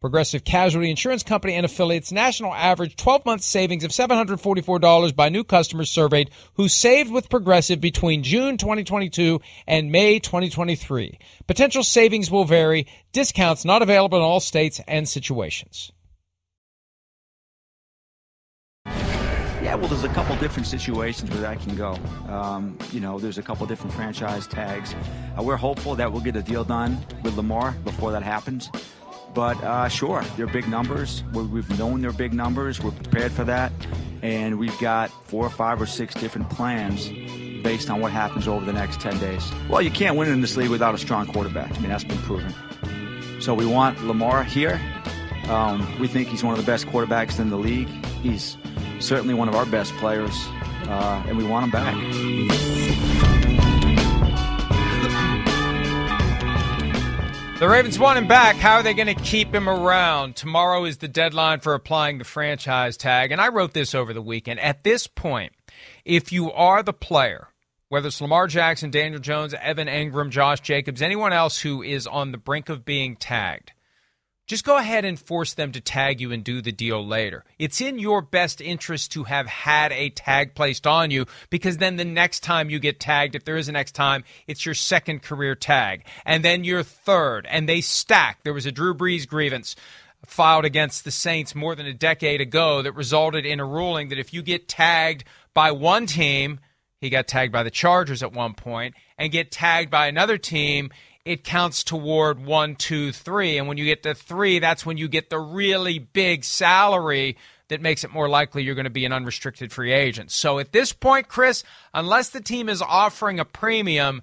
Progressive 0.00 0.44
Casualty 0.44 0.88
Insurance 0.88 1.22
Company 1.22 1.56
and 1.56 1.66
affiliates 1.66 2.10
national 2.10 2.54
average 2.54 2.96
12 2.96 3.26
month 3.26 3.42
savings 3.42 3.84
of 3.84 3.90
$744 3.90 5.14
by 5.14 5.28
new 5.28 5.44
customers 5.44 5.90
surveyed 5.90 6.30
who 6.54 6.68
saved 6.68 7.12
with 7.12 7.28
Progressive 7.28 7.82
between 7.82 8.22
June 8.22 8.56
2022 8.56 9.42
and 9.66 9.92
May 9.92 10.18
2023. 10.18 11.18
Potential 11.46 11.82
savings 11.82 12.30
will 12.30 12.46
vary. 12.46 12.86
Discounts 13.12 13.66
not 13.66 13.82
available 13.82 14.16
in 14.16 14.24
all 14.24 14.40
states 14.40 14.80
and 14.88 15.06
situations. 15.06 15.92
Yeah, 18.86 19.74
well, 19.74 19.88
there's 19.88 20.04
a 20.04 20.08
couple 20.08 20.34
different 20.36 20.66
situations 20.66 21.28
where 21.30 21.42
that 21.42 21.60
can 21.60 21.76
go. 21.76 21.98
Um, 22.26 22.78
you 22.90 23.00
know, 23.00 23.18
there's 23.18 23.36
a 23.36 23.42
couple 23.42 23.66
different 23.66 23.92
franchise 23.92 24.46
tags. 24.46 24.94
Uh, 25.38 25.42
we're 25.42 25.58
hopeful 25.58 25.94
that 25.96 26.10
we'll 26.10 26.22
get 26.22 26.36
a 26.36 26.42
deal 26.42 26.64
done 26.64 26.98
with 27.22 27.36
Lamar 27.36 27.72
before 27.84 28.12
that 28.12 28.22
happens. 28.22 28.70
But 29.34 29.62
uh, 29.62 29.88
sure, 29.88 30.22
they're 30.36 30.46
big 30.46 30.68
numbers. 30.68 31.22
we 31.32 31.42
we've 31.44 31.78
known 31.78 32.02
they're 32.02 32.12
big 32.12 32.32
numbers. 32.32 32.80
We're 32.80 32.90
prepared 32.90 33.32
for 33.32 33.44
that. 33.44 33.72
And 34.22 34.58
we've 34.58 34.78
got 34.80 35.10
four 35.28 35.46
or 35.46 35.50
five 35.50 35.80
or 35.80 35.86
six 35.86 36.14
different 36.14 36.50
plans 36.50 37.08
based 37.62 37.90
on 37.90 38.00
what 38.00 38.12
happens 38.12 38.48
over 38.48 38.64
the 38.64 38.72
next 38.72 39.00
10 39.00 39.18
days. 39.18 39.50
Well, 39.68 39.82
you 39.82 39.90
can't 39.90 40.16
win 40.16 40.28
in 40.30 40.40
this 40.40 40.56
league 40.56 40.70
without 40.70 40.94
a 40.94 40.98
strong 40.98 41.26
quarterback. 41.26 41.70
I 41.70 41.80
mean, 41.80 41.88
that's 41.90 42.04
been 42.04 42.18
proven. 42.18 42.52
So 43.40 43.54
we 43.54 43.66
want 43.66 44.04
Lamar 44.04 44.44
here. 44.44 44.80
Um, 45.48 45.98
we 45.98 46.06
think 46.06 46.28
he's 46.28 46.44
one 46.44 46.52
of 46.52 46.60
the 46.64 46.70
best 46.70 46.86
quarterbacks 46.86 47.40
in 47.40 47.50
the 47.50 47.56
league. 47.56 47.88
He's 48.22 48.56
certainly 48.98 49.34
one 49.34 49.48
of 49.48 49.54
our 49.54 49.66
best 49.66 49.92
players, 49.96 50.34
uh, 50.86 51.24
and 51.26 51.36
we 51.36 51.44
want 51.44 51.64
him 51.64 51.70
back. 51.70 53.09
The 57.60 57.68
Ravens 57.68 57.98
want 57.98 58.16
him 58.16 58.26
back. 58.26 58.56
How 58.56 58.76
are 58.76 58.82
they 58.82 58.94
going 58.94 59.14
to 59.14 59.22
keep 59.22 59.54
him 59.54 59.68
around? 59.68 60.34
Tomorrow 60.34 60.86
is 60.86 60.96
the 60.96 61.08
deadline 61.08 61.60
for 61.60 61.74
applying 61.74 62.16
the 62.16 62.24
franchise 62.24 62.96
tag. 62.96 63.32
And 63.32 63.40
I 63.40 63.48
wrote 63.48 63.74
this 63.74 63.94
over 63.94 64.14
the 64.14 64.22
weekend. 64.22 64.60
At 64.60 64.82
this 64.82 65.06
point, 65.06 65.52
if 66.06 66.32
you 66.32 66.50
are 66.52 66.82
the 66.82 66.94
player, 66.94 67.48
whether 67.90 68.08
it's 68.08 68.18
Lamar 68.22 68.46
Jackson, 68.46 68.90
Daniel 68.90 69.20
Jones, 69.20 69.52
Evan 69.52 69.88
Engram, 69.88 70.30
Josh 70.30 70.60
Jacobs, 70.60 71.02
anyone 71.02 71.34
else 71.34 71.60
who 71.60 71.82
is 71.82 72.06
on 72.06 72.32
the 72.32 72.38
brink 72.38 72.70
of 72.70 72.86
being 72.86 73.14
tagged, 73.14 73.72
just 74.50 74.64
go 74.64 74.76
ahead 74.76 75.04
and 75.04 75.16
force 75.16 75.54
them 75.54 75.70
to 75.70 75.80
tag 75.80 76.20
you 76.20 76.32
and 76.32 76.42
do 76.42 76.60
the 76.60 76.72
deal 76.72 77.06
later. 77.06 77.44
It's 77.56 77.80
in 77.80 78.00
your 78.00 78.20
best 78.20 78.60
interest 78.60 79.12
to 79.12 79.22
have 79.22 79.46
had 79.46 79.92
a 79.92 80.10
tag 80.10 80.56
placed 80.56 80.88
on 80.88 81.12
you 81.12 81.26
because 81.50 81.76
then 81.76 81.94
the 81.94 82.04
next 82.04 82.40
time 82.40 82.68
you 82.68 82.80
get 82.80 82.98
tagged, 82.98 83.36
if 83.36 83.44
there 83.44 83.56
is 83.56 83.68
a 83.68 83.72
next 83.72 83.92
time, 83.92 84.24
it's 84.48 84.66
your 84.66 84.74
second 84.74 85.22
career 85.22 85.54
tag 85.54 86.04
and 86.26 86.44
then 86.44 86.64
your 86.64 86.82
third 86.82 87.46
and 87.48 87.68
they 87.68 87.80
stack. 87.80 88.42
There 88.42 88.52
was 88.52 88.66
a 88.66 88.72
Drew 88.72 88.92
Brees 88.92 89.24
grievance 89.24 89.76
filed 90.26 90.64
against 90.64 91.04
the 91.04 91.12
Saints 91.12 91.54
more 91.54 91.76
than 91.76 91.86
a 91.86 91.94
decade 91.94 92.40
ago 92.40 92.82
that 92.82 92.96
resulted 92.96 93.46
in 93.46 93.60
a 93.60 93.64
ruling 93.64 94.08
that 94.08 94.18
if 94.18 94.34
you 94.34 94.42
get 94.42 94.66
tagged 94.66 95.22
by 95.54 95.70
one 95.70 96.06
team, 96.06 96.58
he 97.00 97.08
got 97.08 97.28
tagged 97.28 97.52
by 97.52 97.62
the 97.62 97.70
Chargers 97.70 98.22
at 98.22 98.32
one 98.32 98.54
point, 98.54 98.94
and 99.16 99.32
get 99.32 99.50
tagged 99.50 99.90
by 99.90 100.06
another 100.06 100.36
team, 100.36 100.90
it 101.24 101.44
counts 101.44 101.84
toward 101.84 102.44
one, 102.44 102.76
two, 102.76 103.12
three. 103.12 103.58
And 103.58 103.68
when 103.68 103.76
you 103.76 103.84
get 103.84 104.02
to 104.04 104.14
three, 104.14 104.58
that's 104.58 104.86
when 104.86 104.96
you 104.96 105.08
get 105.08 105.30
the 105.30 105.38
really 105.38 105.98
big 105.98 106.44
salary 106.44 107.36
that 107.68 107.80
makes 107.80 108.04
it 108.04 108.12
more 108.12 108.28
likely 108.28 108.62
you're 108.62 108.74
going 108.74 108.84
to 108.84 108.90
be 108.90 109.04
an 109.04 109.12
unrestricted 109.12 109.72
free 109.72 109.92
agent. 109.92 110.30
So 110.30 110.58
at 110.58 110.72
this 110.72 110.92
point, 110.92 111.28
Chris, 111.28 111.62
unless 111.94 112.30
the 112.30 112.40
team 112.40 112.68
is 112.68 112.82
offering 112.82 113.38
a 113.38 113.44
premium, 113.44 114.22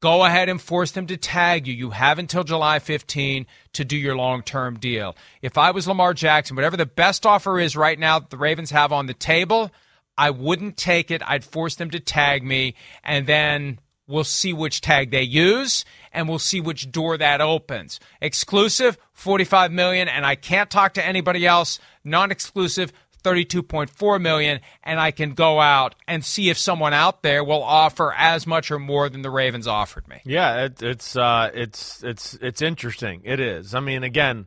go 0.00 0.24
ahead 0.24 0.48
and 0.48 0.60
force 0.60 0.90
them 0.90 1.06
to 1.06 1.16
tag 1.16 1.66
you. 1.66 1.72
You 1.72 1.90
have 1.90 2.18
until 2.18 2.44
July 2.44 2.78
15 2.78 3.46
to 3.72 3.84
do 3.84 3.96
your 3.96 4.16
long 4.16 4.42
term 4.42 4.78
deal. 4.78 5.16
If 5.40 5.56
I 5.56 5.70
was 5.70 5.88
Lamar 5.88 6.14
Jackson, 6.14 6.56
whatever 6.56 6.76
the 6.76 6.84
best 6.84 7.24
offer 7.24 7.58
is 7.58 7.76
right 7.76 7.98
now 7.98 8.18
that 8.18 8.30
the 8.30 8.36
Ravens 8.36 8.70
have 8.70 8.92
on 8.92 9.06
the 9.06 9.14
table, 9.14 9.70
I 10.18 10.30
wouldn't 10.30 10.76
take 10.76 11.10
it. 11.10 11.22
I'd 11.24 11.44
force 11.44 11.76
them 11.76 11.90
to 11.90 12.00
tag 12.00 12.44
me, 12.44 12.74
and 13.02 13.26
then 13.26 13.78
we'll 14.06 14.24
see 14.24 14.52
which 14.52 14.80
tag 14.80 15.10
they 15.10 15.22
use 15.22 15.84
and 16.12 16.28
we'll 16.28 16.38
see 16.38 16.60
which 16.60 16.90
door 16.90 17.16
that 17.18 17.40
opens. 17.40 17.98
Exclusive, 18.20 18.96
45 19.12 19.72
million, 19.72 20.08
and 20.08 20.24
I 20.24 20.36
can't 20.36 20.70
talk 20.70 20.94
to 20.94 21.04
anybody 21.04 21.46
else. 21.46 21.78
Non-exclusive, 22.04 22.92
32.4 23.24 24.20
million, 24.20 24.60
and 24.82 25.00
I 25.00 25.10
can 25.10 25.34
go 25.34 25.60
out 25.60 25.94
and 26.06 26.24
see 26.24 26.50
if 26.50 26.58
someone 26.58 26.92
out 26.92 27.22
there 27.22 27.42
will 27.42 27.62
offer 27.62 28.12
as 28.12 28.46
much 28.46 28.70
or 28.70 28.78
more 28.78 29.08
than 29.08 29.22
the 29.22 29.30
Ravens 29.30 29.66
offered 29.66 30.06
me. 30.06 30.20
Yeah, 30.24 30.66
it, 30.66 30.82
it's 30.82 31.16
uh, 31.16 31.50
it's 31.52 32.04
it's 32.04 32.34
it's 32.40 32.62
interesting. 32.62 33.22
It 33.24 33.40
is. 33.40 33.74
I 33.74 33.80
mean, 33.80 34.02
again. 34.04 34.46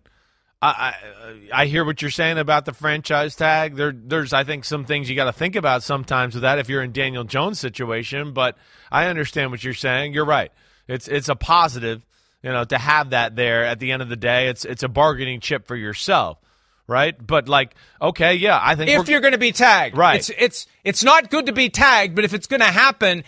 I, 0.62 0.68
I, 1.54 1.62
I 1.62 1.66
hear 1.68 1.86
what 1.86 2.02
you're 2.02 2.10
saying 2.10 2.40
about 2.40 2.66
the 2.66 2.74
franchise 2.74 3.36
tag. 3.36 3.76
There, 3.76 3.94
there's 3.96 4.34
I 4.34 4.44
think 4.44 4.66
some 4.66 4.86
things 4.86 5.10
you 5.10 5.16
got 5.16 5.26
to 5.26 5.32
think 5.32 5.56
about 5.56 5.84
sometimes 5.84 6.34
with 6.34 6.42
that 6.42 6.58
if 6.58 6.68
you're 6.68 6.82
in 6.82 6.92
Daniel 6.92 7.24
Jones' 7.24 7.60
situation. 7.60 8.34
But 8.34 8.58
I 8.92 9.06
understand 9.06 9.52
what 9.52 9.64
you're 9.64 9.76
saying. 9.76 10.14
You're 10.14 10.26
right. 10.26 10.52
It's 10.88 11.08
it's 11.08 11.30
a 11.30 11.36
positive, 11.36 12.04
you 12.42 12.52
know, 12.52 12.64
to 12.64 12.78
have 12.78 13.12
that 13.12 13.36
there 13.36 13.66
at 13.66 13.80
the 13.80 13.92
end 13.92 14.02
of 14.02 14.10
the 14.10 14.16
day. 14.16 14.48
It's 14.48 14.66
it's 14.66 14.82
a 14.82 14.88
bargaining 14.88 15.42
chip 15.42 15.68
for 15.68 15.76
yourself, 15.76 16.40
right? 16.88 17.16
But 17.26 17.48
like, 17.48 17.76
okay, 18.02 18.34
yeah, 18.36 18.60
I 18.60 18.76
think 18.76 18.90
if 18.90 19.10
you're 19.10 19.22
going 19.22 19.34
to 19.34 19.38
be 19.38 19.52
tagged, 19.52 19.96
right? 19.96 20.18
It's 20.18 20.32
it's 20.38 20.68
it's 20.84 21.04
not 21.04 21.30
good 21.30 21.46
to 21.48 21.54
be 21.54 21.70
tagged, 21.70 22.16
but 22.16 22.26
if 22.26 22.34
it's 22.34 22.48
going 22.48 22.62
to 22.62 22.66
happen, 22.66 23.24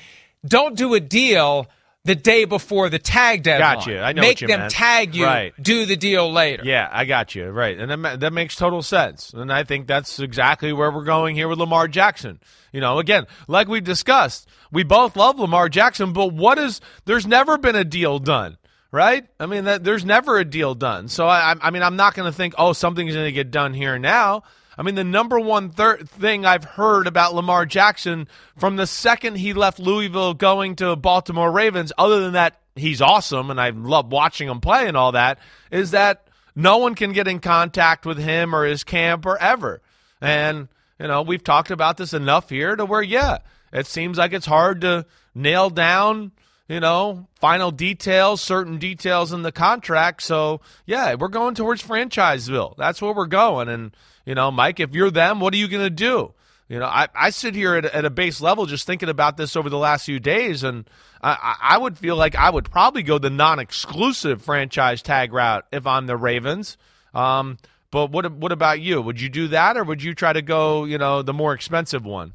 don't 0.48 0.76
do 0.76 0.96
a 0.96 1.00
deal 1.00 1.68
the 2.06 2.16
day 2.16 2.46
before 2.46 2.90
the 2.90 3.00
tag 3.00 3.44
deadline. 3.44 3.76
Got 3.76 3.88
you. 3.88 4.00
I 4.00 4.14
know 4.14 4.22
Make 4.22 4.42
you 4.42 4.48
them 4.48 4.62
meant. 4.62 4.72
tag 4.72 5.16
you. 5.16 5.26
Right. 5.26 5.54
Do 5.62 5.86
the 5.86 5.96
deal 5.96 6.32
later. 6.32 6.64
Yeah, 6.66 6.88
I 6.92 7.06
got 7.06 7.36
you. 7.36 7.50
Right. 7.50 7.78
And 7.78 8.06
that, 8.06 8.20
that 8.22 8.34
makes 8.34 8.56
total 8.56 8.82
sense. 8.82 9.34
And 9.34 9.52
I 9.52 9.64
think 9.64 9.88
that's 9.88 10.20
exactly 10.20 10.72
where 10.72 10.92
we're 10.92 11.04
going 11.04 11.36
here 11.36 11.48
with 11.48 11.60
Lamar 11.60 11.88
Jackson. 11.88 12.40
You 12.72 12.82
know, 12.82 13.00
again, 13.00 13.28
like 13.48 13.68
we 13.68 13.82
discussed, 13.82 14.48
we 14.72 14.84
both 14.84 15.16
love 15.16 15.40
Lamar 15.40 15.70
Jackson, 15.70 16.14
but 16.14 16.34
what 16.34 16.58
is, 16.58 16.80
there's 17.06 17.28
never 17.28 17.58
been 17.58 17.76
a 17.76 17.84
deal 17.84 18.20
done. 18.20 18.58
Right? 18.92 19.28
I 19.40 19.46
mean, 19.46 19.66
that, 19.66 19.84
there's 19.84 20.04
never 20.04 20.40
a 20.40 20.46
deal 20.46 20.74
done. 20.74 21.10
So, 21.10 21.28
I, 21.28 21.54
I 21.62 21.70
mean, 21.70 21.84
I'm 21.84 21.96
not 21.96 22.16
going 22.16 22.26
to 22.26 22.36
think, 22.36 22.56
oh, 22.58 22.74
something's 22.74 23.14
going 23.14 23.28
to 23.28 23.32
get 23.32 23.52
done 23.52 23.76
here 23.76 24.00
now. 24.00 24.42
I 24.80 24.82
mean, 24.82 24.96
the 24.96 25.04
number 25.04 25.38
one 25.38 25.72
thir- 25.72 25.98
thing 25.98 26.46
I've 26.46 26.64
heard 26.64 27.06
about 27.06 27.36
Lamar 27.36 27.66
Jackson 27.66 28.30
from 28.56 28.78
the 28.78 28.88
second 28.88 29.36
he 29.36 29.52
left 29.52 29.78
Louisville 29.78 30.34
going 30.34 30.78
to 30.78 30.96
Baltimore 30.96 31.52
Ravens, 31.52 31.92
other 31.98 32.22
than 32.22 32.32
that, 32.34 32.62
he's 32.78 33.02
awesome 33.02 33.52
and 33.52 33.60
I 33.60 33.72
love 33.72 34.10
watching 34.10 34.48
him 34.48 34.62
play 34.62 34.88
and 34.88 34.96
all 34.96 35.12
that, 35.12 35.40
is 35.70 35.92
that 35.92 36.30
no 36.56 36.78
one 36.78 36.96
can 36.96 37.12
get 37.12 37.28
in 37.28 37.42
contact 37.42 38.06
with 38.06 38.18
him 38.18 38.56
or 38.56 38.64
his 38.64 38.86
camp 38.86 39.26
or 39.26 39.38
ever. 39.38 39.82
And, 40.22 40.70
you 40.98 41.10
know, 41.10 41.24
we've 41.24 41.44
talked 41.44 41.72
about 41.72 41.98
this 41.98 42.14
enough 42.14 42.50
here 42.50 42.78
to 42.78 42.86
where, 42.86 43.02
yeah, 43.02 43.40
it 43.74 43.86
seems 43.86 44.18
like 44.18 44.32
it's 44.32 44.46
hard 44.46 44.80
to 44.82 45.06
nail 45.36 45.70
down 45.70 46.32
you 46.70 46.80
know, 46.80 47.28
final 47.42 47.72
details, 47.72 48.42
certain 48.42 48.78
details 48.78 49.34
in 49.34 49.42
the 49.42 49.52
contract. 49.52 50.22
So, 50.22 50.62
yeah, 50.86 51.16
we're 51.16 51.28
going 51.28 51.56
towards 51.56 51.82
Franchiseville. 51.82 52.78
That's 52.78 53.02
where 53.02 53.12
we're 53.12 53.26
going. 53.26 53.70
And, 53.70 53.92
you 54.26 54.36
know, 54.36 54.52
Mike, 54.52 54.80
if 54.80 54.94
you're 54.94 55.12
them, 55.12 55.40
what 55.40 55.54
are 55.54 55.58
you 55.58 55.68
going 55.68 55.84
to 55.84 55.90
do? 55.90 56.34
You 56.68 56.78
know, 56.78 56.86
I, 56.86 57.08
I 57.16 57.32
sit 57.32 57.56
here 57.56 57.76
at, 57.76 57.86
at, 57.86 58.06
a 58.06 58.12
base 58.12 58.42
level 58.42 58.68
just 58.68 58.86
thinking 58.86 59.10
about 59.10 59.38
this 59.38 59.56
over 59.56 59.70
the 59.70 59.78
last 59.78 60.06
few 60.06 60.20
days, 60.20 60.64
and 60.64 60.88
I, 61.22 61.56
I 61.62 61.78
would 61.80 61.98
feel 61.98 62.16
like 62.16 62.36
I 62.36 62.52
would 62.52 62.70
probably 62.70 63.02
go 63.02 63.18
the 63.18 63.32
non 63.32 63.58
exclusive 63.58 64.44
franchise 64.44 65.02
tag 65.02 65.34
route 65.34 65.66
if 65.72 65.88
I'm 65.88 66.06
the 66.06 66.16
Ravens. 66.16 66.78
Um, 67.16 67.58
but 67.90 68.12
what 68.12 68.32
what 68.34 68.52
about 68.52 68.82
you? 68.82 69.02
Would 69.02 69.20
you 69.20 69.30
do 69.30 69.48
that, 69.48 69.78
or 69.78 69.84
would 69.84 70.04
you 70.04 70.14
try 70.14 70.32
to 70.32 70.44
go, 70.44 70.86
you 70.86 71.00
know, 71.00 71.24
the 71.24 71.34
more 71.34 71.54
expensive 71.54 72.06
one? 72.06 72.34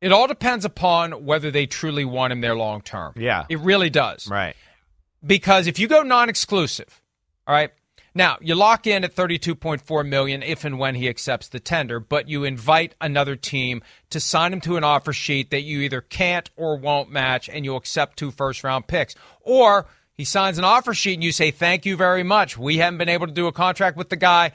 It 0.00 0.10
all 0.10 0.26
depends 0.26 0.64
upon 0.64 1.24
whether 1.24 1.52
they 1.52 1.66
truly 1.66 2.04
want 2.04 2.32
him 2.32 2.40
there 2.40 2.56
long 2.56 2.82
term. 2.82 3.14
Yeah. 3.16 3.46
It 3.48 3.60
really 3.60 3.88
does. 3.88 4.28
Right. 4.28 4.56
Because 5.24 5.68
if 5.68 5.78
you 5.78 5.86
go 5.86 6.02
non 6.02 6.28
exclusive, 6.28 7.00
all 7.46 7.54
right, 7.54 7.70
now 8.14 8.36
you 8.40 8.54
lock 8.54 8.86
in 8.86 9.04
at 9.04 9.14
32.4 9.14 10.06
million 10.06 10.42
if 10.42 10.64
and 10.64 10.78
when 10.78 10.94
he 10.94 11.08
accepts 11.08 11.48
the 11.48 11.60
tender, 11.60 11.98
but 11.98 12.28
you 12.28 12.44
invite 12.44 12.94
another 13.00 13.36
team 13.36 13.82
to 14.10 14.20
sign 14.20 14.52
him 14.52 14.60
to 14.62 14.76
an 14.76 14.84
offer 14.84 15.12
sheet 15.12 15.50
that 15.50 15.62
you 15.62 15.80
either 15.80 16.00
can't 16.00 16.50
or 16.56 16.76
won't 16.76 17.10
match 17.10 17.48
and 17.48 17.64
you'll 17.64 17.76
accept 17.76 18.18
two 18.18 18.30
first 18.30 18.64
round 18.64 18.86
picks. 18.86 19.14
Or 19.40 19.86
he 20.14 20.24
signs 20.24 20.58
an 20.58 20.64
offer 20.64 20.92
sheet 20.92 21.14
and 21.14 21.24
you 21.24 21.32
say, 21.32 21.50
Thank 21.50 21.86
you 21.86 21.96
very 21.96 22.22
much. 22.22 22.58
We 22.58 22.78
haven't 22.78 22.98
been 22.98 23.08
able 23.08 23.26
to 23.26 23.32
do 23.32 23.46
a 23.46 23.52
contract 23.52 23.96
with 23.96 24.10
the 24.10 24.16
guy. 24.16 24.52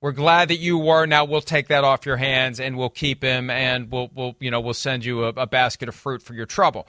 We're 0.00 0.12
glad 0.12 0.48
that 0.48 0.58
you 0.58 0.78
were. 0.78 1.06
Now 1.06 1.24
we'll 1.24 1.40
take 1.40 1.68
that 1.68 1.82
off 1.84 2.06
your 2.06 2.18
hands 2.18 2.60
and 2.60 2.76
we'll 2.76 2.90
keep 2.90 3.22
him 3.22 3.50
and 3.50 3.90
we'll 3.90 4.10
we'll 4.14 4.36
you 4.38 4.50
know 4.50 4.60
we'll 4.60 4.74
send 4.74 5.04
you 5.04 5.24
a, 5.24 5.28
a 5.28 5.46
basket 5.46 5.88
of 5.88 5.94
fruit 5.94 6.22
for 6.22 6.34
your 6.34 6.46
trouble. 6.46 6.86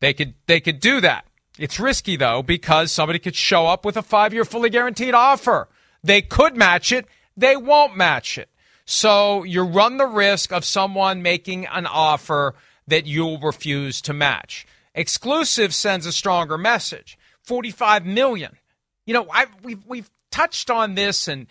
They 0.00 0.12
could 0.12 0.34
they 0.46 0.60
could 0.60 0.78
do 0.78 1.00
that. 1.00 1.26
It's 1.58 1.80
risky 1.80 2.16
though 2.16 2.42
because 2.42 2.92
somebody 2.92 3.18
could 3.18 3.34
show 3.34 3.66
up 3.66 3.84
with 3.84 3.96
a 3.96 4.02
five 4.02 4.32
year 4.32 4.44
fully 4.44 4.70
guaranteed 4.70 5.14
offer. 5.14 5.68
They 6.02 6.22
could 6.22 6.56
match 6.56 6.92
it. 6.92 7.06
They 7.36 7.56
won't 7.56 7.96
match 7.96 8.38
it. 8.38 8.48
So 8.84 9.42
you 9.42 9.62
run 9.62 9.96
the 9.96 10.06
risk 10.06 10.52
of 10.52 10.64
someone 10.64 11.20
making 11.20 11.66
an 11.66 11.86
offer 11.86 12.54
that 12.86 13.06
you'll 13.06 13.38
refuse 13.38 14.00
to 14.02 14.14
match. 14.14 14.66
Exclusive 14.94 15.74
sends 15.74 16.06
a 16.06 16.12
stronger 16.12 16.56
message. 16.56 17.18
45 17.42 18.06
million. 18.06 18.56
You 19.04 19.14
know, 19.14 19.26
I 19.32 19.46
we've 19.62 19.84
we've 19.86 20.10
touched 20.30 20.70
on 20.70 20.94
this 20.94 21.28
and 21.28 21.46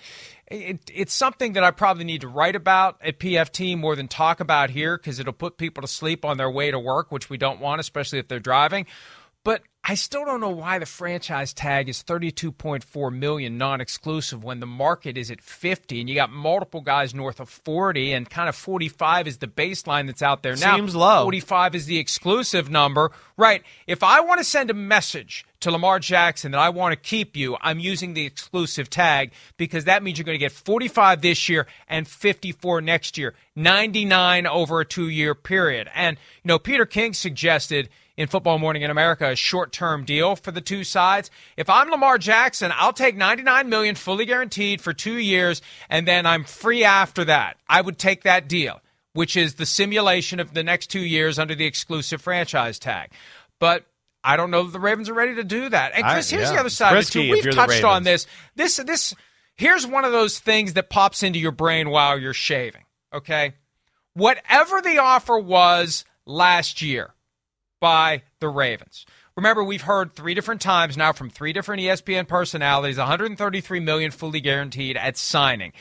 it, 0.49 0.79
it's 0.93 1.13
something 1.13 1.53
that 1.53 1.63
I 1.63 1.71
probably 1.71 2.05
need 2.05 2.21
to 2.21 2.27
write 2.27 2.55
about 2.55 2.97
at 3.03 3.19
PFT 3.19 3.77
more 3.77 3.95
than 3.95 4.07
talk 4.07 4.39
about 4.39 4.69
here 4.69 4.97
because 4.97 5.19
it'll 5.19 5.33
put 5.33 5.57
people 5.57 5.81
to 5.81 5.87
sleep 5.87 6.23
on 6.23 6.37
their 6.37 6.49
way 6.49 6.71
to 6.71 6.79
work, 6.79 7.11
which 7.11 7.29
we 7.29 7.37
don't 7.37 7.59
want, 7.59 7.81
especially 7.81 8.19
if 8.19 8.27
they're 8.27 8.39
driving. 8.39 8.85
But 9.47 9.61
I 9.81 9.95
still 9.95 10.25
don't 10.25 10.41
know 10.41 10.49
why 10.49 10.77
the 10.77 10.85
franchise 10.85 11.53
tag 11.53 11.87
is 11.87 12.03
32.4 12.03 13.17
million 13.17 13.57
non-exclusive 13.57 14.43
when 14.43 14.59
the 14.59 14.65
market 14.65 15.17
is 15.17 15.31
at 15.31 15.39
50 15.39 16.01
and 16.01 16.09
you 16.09 16.15
got 16.15 16.29
multiple 16.29 16.81
guys 16.81 17.15
north 17.15 17.39
of 17.39 17.47
40 17.47 18.11
and 18.11 18.29
kind 18.29 18.49
of 18.49 18.57
45 18.57 19.25
is 19.25 19.37
the 19.37 19.47
baseline 19.47 20.07
that's 20.07 20.21
out 20.21 20.43
there 20.43 20.57
now. 20.57 20.75
Seems 20.75 20.97
low. 20.97 21.23
45 21.23 21.75
is 21.75 21.85
the 21.85 21.97
exclusive 21.97 22.69
number. 22.69 23.13
Right. 23.37 23.63
If 23.87 24.03
I 24.03 24.19
want 24.19 24.39
to 24.39 24.43
send 24.43 24.69
a 24.69 24.73
message 24.73 25.45
to 25.61 25.71
Lamar 25.71 25.99
Jackson 25.99 26.51
that 26.51 26.59
I 26.59 26.67
want 26.67 26.91
to 26.91 26.97
keep 26.97 27.37
you, 27.37 27.55
I'm 27.61 27.79
using 27.79 28.15
the 28.15 28.25
exclusive 28.25 28.89
tag 28.89 29.31
because 29.55 29.85
that 29.85 30.03
means 30.03 30.17
you're 30.17 30.25
going 30.25 30.35
to 30.35 30.39
get 30.39 30.51
45 30.51 31.21
this 31.21 31.47
year 31.47 31.67
and 31.87 32.05
54 32.05 32.81
next 32.81 33.17
year. 33.17 33.33
99 33.55 34.45
over 34.45 34.81
a 34.81 34.85
2-year 34.85 35.35
period. 35.35 35.89
And 35.95 36.17
you 36.43 36.49
know, 36.49 36.59
Peter 36.59 36.85
King 36.85 37.13
suggested 37.13 37.87
in 38.17 38.27
Football 38.27 38.59
Morning 38.59 38.81
in 38.81 38.91
America 38.91 39.29
a 39.29 39.35
short-term 39.35 40.03
deal 40.03 40.35
for 40.35 40.51
the 40.51 40.59
two 40.59 40.83
sides. 40.83 41.29
If 41.55 41.69
I'm 41.69 41.89
Lamar 41.89 42.17
Jackson, 42.17 42.71
I'll 42.75 42.93
take 42.93 43.15
99 43.15 43.69
million 43.69 43.95
fully 43.95 44.25
guaranteed 44.25 44.81
for 44.81 44.91
2 44.91 45.13
years 45.13 45.61
and 45.89 46.07
then 46.07 46.25
I'm 46.25 46.43
free 46.43 46.83
after 46.83 47.23
that. 47.25 47.57
I 47.69 47.81
would 47.81 47.97
take 47.97 48.23
that 48.23 48.49
deal, 48.49 48.81
which 49.13 49.37
is 49.37 49.53
the 49.55 49.65
simulation 49.65 50.39
of 50.39 50.53
the 50.53 50.63
next 50.63 50.87
2 50.87 50.99
years 50.99 51.39
under 51.39 51.55
the 51.55 51.65
exclusive 51.65 52.21
franchise 52.21 52.79
tag. 52.79 53.11
But 53.59 53.85
I 54.23 54.35
don't 54.35 54.51
know 54.51 54.63
that 54.63 54.73
the 54.73 54.79
Ravens 54.79 55.09
are 55.09 55.13
ready 55.13 55.35
to 55.35 55.43
do 55.43 55.69
that. 55.69 55.93
And 55.93 56.03
Chris, 56.03 56.33
I, 56.33 56.35
here's 56.35 56.49
yeah. 56.49 56.55
the 56.55 56.59
other 56.59 56.69
side 56.69 56.93
Risky 56.93 57.31
of 57.31 57.37
it. 57.37 57.45
We've 57.45 57.55
touched 57.55 57.83
on 57.83 58.03
this. 58.03 58.27
This 58.55 58.75
this 58.77 59.13
here's 59.55 59.87
one 59.87 60.03
of 60.03 60.11
those 60.11 60.39
things 60.39 60.73
that 60.73 60.89
pops 60.89 61.23
into 61.23 61.39
your 61.39 61.53
brain 61.53 61.89
while 61.89 62.19
you're 62.19 62.33
shaving. 62.33 62.83
Okay, 63.13 63.53
whatever 64.13 64.81
the 64.81 64.97
offer 64.97 65.39
was 65.39 66.03
last 66.25 66.81
year, 66.81 67.13
by 67.79 68.23
the 68.39 68.49
Ravens. 68.49 69.05
Remember, 69.35 69.63
we've 69.63 69.83
heard 69.83 70.15
three 70.15 70.33
different 70.33 70.61
times 70.61 70.97
now 70.97 71.13
from 71.13 71.29
three 71.29 71.53
different 71.53 71.81
ESPN 71.81 72.27
personalities 72.27 72.97
133 72.97 73.79
million 73.79 74.09
fully 74.09 74.41
guaranteed 74.41 74.97
at 74.97 75.15
signing. 75.15 75.73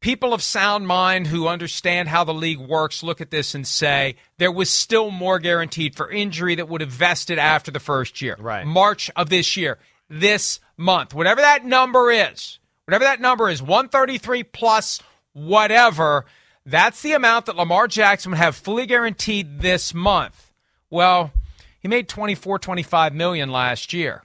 People 0.00 0.32
of 0.32 0.42
sound 0.42 0.86
mind 0.86 1.26
who 1.26 1.48
understand 1.48 2.08
how 2.08 2.24
the 2.24 2.32
league 2.32 2.58
works 2.58 3.02
look 3.02 3.20
at 3.20 3.30
this 3.30 3.54
and 3.54 3.66
say 3.66 4.16
there 4.38 4.52
was 4.52 4.70
still 4.70 5.10
more 5.10 5.38
guaranteed 5.38 5.96
for 5.96 6.10
injury 6.10 6.54
that 6.54 6.68
would 6.68 6.80
have 6.80 6.90
vested 6.90 7.38
after 7.38 7.70
the 7.70 7.80
first 7.80 8.22
year. 8.22 8.36
Right. 8.38 8.64
March 8.64 9.10
of 9.16 9.28
this 9.28 9.56
year, 9.56 9.78
this 10.08 10.60
month. 10.76 11.12
Whatever 11.12 11.40
that 11.42 11.64
number 11.64 12.10
is, 12.10 12.58
whatever 12.86 13.04
that 13.04 13.20
number 13.20 13.50
is, 13.50 13.60
133 13.60 14.44
plus 14.44 15.02
whatever, 15.34 16.24
that's 16.64 17.02
the 17.02 17.12
amount 17.12 17.46
that 17.46 17.56
Lamar 17.56 17.88
Jackson 17.88 18.30
would 18.30 18.38
have 18.38 18.56
fully 18.56 18.86
guaranteed 18.86 19.60
this 19.60 19.92
month. 19.92 20.47
Well, 20.90 21.32
he 21.80 21.88
made 21.88 22.08
24, 22.08 22.58
25 22.58 23.14
million 23.14 23.50
last 23.50 23.92
year. 23.92 24.22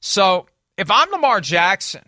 So 0.00 0.46
if 0.76 0.90
I'm 0.90 1.10
Lamar 1.10 1.40
Jackson 1.40 2.02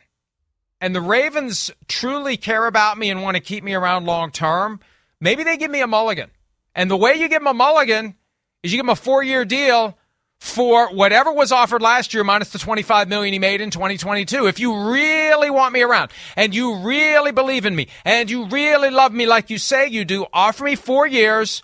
and 0.81 0.95
the 0.95 1.01
Ravens 1.01 1.71
truly 1.89 2.37
care 2.37 2.67
about 2.67 2.99
me 2.99 3.11
and 3.11 3.23
want 3.23 3.37
to 3.37 3.43
keep 3.43 3.63
me 3.65 3.75
around 3.75 4.07
long 4.07 4.31
term, 4.31 4.81
maybe 5.21 5.45
they 5.45 5.57
give 5.57 5.71
me 5.71 5.81
a 5.81 5.87
mulligan. 5.87 6.31
And 6.75 6.91
the 6.91 6.97
way 6.97 7.15
you 7.15 7.29
give 7.29 7.43
him 7.43 7.49
a 7.49 7.55
mulligan 7.55 8.17
is 8.63 8.73
you 8.73 8.79
give 8.79 8.85
him 8.85 8.91
a 8.91 8.97
four 8.97 9.23
year 9.23 9.45
deal 9.45 9.97
for 10.39 10.93
whatever 10.93 11.33
was 11.33 11.51
offered 11.51 11.81
last 11.81 12.13
year 12.13 12.23
minus 12.23 12.51
the 12.51 12.59
25 12.59 13.09
million 13.09 13.33
he 13.33 13.39
made 13.39 13.63
in 13.63 13.71
2022 13.71 14.47
if 14.47 14.61
you 14.61 14.91
really 14.91 15.49
want 15.49 15.73
me 15.73 15.81
around 15.81 16.11
and 16.37 16.55
you 16.55 16.77
really 16.81 17.33
believe 17.33 17.65
in 17.65 17.75
me 17.75 17.89
and 18.05 18.31
you 18.31 18.45
really 18.49 18.91
love 18.91 19.15
me 19.15 19.25
like 19.25 19.49
you 19.49 19.57
say 19.57 19.87
you 19.89 20.05
do 20.05 20.27
offer 20.35 20.65
me 20.65 20.77
4 20.77 21.07
years 21.07 21.63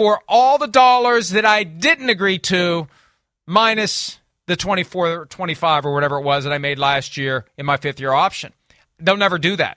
for 0.00 0.22
all 0.26 0.56
the 0.56 0.66
dollars 0.66 1.28
that 1.28 1.44
I 1.44 1.62
didn't 1.62 2.08
agree 2.08 2.38
to, 2.38 2.88
minus 3.46 4.18
the 4.46 4.56
24, 4.56 5.08
or 5.10 5.26
25 5.26 5.84
or 5.84 5.92
whatever 5.92 6.16
it 6.16 6.22
was 6.22 6.44
that 6.44 6.54
I 6.54 6.56
made 6.56 6.78
last 6.78 7.18
year 7.18 7.44
in 7.58 7.66
my 7.66 7.76
fifth 7.76 8.00
year 8.00 8.14
option. 8.14 8.54
They'll 8.98 9.18
never 9.18 9.36
do 9.36 9.56
that 9.56 9.76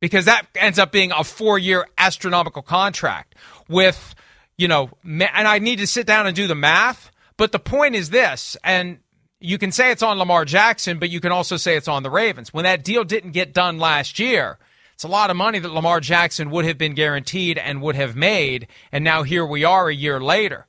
because 0.00 0.24
that 0.24 0.48
ends 0.56 0.80
up 0.80 0.90
being 0.90 1.12
a 1.12 1.22
four 1.22 1.56
year 1.56 1.86
astronomical 1.96 2.62
contract 2.62 3.36
with, 3.68 4.16
you 4.58 4.66
know, 4.66 4.90
and 5.04 5.22
I 5.22 5.60
need 5.60 5.78
to 5.78 5.86
sit 5.86 6.04
down 6.04 6.26
and 6.26 6.34
do 6.34 6.48
the 6.48 6.56
math. 6.56 7.12
But 7.36 7.52
the 7.52 7.60
point 7.60 7.94
is 7.94 8.10
this, 8.10 8.56
and 8.64 8.98
you 9.38 9.58
can 9.58 9.70
say 9.70 9.92
it's 9.92 10.02
on 10.02 10.18
Lamar 10.18 10.44
Jackson, 10.44 10.98
but 10.98 11.10
you 11.10 11.20
can 11.20 11.30
also 11.30 11.58
say 11.58 11.76
it's 11.76 11.86
on 11.86 12.02
the 12.02 12.10
Ravens. 12.10 12.52
When 12.52 12.64
that 12.64 12.82
deal 12.82 13.04
didn't 13.04 13.30
get 13.30 13.54
done 13.54 13.78
last 13.78 14.18
year, 14.18 14.58
it's 15.04 15.10
a 15.10 15.12
lot 15.12 15.28
of 15.28 15.36
money 15.36 15.58
that 15.58 15.70
Lamar 15.70 16.00
Jackson 16.00 16.48
would 16.48 16.64
have 16.64 16.78
been 16.78 16.94
guaranteed 16.94 17.58
and 17.58 17.82
would 17.82 17.94
have 17.94 18.16
made. 18.16 18.68
And 18.90 19.04
now 19.04 19.22
here 19.22 19.44
we 19.44 19.62
are 19.62 19.90
a 19.90 19.94
year 19.94 20.18
later. 20.18 20.66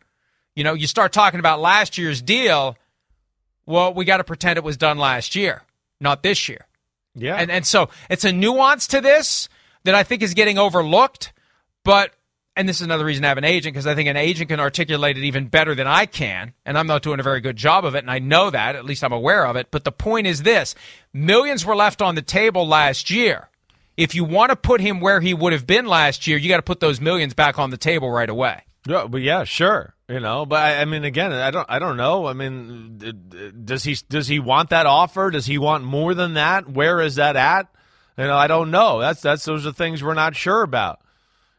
You 0.57 0.65
know, 0.65 0.73
you 0.73 0.87
start 0.87 1.13
talking 1.13 1.39
about 1.39 1.61
last 1.61 1.97
year's 1.97 2.21
deal. 2.21 2.75
Well, 3.65 3.93
we 3.93 4.03
got 4.03 4.17
to 4.17 4.25
pretend 4.25 4.57
it 4.57 4.63
was 4.65 4.75
done 4.75 4.97
last 4.97 5.37
year, 5.37 5.61
not 6.01 6.21
this 6.21 6.49
year. 6.49 6.67
Yeah. 7.13 7.37
And, 7.37 7.49
and 7.49 7.65
so 7.65 7.87
it's 8.09 8.25
a 8.25 8.33
nuance 8.33 8.87
to 8.87 8.99
this 8.99 9.47
that 9.85 9.95
I 9.95 10.03
think 10.03 10.21
is 10.21 10.33
getting 10.33 10.57
overlooked. 10.57 11.31
But, 11.85 12.11
and 12.57 12.67
this 12.67 12.81
is 12.81 12.81
another 12.81 13.05
reason 13.05 13.23
I 13.23 13.29
have 13.29 13.37
an 13.37 13.45
agent, 13.45 13.73
because 13.73 13.87
I 13.87 13.95
think 13.95 14.09
an 14.09 14.17
agent 14.17 14.49
can 14.49 14.59
articulate 14.59 15.17
it 15.17 15.23
even 15.23 15.47
better 15.47 15.75
than 15.75 15.87
I 15.87 16.07
can. 16.07 16.51
And 16.65 16.77
I'm 16.77 16.87
not 16.87 17.03
doing 17.03 17.21
a 17.21 17.23
very 17.23 17.39
good 17.39 17.55
job 17.55 17.85
of 17.85 17.95
it. 17.95 17.99
And 17.99 18.11
I 18.11 18.19
know 18.19 18.49
that. 18.49 18.75
At 18.75 18.83
least 18.83 19.01
I'm 19.01 19.13
aware 19.13 19.47
of 19.47 19.55
it. 19.55 19.67
But 19.71 19.85
the 19.85 19.93
point 19.93 20.27
is 20.27 20.43
this 20.43 20.75
millions 21.13 21.65
were 21.65 21.75
left 21.75 22.01
on 22.01 22.15
the 22.15 22.21
table 22.21 22.67
last 22.67 23.09
year 23.09 23.47
if 23.97 24.15
you 24.15 24.23
want 24.23 24.49
to 24.49 24.55
put 24.55 24.81
him 24.81 24.99
where 24.99 25.21
he 25.21 25.33
would 25.33 25.53
have 25.53 25.65
been 25.65 25.85
last 25.85 26.27
year, 26.27 26.37
you 26.37 26.49
got 26.49 26.57
to 26.57 26.63
put 26.63 26.79
those 26.79 26.99
millions 26.99 27.33
back 27.33 27.57
on 27.59 27.69
the 27.69 27.77
table 27.77 28.09
right 28.09 28.29
away. 28.29 28.63
Yeah, 28.87 29.07
but 29.07 29.21
yeah, 29.21 29.43
sure. 29.43 29.95
You 30.07 30.19
know, 30.19 30.45
but 30.45 30.61
I, 30.61 30.81
I, 30.81 30.85
mean, 30.85 31.03
again, 31.03 31.33
I 31.33 31.49
don't, 31.49 31.65
I 31.67 31.79
don't 31.79 31.97
know. 31.97 32.27
I 32.27 32.33
mean, 32.33 32.99
does 33.65 33.83
he, 33.83 33.97
does 34.07 34.27
he 34.27 34.37
want 34.37 34.69
that 34.69 34.85
offer? 34.85 35.31
Does 35.31 35.47
he 35.47 35.57
want 35.57 35.83
more 35.83 36.13
than 36.13 36.35
that? 36.35 36.69
Where 36.69 37.01
is 37.01 37.15
that 37.15 37.35
at? 37.35 37.67
You 38.17 38.25
know, 38.25 38.35
I 38.37 38.45
don't 38.45 38.69
know. 38.69 38.99
That's, 38.99 39.21
that's 39.21 39.43
those 39.43 39.65
are 39.65 39.71
things 39.71 40.03
we're 40.03 40.13
not 40.13 40.35
sure 40.35 40.61
about. 40.61 40.99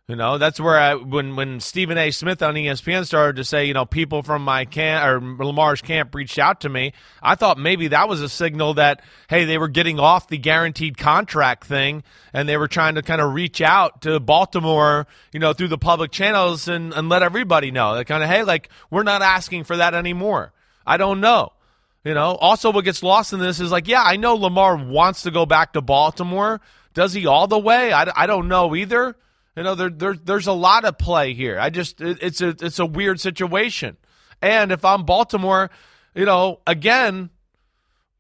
You 0.08 0.14
know, 0.14 0.38
that's 0.38 0.60
where 0.60 0.78
I 0.78 0.94
when 0.94 1.34
when 1.34 1.58
Stephen 1.58 1.98
A. 1.98 2.12
Smith 2.12 2.40
on 2.40 2.54
ESPN 2.54 3.04
started 3.04 3.34
to 3.36 3.44
say, 3.44 3.64
you 3.64 3.74
know, 3.74 3.84
people 3.84 4.22
from 4.22 4.44
my 4.44 4.64
camp 4.64 5.04
or 5.04 5.44
Lamar's 5.44 5.82
camp 5.82 6.14
reached 6.14 6.38
out 6.38 6.60
to 6.60 6.68
me. 6.68 6.92
I 7.20 7.34
thought 7.34 7.58
maybe 7.58 7.88
that 7.88 8.08
was 8.08 8.22
a 8.22 8.28
signal 8.28 8.74
that 8.74 9.02
hey, 9.28 9.46
they 9.46 9.58
were 9.58 9.66
getting 9.66 9.98
off 9.98 10.28
the 10.28 10.38
guaranteed 10.38 10.96
contract 10.96 11.64
thing 11.64 12.04
and 12.32 12.48
they 12.48 12.56
were 12.56 12.68
trying 12.68 12.94
to 12.94 13.02
kind 13.02 13.20
of 13.20 13.34
reach 13.34 13.60
out 13.60 14.02
to 14.02 14.20
Baltimore, 14.20 15.08
you 15.32 15.40
know, 15.40 15.52
through 15.52 15.68
the 15.68 15.78
public 15.78 16.12
channels 16.12 16.68
and, 16.68 16.92
and 16.92 17.08
let 17.08 17.24
everybody 17.24 17.72
know. 17.72 17.96
That 17.96 18.04
kind 18.04 18.22
of 18.22 18.28
hey, 18.28 18.44
like 18.44 18.68
we're 18.92 19.02
not 19.02 19.22
asking 19.22 19.64
for 19.64 19.76
that 19.76 19.92
anymore. 19.92 20.52
I 20.86 20.98
don't 20.98 21.20
know. 21.20 21.52
You 22.04 22.14
know, 22.14 22.36
also 22.36 22.70
what 22.70 22.84
gets 22.84 23.02
lost 23.02 23.32
in 23.32 23.40
this 23.40 23.58
is 23.58 23.72
like, 23.72 23.88
yeah, 23.88 24.04
I 24.04 24.14
know 24.14 24.36
Lamar 24.36 24.76
wants 24.76 25.22
to 25.22 25.32
go 25.32 25.46
back 25.46 25.72
to 25.72 25.80
Baltimore. 25.80 26.60
Does 26.94 27.12
he 27.12 27.26
all 27.26 27.48
the 27.48 27.58
way? 27.58 27.92
I, 27.92 28.06
I 28.14 28.28
don't 28.28 28.46
know 28.46 28.76
either. 28.76 29.16
You 29.56 29.62
know, 29.62 29.74
there, 29.74 29.90
there 29.90 30.14
there's 30.14 30.46
a 30.46 30.52
lot 30.52 30.84
of 30.84 30.98
play 30.98 31.32
here. 31.32 31.58
I 31.58 31.70
just 31.70 32.00
it, 32.00 32.18
it's 32.20 32.40
a 32.42 32.48
it's 32.48 32.78
a 32.78 32.86
weird 32.86 33.20
situation. 33.20 33.96
And 34.42 34.70
if 34.70 34.84
I'm 34.84 35.04
Baltimore, 35.04 35.70
you 36.14 36.26
know, 36.26 36.60
again, 36.66 37.30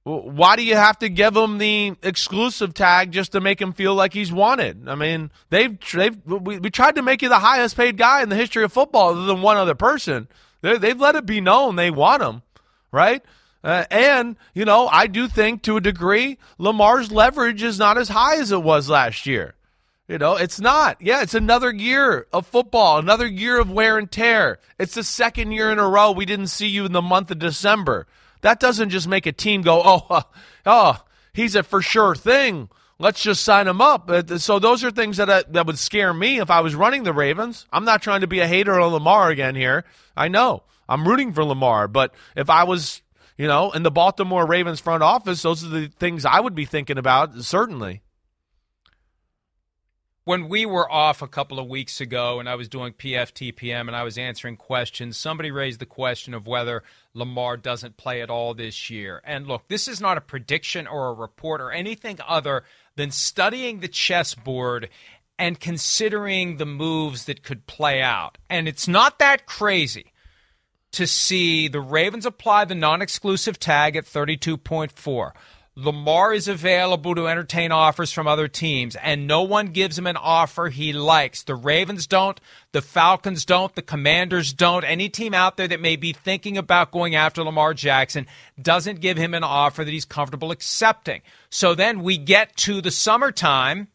why 0.04 0.56
do 0.56 0.62
you 0.62 0.76
have 0.76 0.98
to 1.00 1.08
give 1.08 1.36
him 1.36 1.58
the 1.58 1.94
exclusive 2.02 2.72
tag 2.72 3.12
just 3.12 3.32
to 3.32 3.40
make 3.40 3.60
him 3.60 3.72
feel 3.72 3.94
like 3.94 4.14
he's 4.14 4.32
wanted? 4.32 4.88
I 4.88 4.94
mean, 4.94 5.30
they've 5.50 5.78
they've 5.92 6.16
we, 6.24 6.58
we 6.58 6.70
tried 6.70 6.94
to 6.94 7.02
make 7.02 7.20
you 7.20 7.28
the 7.28 7.40
highest 7.40 7.76
paid 7.76 7.98
guy 7.98 8.22
in 8.22 8.30
the 8.30 8.36
history 8.36 8.64
of 8.64 8.72
football, 8.72 9.10
other 9.10 9.26
than 9.26 9.42
one 9.42 9.58
other 9.58 9.74
person. 9.74 10.28
they 10.62 10.78
they've 10.78 11.00
let 11.00 11.16
it 11.16 11.26
be 11.26 11.42
known 11.42 11.76
they 11.76 11.90
want 11.90 12.22
him, 12.22 12.42
right? 12.92 13.22
Uh, 13.64 13.84
and, 13.90 14.36
you 14.54 14.64
know, 14.64 14.86
I 14.86 15.08
do 15.08 15.26
think 15.26 15.62
to 15.62 15.76
a 15.76 15.80
degree, 15.80 16.38
Lamar's 16.56 17.10
leverage 17.10 17.64
is 17.64 17.80
not 17.80 17.98
as 17.98 18.08
high 18.08 18.36
as 18.36 18.52
it 18.52 18.62
was 18.62 18.88
last 18.88 19.26
year. 19.26 19.55
You 20.08 20.18
know, 20.18 20.36
it's 20.36 20.60
not. 20.60 21.02
Yeah, 21.02 21.22
it's 21.22 21.34
another 21.34 21.72
year 21.72 22.28
of 22.32 22.46
football, 22.46 22.98
another 22.98 23.26
year 23.26 23.58
of 23.58 23.70
wear 23.70 23.98
and 23.98 24.10
tear. 24.10 24.60
It's 24.78 24.94
the 24.94 25.02
second 25.02 25.50
year 25.50 25.72
in 25.72 25.80
a 25.80 25.88
row 25.88 26.12
we 26.12 26.24
didn't 26.24 26.46
see 26.46 26.68
you 26.68 26.84
in 26.84 26.92
the 26.92 27.02
month 27.02 27.32
of 27.32 27.40
December. 27.40 28.06
That 28.42 28.60
doesn't 28.60 28.90
just 28.90 29.08
make 29.08 29.26
a 29.26 29.32
team 29.32 29.62
go, 29.62 29.82
oh, 29.84 30.06
uh, 30.10 30.22
oh, 30.64 31.04
he's 31.32 31.56
a 31.56 31.64
for 31.64 31.82
sure 31.82 32.14
thing. 32.14 32.68
Let's 32.98 33.20
just 33.20 33.42
sign 33.42 33.66
him 33.66 33.80
up. 33.80 34.08
Uh, 34.08 34.38
so 34.38 34.60
those 34.60 34.84
are 34.84 34.92
things 34.92 35.16
that 35.16 35.28
uh, 35.28 35.42
that 35.50 35.66
would 35.66 35.78
scare 35.78 36.14
me 36.14 36.38
if 36.38 36.50
I 36.50 36.60
was 36.60 36.76
running 36.76 37.02
the 37.02 37.12
Ravens. 37.12 37.66
I'm 37.72 37.84
not 37.84 38.00
trying 38.00 38.20
to 38.20 38.26
be 38.28 38.38
a 38.38 38.46
hater 38.46 38.78
on 38.78 38.92
Lamar 38.92 39.28
again 39.30 39.56
here. 39.56 39.84
I 40.16 40.28
know 40.28 40.62
I'm 40.88 41.06
rooting 41.06 41.32
for 41.32 41.44
Lamar, 41.44 41.88
but 41.88 42.14
if 42.36 42.48
I 42.48 42.62
was, 42.62 43.02
you 43.36 43.48
know, 43.48 43.72
in 43.72 43.82
the 43.82 43.90
Baltimore 43.90 44.46
Ravens 44.46 44.78
front 44.78 45.02
office, 45.02 45.42
those 45.42 45.64
are 45.64 45.68
the 45.68 45.88
things 45.88 46.24
I 46.24 46.38
would 46.38 46.54
be 46.54 46.64
thinking 46.64 46.96
about. 46.96 47.34
Certainly 47.42 48.02
when 50.26 50.48
we 50.48 50.66
were 50.66 50.90
off 50.90 51.22
a 51.22 51.28
couple 51.28 51.60
of 51.60 51.68
weeks 51.68 52.00
ago 52.00 52.40
and 52.40 52.48
I 52.48 52.56
was 52.56 52.68
doing 52.68 52.92
PFTPM 52.92 53.82
and 53.82 53.94
I 53.94 54.02
was 54.02 54.18
answering 54.18 54.56
questions, 54.56 55.16
somebody 55.16 55.52
raised 55.52 55.78
the 55.78 55.86
question 55.86 56.34
of 56.34 56.48
whether 56.48 56.82
Lamar 57.14 57.56
doesn't 57.56 57.96
play 57.96 58.20
at 58.20 58.28
all 58.28 58.52
this 58.52 58.90
year. 58.90 59.22
And 59.24 59.46
look, 59.46 59.68
this 59.68 59.86
is 59.86 60.00
not 60.00 60.18
a 60.18 60.20
prediction 60.20 60.88
or 60.88 61.10
a 61.10 61.12
report 61.12 61.60
or 61.60 61.70
anything 61.70 62.18
other 62.26 62.64
than 62.96 63.12
studying 63.12 63.78
the 63.78 63.86
chessboard 63.86 64.88
and 65.38 65.60
considering 65.60 66.56
the 66.56 66.66
moves 66.66 67.26
that 67.26 67.44
could 67.44 67.68
play 67.68 68.02
out. 68.02 68.36
And 68.50 68.66
it's 68.66 68.88
not 68.88 69.20
that 69.20 69.46
crazy 69.46 70.12
to 70.90 71.06
see 71.06 71.68
the 71.68 71.80
Ravens 71.80 72.26
apply 72.26 72.64
the 72.64 72.74
non 72.74 73.00
exclusive 73.00 73.60
tag 73.60 73.94
at 73.94 74.06
32.4. 74.06 75.32
Lamar 75.78 76.32
is 76.32 76.48
available 76.48 77.14
to 77.14 77.28
entertain 77.28 77.70
offers 77.70 78.10
from 78.10 78.26
other 78.26 78.48
teams, 78.48 78.96
and 78.96 79.26
no 79.26 79.42
one 79.42 79.66
gives 79.66 79.98
him 79.98 80.06
an 80.06 80.16
offer 80.16 80.68
he 80.68 80.94
likes. 80.94 81.42
The 81.42 81.54
Ravens 81.54 82.06
don't, 82.06 82.40
the 82.72 82.80
Falcons 82.80 83.44
don't, 83.44 83.74
the 83.74 83.82
Commanders 83.82 84.54
don't. 84.54 84.84
Any 84.84 85.10
team 85.10 85.34
out 85.34 85.58
there 85.58 85.68
that 85.68 85.82
may 85.82 85.96
be 85.96 86.14
thinking 86.14 86.56
about 86.56 86.92
going 86.92 87.14
after 87.14 87.44
Lamar 87.44 87.74
Jackson 87.74 88.26
doesn't 88.60 89.00
give 89.00 89.18
him 89.18 89.34
an 89.34 89.44
offer 89.44 89.84
that 89.84 89.90
he's 89.90 90.06
comfortable 90.06 90.50
accepting. 90.50 91.20
So 91.50 91.74
then 91.74 92.02
we 92.02 92.16
get 92.16 92.56
to 92.58 92.80
the 92.80 92.90
summertime, 92.90 93.88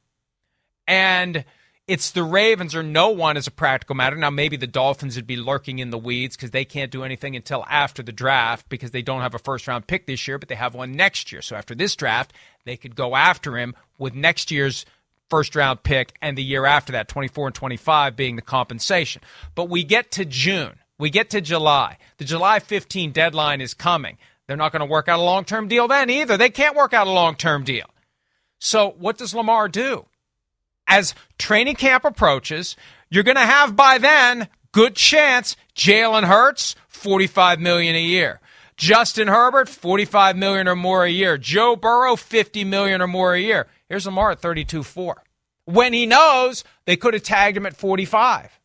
and 0.88 1.46
it's 1.92 2.12
the 2.12 2.24
Ravens 2.24 2.74
or 2.74 2.84
no 2.84 3.10
one 3.10 3.36
as 3.36 3.48
a 3.48 3.52
practical 3.52 3.96
matter. 3.96 4.16
Now, 4.16 4.30
maybe 4.30 4.56
the 4.56 4.66
Dolphins 4.66 5.18
would 5.18 5.28
be 5.28 5.36
lurking 5.36 5.80
in 5.80 5.90
the 5.90 5.98
weeds 5.98 6.38
because 6.38 6.52
they 6.52 6.64
can't 6.64 6.90
do 6.90 7.04
anything 7.04 7.36
until 7.36 7.66
after 7.70 8.02
the 8.02 8.14
draft 8.14 8.70
because 8.70 8.92
they 8.92 9.02
don't 9.02 9.20
have 9.20 9.36
a 9.36 9.40
first 9.40 9.68
round 9.68 9.88
pick 9.88 10.06
this 10.06 10.26
year, 10.26 10.38
but 10.38 10.48
they 10.48 10.56
have 10.56 10.74
one 10.74 10.94
next 10.94 11.34
year. 11.34 11.42
So 11.42 11.58
after 11.58 11.76
this 11.76 11.98
draft, 11.98 12.32
they 12.64 12.78
could 12.78 12.96
go 12.96 13.18
after 13.18 13.58
him 13.58 13.76
with 13.98 14.16
next 14.16 14.52
year's 14.52 14.86
first 15.30 15.54
round 15.54 15.84
pick 15.84 16.16
and 16.22 16.38
the 16.38 16.44
year 16.44 16.66
after 16.66 16.94
that, 16.94 17.10
24 17.10 17.48
and 17.48 17.56
25 17.56 18.16
being 18.16 18.38
the 18.38 18.42
compensation. 18.42 19.22
But 19.54 19.68
we 19.68 19.84
get 19.84 20.12
to 20.12 20.24
June, 20.24 20.80
we 20.98 21.10
get 21.10 21.30
to 21.32 21.42
July. 21.42 21.98
The 22.20 22.26
July 22.26 22.60
15 22.60 23.12
deadline 23.12 23.60
is 23.60 23.74
coming. 23.74 24.18
They're 24.48 24.56
not 24.56 24.72
going 24.72 24.80
to 24.80 24.86
work 24.86 25.10
out 25.10 25.20
a 25.20 25.24
long 25.24 25.44
term 25.44 25.68
deal 25.68 25.90
then 25.90 26.10
either. 26.10 26.38
They 26.38 26.52
can't 26.52 26.78
work 26.78 26.94
out 26.94 27.08
a 27.08 27.12
long 27.12 27.36
term 27.36 27.66
deal. 27.66 27.90
So 28.60 28.96
what 28.98 29.18
does 29.18 29.36
Lamar 29.36 29.68
do? 29.68 30.06
As 30.92 31.16
training 31.40 31.76
camp 31.76 32.04
approaches, 32.04 32.76
you're 33.10 33.24
going 33.24 33.38
to 33.38 33.42
have 33.42 33.78
by 33.78 33.98
then 33.98 34.50
good 34.74 34.94
chance 34.94 35.56
Jalen 35.74 36.26
Hurts 36.26 36.76
45 36.90 37.62
million 37.62 37.96
a 37.96 38.02
year. 38.02 38.42
Justin 38.76 39.30
Herbert 39.30 39.70
45 39.70 40.36
million 40.36 40.68
or 40.68 40.76
more 40.76 41.06
a 41.06 41.10
year. 41.10 41.38
Joe 41.38 41.78
Burrow 41.78 42.18
50 42.18 42.66
million 42.66 43.02
or 43.02 43.08
more 43.08 43.34
a 43.34 43.40
year. 43.40 43.68
Here's 43.88 44.06
Lamar 44.06 44.32
at 44.32 44.42
32-4. 44.42 45.16
When 45.66 45.94
he 45.94 46.06
knows 46.06 46.66
they 46.86 46.98
could 46.98 47.14
have 47.14 47.24
tagged 47.24 47.56
him 47.56 47.66
at 47.66 47.78
45. 47.78 48.60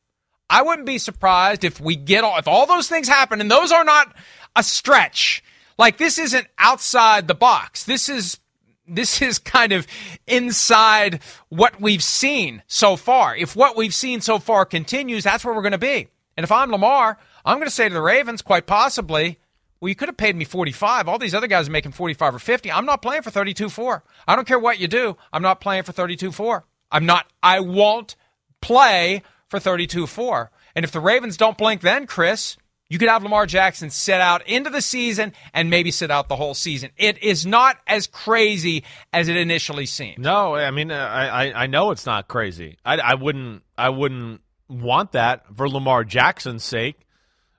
I 0.51 0.63
wouldn't 0.63 0.87
be 0.87 0.99
surprised 0.99 1.65
if 1.65 1.81
we 1.81 1.95
get 1.95 2.25
all 2.25 2.39
if 2.39 2.49
all 2.49 2.67
those 2.67 2.89
things 2.89 3.09
happen 3.09 3.41
and 3.41 3.51
those 3.51 3.71
are 3.71 3.85
not 3.85 4.17
a 4.57 4.65
stretch. 4.65 5.45
Like 5.79 5.99
this 5.99 6.19
isn't 6.19 6.47
outside 6.59 7.29
the 7.29 7.35
box. 7.35 7.85
This 7.85 8.09
is 8.09 8.39
this 8.89 9.23
is 9.23 9.39
kind 9.39 9.73
of 9.73 9.87
inside 10.27 11.21
what 11.49 11.81
we've 11.81 12.03
seen 12.03 12.63
so 12.67 12.97
far. 12.97 13.37
If 13.37 13.57
what 13.57 13.77
we've 13.77 13.95
seen 13.95 14.21
so 14.21 14.39
far 14.39 14.65
continues, 14.65 15.25
that's 15.25 15.45
where 15.45 15.55
we're 15.55 15.63
going 15.63 15.73
to 15.73 15.79
be. 15.79 16.09
And 16.37 16.45
if 16.45 16.53
I'm 16.53 16.71
Lamar, 16.71 17.19
I'm 17.45 17.59
going 17.59 17.69
to 17.69 17.75
say 17.75 17.89
to 17.89 17.95
the 17.95 18.01
Ravens, 18.01 18.43
quite 18.43 18.67
possibly, 18.67 19.39
well, 19.81 19.89
you 19.89 19.95
could 19.95 20.09
have 20.09 20.17
paid 20.17 20.37
me 20.37 20.45
45. 20.45 21.09
All 21.09 21.19
these 21.19 21.35
other 21.35 21.47
guys 21.47 21.69
are 21.69 21.73
making 21.73 21.93
45 21.93 22.35
or 22.35 22.39
50. 22.39 22.73
I'm 22.73 22.87
not 22.87 23.03
playing 23.03 23.23
for 23.23 23.31
32 23.31 23.69
4. 23.69 24.05
I 24.27 24.37
don't 24.37 24.47
care 24.49 24.59
what 24.59 24.79
you 24.79 24.89
do. 24.89 25.17
I'm 25.33 25.43
not 25.43 25.61
playing 25.61 25.85
for 25.85 25.93
32 25.93 26.33
4. 26.33 26.65
I'm 26.91 27.07
not, 27.07 27.27
I 27.43 27.61
won't 27.61 28.17
play 28.61 29.23
for 29.49 29.59
32 29.59 30.07
4. 30.07 30.51
And 30.75 30.85
if 30.85 30.93
the 30.93 31.01
Ravens 31.01 31.37
don't 31.37 31.59
blink 31.59 31.81
then, 31.83 32.07
Chris, 32.07 32.57
you 32.89 32.99
could 32.99 33.09
have 33.09 33.23
Lamar 33.23 33.47
Jackson 33.47 33.91
sit 33.91 34.21
out 34.21 34.47
into 34.47 34.71
the 34.71 34.81
season 34.81 35.33
and 35.53 35.71
maybe 35.71 35.91
sit 35.91 36.11
out 36.11 36.29
the 36.29 36.37
whole 36.37 36.55
season. 36.55 36.91
It 36.97 37.23
is 37.23 37.45
not 37.45 37.79
as 37.87 38.07
crazy 38.07 38.85
as 39.13 39.29
it 39.29 39.37
initially 39.37 39.87
seemed. 39.87 40.19
No, 40.19 40.55
I 40.55 40.71
mean, 40.71 40.91
uh, 40.91 40.95
I 40.95 41.65
I 41.65 41.67
know 41.67 41.91
it's 41.91 42.07
not 42.07 42.29
crazy. 42.29 42.79
I, 42.85 42.99
I 42.99 43.15
wouldn't 43.15 43.63
I 43.77 43.89
wouldn't 43.89 44.41
want 44.69 45.13
that 45.13 45.45
for 45.57 45.69
Lamar 45.69 46.05
Jackson's 46.05 46.65
sake. 46.65 47.01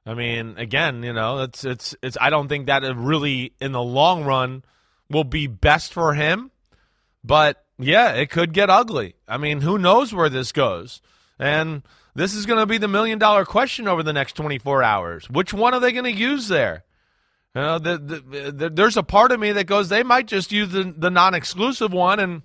I 0.05 0.13
mean, 0.13 0.55
again, 0.57 1.03
you 1.03 1.11
know, 1.11 1.39
it's 1.39 1.65
it's 1.65 1.93
it's. 2.01 2.17
I 2.19 2.29
don't 2.29 2.47
think 2.47 2.67
that 2.67 2.83
really, 2.95 3.53
in 3.59 3.73
the 3.73 3.83
long 3.83 4.23
run, 4.23 4.63
will 5.09 5.25
be 5.25 5.47
best 5.47 5.93
for 5.93 6.13
him. 6.13 6.51
But 7.25 7.65
yeah, 7.77 8.13
it 8.13 8.29
could 8.29 8.53
get 8.53 8.69
ugly. 8.69 9.15
I 9.27 9.37
mean, 9.37 9.59
who 9.59 9.77
knows 9.77 10.13
where 10.13 10.29
this 10.29 10.53
goes? 10.53 11.01
And 11.37 11.83
this 12.17 12.33
is 12.33 12.47
going 12.47 12.57
to 12.57 12.65
be 12.65 12.79
the 12.79 12.87
million 12.87 13.19
dollar 13.19 13.45
question 13.45 13.87
over 13.87 14.01
the 14.01 14.11
next 14.11 14.33
24 14.33 14.81
hours. 14.81 15.29
Which 15.29 15.53
one 15.53 15.75
are 15.75 15.79
they 15.79 15.91
going 15.91 16.03
to 16.03 16.11
use 16.11 16.47
there? 16.47 16.83
You 17.53 17.61
know, 17.61 17.79
the, 17.79 17.97
the, 17.99 18.51
the, 18.51 18.69
there's 18.71 18.97
a 18.97 19.03
part 19.03 19.31
of 19.31 19.39
me 19.39 19.51
that 19.51 19.65
goes, 19.65 19.89
they 19.89 20.01
might 20.01 20.25
just 20.25 20.51
use 20.51 20.71
the, 20.71 20.95
the 20.97 21.11
non 21.11 21.35
exclusive 21.35 21.93
one 21.93 22.19
and 22.19 22.41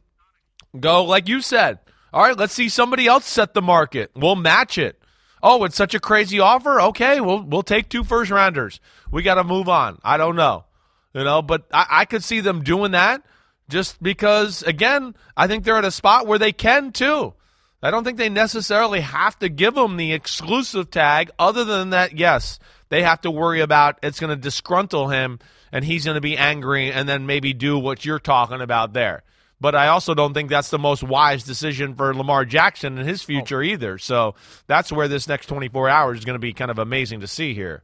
go, 0.79 1.05
like 1.05 1.27
you 1.27 1.41
said, 1.41 1.79
all 2.13 2.23
right, 2.23 2.37
let's 2.37 2.53
see 2.53 2.69
somebody 2.69 3.07
else 3.07 3.25
set 3.25 3.55
the 3.55 3.63
market. 3.63 4.11
We'll 4.15 4.37
match 4.37 4.77
it. 4.77 5.03
Oh, 5.43 5.65
it's 5.65 5.77
such 5.77 5.95
a 5.95 6.01
crazy 6.01 6.39
offer. 6.39 6.79
Okay, 6.81 7.21
we'll 7.21 7.43
we'll 7.43 7.63
take 7.63 7.89
two 7.89 8.05
first 8.05 8.31
rounders. 8.31 8.79
We 9.11 9.23
got 9.23 9.35
to 9.37 9.45
move 9.45 9.69
on. 9.71 9.99
I 10.05 10.19
don't 10.19 10.37
know, 10.37 10.67
you 11.15 11.25
know, 11.25 11.41
but 11.43 11.67
I, 11.73 11.87
I 11.91 12.05
could 12.05 12.23
see 12.23 12.41
them 12.41 12.63
doing 12.63 12.93
that 12.93 13.23
just 13.69 14.01
because. 14.03 14.63
Again, 14.63 15.17
I 15.37 15.47
think 15.49 15.65
they're 15.65 15.79
at 15.79 15.85
a 15.85 15.91
spot 15.91 16.27
where 16.27 16.39
they 16.39 16.53
can 16.53 16.93
too. 16.93 17.35
I 17.83 17.91
don't 17.91 18.05
think 18.05 18.17
they 18.19 18.29
necessarily 18.29 19.01
have 19.01 19.39
to 19.41 19.49
give 19.49 19.77
him 19.77 19.97
the 19.97 20.13
exclusive 20.13 20.91
tag. 20.91 21.31
Other 21.39 21.65
than 21.65 21.91
that, 21.91 22.17
yes, 22.17 22.61
they 22.91 23.03
have 23.03 23.23
to 23.23 23.31
worry 23.31 23.61
about 23.61 23.99
it's 24.03 24.21
going 24.21 24.39
to 24.39 24.49
disgruntle 24.49 25.13
him 25.13 25.41
and 25.73 25.85
he's 25.85 26.05
going 26.05 26.15
to 26.15 26.21
be 26.21 26.37
angry 26.37 26.93
and 26.93 27.09
then 27.09 27.27
maybe 27.27 27.53
do 27.53 27.79
what 27.79 28.05
you're 28.05 28.21
talking 28.21 28.61
about 28.61 28.93
there. 28.93 29.25
But 29.61 29.75
I 29.75 29.89
also 29.89 30.15
don't 30.15 30.35
think 30.35 30.51
that's 30.51 30.71
the 30.71 30.79
most 30.79 31.03
wise 31.03 31.45
decision 31.45 31.95
for 31.95 32.15
Lamar 32.15 32.45
Jackson 32.45 32.99
and 32.99 33.09
his 33.09 33.23
oh. 33.25 33.27
future 33.27 33.61
oh. 33.61 33.65
either. 33.65 33.99
So 33.99 34.35
that's 34.67 34.93
where 34.93 35.09
this 35.09 35.27
next 35.27 35.47
24 35.47 35.89
hours 35.89 36.19
is 36.19 36.25
going 36.25 36.35
to 36.35 36.41
be 36.41 36.53
kind 36.53 36.71
of 36.71 36.79
amazing 36.79 37.21
to 37.21 37.27
see 37.27 37.55
here. 37.55 37.83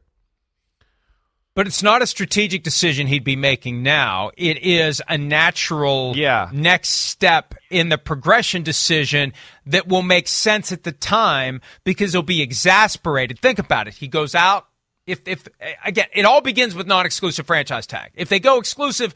But 1.59 1.67
it's 1.67 1.83
not 1.83 2.01
a 2.01 2.07
strategic 2.07 2.63
decision 2.63 3.07
he'd 3.07 3.25
be 3.25 3.35
making 3.35 3.83
now. 3.83 4.31
It 4.37 4.63
is 4.63 5.01
a 5.09 5.17
natural 5.17 6.13
yeah. 6.15 6.49
next 6.53 6.87
step 6.87 7.53
in 7.69 7.89
the 7.89 7.97
progression 7.97 8.63
decision 8.63 9.33
that 9.65 9.85
will 9.85 10.01
make 10.01 10.29
sense 10.29 10.71
at 10.71 10.83
the 10.83 10.93
time 10.93 11.59
because 11.83 12.13
he'll 12.13 12.21
be 12.21 12.41
exasperated. 12.41 13.39
Think 13.39 13.59
about 13.59 13.89
it. 13.89 13.95
He 13.95 14.07
goes 14.07 14.35
out. 14.35 14.67
If, 15.05 15.19
if 15.27 15.49
again, 15.83 16.07
it 16.13 16.23
all 16.23 16.39
begins 16.39 16.75
with 16.75 16.87
non-exclusive 16.87 17.45
franchise 17.45 17.85
tag. 17.85 18.11
If 18.15 18.29
they 18.29 18.39
go 18.39 18.57
exclusive, 18.57 19.13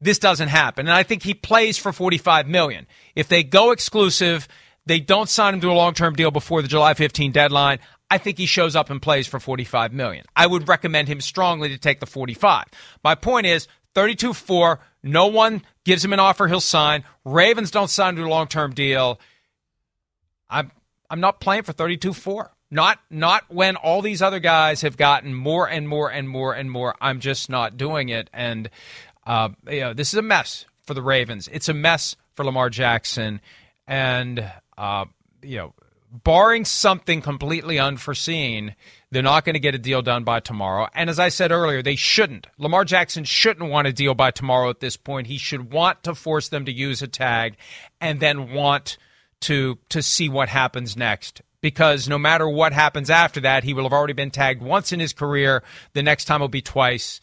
this 0.00 0.18
doesn't 0.18 0.48
happen. 0.48 0.86
And 0.86 0.94
I 0.94 1.02
think 1.02 1.22
he 1.22 1.34
plays 1.34 1.76
for 1.76 1.92
45 1.92 2.48
million. 2.48 2.86
If 3.14 3.28
they 3.28 3.42
go 3.42 3.70
exclusive, 3.70 4.48
they 4.86 4.98
don't 4.98 5.28
sign 5.28 5.52
him 5.52 5.60
to 5.60 5.70
a 5.70 5.74
long-term 5.74 6.14
deal 6.14 6.30
before 6.30 6.62
the 6.62 6.68
July 6.68 6.94
15 6.94 7.32
deadline. 7.32 7.80
I 8.12 8.18
think 8.18 8.36
he 8.36 8.44
shows 8.44 8.76
up 8.76 8.90
and 8.90 9.00
plays 9.00 9.26
for 9.26 9.40
45 9.40 9.94
million. 9.94 10.26
I 10.36 10.46
would 10.46 10.68
recommend 10.68 11.08
him 11.08 11.22
strongly 11.22 11.70
to 11.70 11.78
take 11.78 11.98
the 11.98 12.04
45. 12.04 12.66
My 13.02 13.14
point 13.14 13.46
is 13.46 13.68
32-4, 13.94 14.80
no 15.02 15.28
one 15.28 15.62
gives 15.84 16.04
him 16.04 16.12
an 16.12 16.20
offer 16.20 16.46
he'll 16.46 16.60
sign. 16.60 17.04
Ravens 17.24 17.70
don't 17.70 17.88
sign 17.88 18.16
to 18.16 18.22
a 18.22 18.28
long-term 18.28 18.74
deal. 18.74 19.18
I'm 20.50 20.72
I'm 21.08 21.20
not 21.20 21.40
playing 21.40 21.62
for 21.62 21.72
32-4. 21.72 22.50
Not 22.70 22.98
not 23.08 23.44
when 23.48 23.76
all 23.76 24.02
these 24.02 24.20
other 24.20 24.40
guys 24.40 24.82
have 24.82 24.98
gotten 24.98 25.32
more 25.32 25.66
and 25.66 25.88
more 25.88 26.12
and 26.12 26.28
more 26.28 26.52
and 26.52 26.70
more. 26.70 26.94
I'm 27.00 27.18
just 27.18 27.48
not 27.48 27.78
doing 27.78 28.10
it 28.10 28.28
and 28.34 28.68
uh, 29.26 29.48
you 29.70 29.80
know, 29.80 29.94
this 29.94 30.12
is 30.12 30.18
a 30.18 30.22
mess 30.22 30.66
for 30.82 30.92
the 30.92 31.00
Ravens. 31.00 31.48
It's 31.50 31.70
a 31.70 31.74
mess 31.74 32.14
for 32.34 32.44
Lamar 32.44 32.68
Jackson 32.68 33.40
and 33.86 34.52
uh, 34.76 35.06
you 35.42 35.56
know, 35.56 35.74
barring 36.12 36.64
something 36.64 37.22
completely 37.22 37.78
unforeseen, 37.78 38.74
they're 39.10 39.22
not 39.22 39.44
going 39.44 39.54
to 39.54 39.60
get 39.60 39.74
a 39.74 39.78
deal 39.78 40.02
done 40.02 40.24
by 40.24 40.40
tomorrow. 40.40 40.88
And 40.94 41.08
as 41.08 41.18
I 41.18 41.30
said 41.30 41.50
earlier, 41.50 41.82
they 41.82 41.96
shouldn't. 41.96 42.46
Lamar 42.58 42.84
Jackson 42.84 43.24
shouldn't 43.24 43.70
want 43.70 43.88
a 43.88 43.92
deal 43.92 44.14
by 44.14 44.30
tomorrow 44.30 44.68
at 44.68 44.80
this 44.80 44.96
point. 44.96 45.26
He 45.26 45.38
should 45.38 45.72
want 45.72 46.02
to 46.02 46.14
force 46.14 46.48
them 46.48 46.66
to 46.66 46.72
use 46.72 47.00
a 47.00 47.08
tag 47.08 47.56
and 48.00 48.20
then 48.20 48.52
want 48.52 48.98
to 49.42 49.78
to 49.88 50.02
see 50.02 50.28
what 50.28 50.48
happens 50.48 50.96
next. 50.96 51.42
Because 51.60 52.08
no 52.08 52.18
matter 52.18 52.48
what 52.48 52.72
happens 52.72 53.08
after 53.08 53.40
that, 53.40 53.64
he 53.64 53.72
will 53.72 53.84
have 53.84 53.92
already 53.92 54.12
been 54.12 54.32
tagged 54.32 54.62
once 54.62 54.92
in 54.92 55.00
his 55.00 55.12
career. 55.12 55.62
The 55.92 56.02
next 56.02 56.24
time 56.24 56.40
will 56.40 56.48
be 56.48 56.62
twice. 56.62 57.20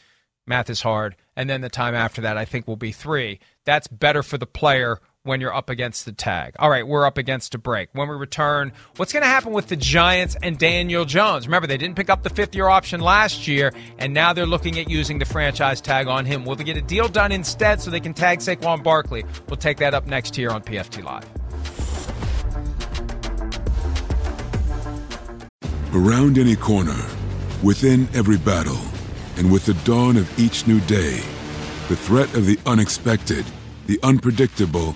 Math 0.47 0.69
is 0.69 0.81
hard. 0.81 1.15
And 1.35 1.49
then 1.49 1.61
the 1.61 1.69
time 1.69 1.93
after 1.93 2.21
that, 2.21 2.37
I 2.37 2.45
think, 2.45 2.67
will 2.67 2.77
be 2.77 2.91
three. 2.91 3.39
That's 3.65 3.87
better 3.87 4.23
for 4.23 4.37
the 4.37 4.47
player 4.47 4.99
when 5.29 5.39
you're 5.39 5.53
up 5.53 5.69
against 5.69 6.05
the 6.05 6.11
tag. 6.11 6.55
All 6.57 6.71
right, 6.71 6.85
we're 6.85 7.05
up 7.05 7.19
against 7.19 7.53
a 7.53 7.59
break. 7.59 7.89
When 7.93 8.09
we 8.09 8.15
return, 8.15 8.73
what's 8.97 9.13
going 9.13 9.21
to 9.21 9.29
happen 9.29 9.53
with 9.53 9.67
the 9.67 9.75
Giants 9.75 10.35
and 10.41 10.57
Daniel 10.57 11.05
Jones? 11.05 11.45
Remember, 11.47 11.67
they 11.67 11.77
didn't 11.77 11.95
pick 11.95 12.09
up 12.09 12.23
the 12.23 12.31
fifth 12.31 12.55
year 12.55 12.67
option 12.67 12.99
last 12.99 13.47
year, 13.47 13.71
and 13.99 14.11
now 14.11 14.33
they're 14.33 14.47
looking 14.47 14.79
at 14.79 14.89
using 14.89 15.19
the 15.19 15.25
franchise 15.25 15.81
tag 15.81 16.07
on 16.07 16.25
him. 16.25 16.45
Will 16.45 16.55
they 16.55 16.63
get 16.63 16.77
a 16.77 16.81
deal 16.81 17.07
done 17.07 17.31
instead 17.31 17.79
so 17.79 17.91
they 17.91 17.99
can 17.99 18.15
tag 18.15 18.39
Saquon 18.39 18.83
Barkley? 18.83 19.23
We'll 19.47 19.57
take 19.57 19.77
that 19.77 19.93
up 19.93 20.07
next 20.07 20.35
here 20.35 20.49
on 20.49 20.63
PFT 20.63 21.03
Live. 21.03 21.29
Around 25.93 26.39
any 26.39 26.55
corner, 26.55 27.05
within 27.61 28.07
every 28.15 28.37
battle, 28.37 28.79
and 29.37 29.51
with 29.51 29.67
the 29.67 29.75
dawn 29.85 30.17
of 30.17 30.39
each 30.39 30.65
new 30.65 30.79
day, 30.81 31.21
the 31.87 31.95
threat 31.95 32.33
of 32.33 32.47
the 32.47 32.59
unexpected, 32.65 33.45
the 33.85 33.99
unpredictable, 34.01 34.95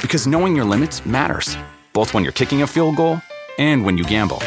Because 0.00 0.26
knowing 0.26 0.56
your 0.56 0.64
limits 0.64 1.04
matters, 1.04 1.56
both 1.92 2.14
when 2.14 2.22
you're 2.22 2.32
kicking 2.32 2.62
a 2.62 2.66
field 2.66 2.96
goal 2.96 3.20
and 3.58 3.84
when 3.84 3.98
you 3.98 4.04
gamble. 4.04 4.38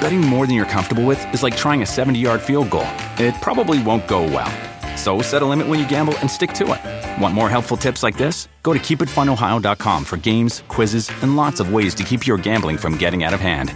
Betting 0.00 0.20
more 0.20 0.46
than 0.46 0.56
you're 0.56 0.64
comfortable 0.66 1.04
with 1.04 1.22
is 1.32 1.42
like 1.42 1.56
trying 1.56 1.82
a 1.82 1.86
70 1.86 2.18
yard 2.18 2.40
field 2.40 2.70
goal. 2.70 2.88
It 3.18 3.34
probably 3.40 3.82
won't 3.82 4.08
go 4.08 4.22
well. 4.22 4.50
So 4.96 5.22
set 5.22 5.42
a 5.42 5.46
limit 5.46 5.68
when 5.68 5.78
you 5.78 5.88
gamble 5.88 6.16
and 6.18 6.30
stick 6.30 6.52
to 6.54 6.64
it. 6.72 7.22
Want 7.22 7.34
more 7.34 7.48
helpful 7.48 7.76
tips 7.76 8.02
like 8.02 8.16
this? 8.16 8.48
Go 8.62 8.72
to 8.72 8.78
keepitfunohio.com 8.78 10.04
for 10.04 10.16
games, 10.16 10.62
quizzes, 10.68 11.10
and 11.22 11.36
lots 11.36 11.60
of 11.60 11.72
ways 11.72 11.94
to 11.96 12.02
keep 12.02 12.26
your 12.26 12.36
gambling 12.36 12.76
from 12.76 12.96
getting 12.96 13.22
out 13.22 13.32
of 13.32 13.40
hand. 13.40 13.74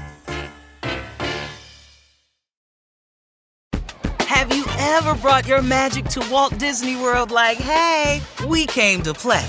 Have 4.21 4.53
you 4.53 4.67
ever 4.79 5.15
brought 5.17 5.47
your 5.47 5.62
magic 5.62 6.07
to 6.07 6.27
Walt 6.31 6.59
Disney 6.59 6.97
World 6.97 7.31
like, 7.31 7.59
hey, 7.59 8.21
we 8.47 8.67
came 8.67 9.01
to 9.03 9.15
play? 9.15 9.49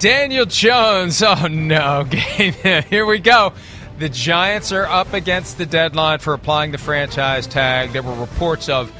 Daniel 0.00 0.46
Jones. 0.46 1.22
Oh 1.26 1.46
no, 1.46 2.04
here 2.04 3.04
we 3.06 3.18
go. 3.18 3.52
The 3.98 4.08
Giants 4.08 4.72
are 4.72 4.86
up 4.86 5.12
against 5.12 5.58
the 5.58 5.66
deadline 5.66 6.18
for 6.20 6.32
applying 6.32 6.72
the 6.72 6.78
franchise 6.78 7.46
tag. 7.46 7.92
There 7.92 8.02
were 8.02 8.14
reports 8.14 8.70
of 8.70 8.90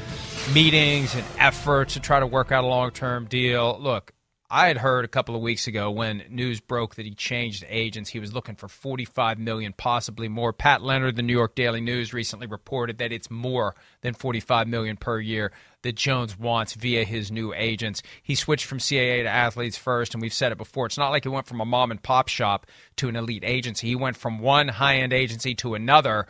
meetings 0.53 1.15
and 1.15 1.25
efforts 1.39 1.93
to 1.95 1.99
try 1.99 2.19
to 2.19 2.27
work 2.27 2.51
out 2.51 2.63
a 2.63 2.67
long 2.67 2.91
term 2.91 3.25
deal. 3.25 3.77
Look, 3.81 4.13
I 4.53 4.67
had 4.67 4.77
heard 4.77 5.05
a 5.05 5.07
couple 5.07 5.33
of 5.33 5.41
weeks 5.41 5.67
ago 5.67 5.89
when 5.89 6.23
news 6.29 6.59
broke 6.59 6.95
that 6.95 7.05
he 7.05 7.13
changed 7.13 7.63
agents. 7.69 8.09
He 8.09 8.19
was 8.19 8.33
looking 8.33 8.55
for 8.55 8.67
45 8.67 9.39
million, 9.39 9.71
possibly 9.71 10.27
more. 10.27 10.51
Pat 10.51 10.81
Leonard, 10.81 11.15
the 11.15 11.21
New 11.21 11.31
York 11.31 11.55
Daily 11.55 11.79
News, 11.79 12.13
recently 12.13 12.47
reported 12.47 12.97
that 12.97 13.13
it's 13.13 13.31
more 13.31 13.75
than 14.01 14.13
45 14.13 14.67
million 14.67 14.97
per 14.97 15.21
year 15.21 15.53
that 15.83 15.95
Jones 15.95 16.37
wants 16.37 16.73
via 16.73 17.05
his 17.05 17.31
new 17.31 17.53
agents. 17.53 18.03
He 18.21 18.35
switched 18.35 18.65
from 18.65 18.79
CAA 18.79 19.23
to 19.23 19.29
Athletes 19.29 19.77
First, 19.77 20.13
and 20.13 20.21
we've 20.21 20.33
said 20.33 20.51
it 20.51 20.57
before. 20.57 20.85
It's 20.85 20.97
not 20.97 21.11
like 21.11 21.23
he 21.23 21.29
went 21.29 21.47
from 21.47 21.61
a 21.61 21.65
mom 21.65 21.89
and 21.89 22.03
pop 22.03 22.27
shop 22.27 22.67
to 22.97 23.07
an 23.07 23.15
elite 23.15 23.45
agency. 23.45 23.87
He 23.87 23.95
went 23.95 24.17
from 24.17 24.39
one 24.39 24.67
high 24.67 24.97
end 24.97 25.13
agency 25.13 25.55
to 25.55 25.75
another. 25.75 26.27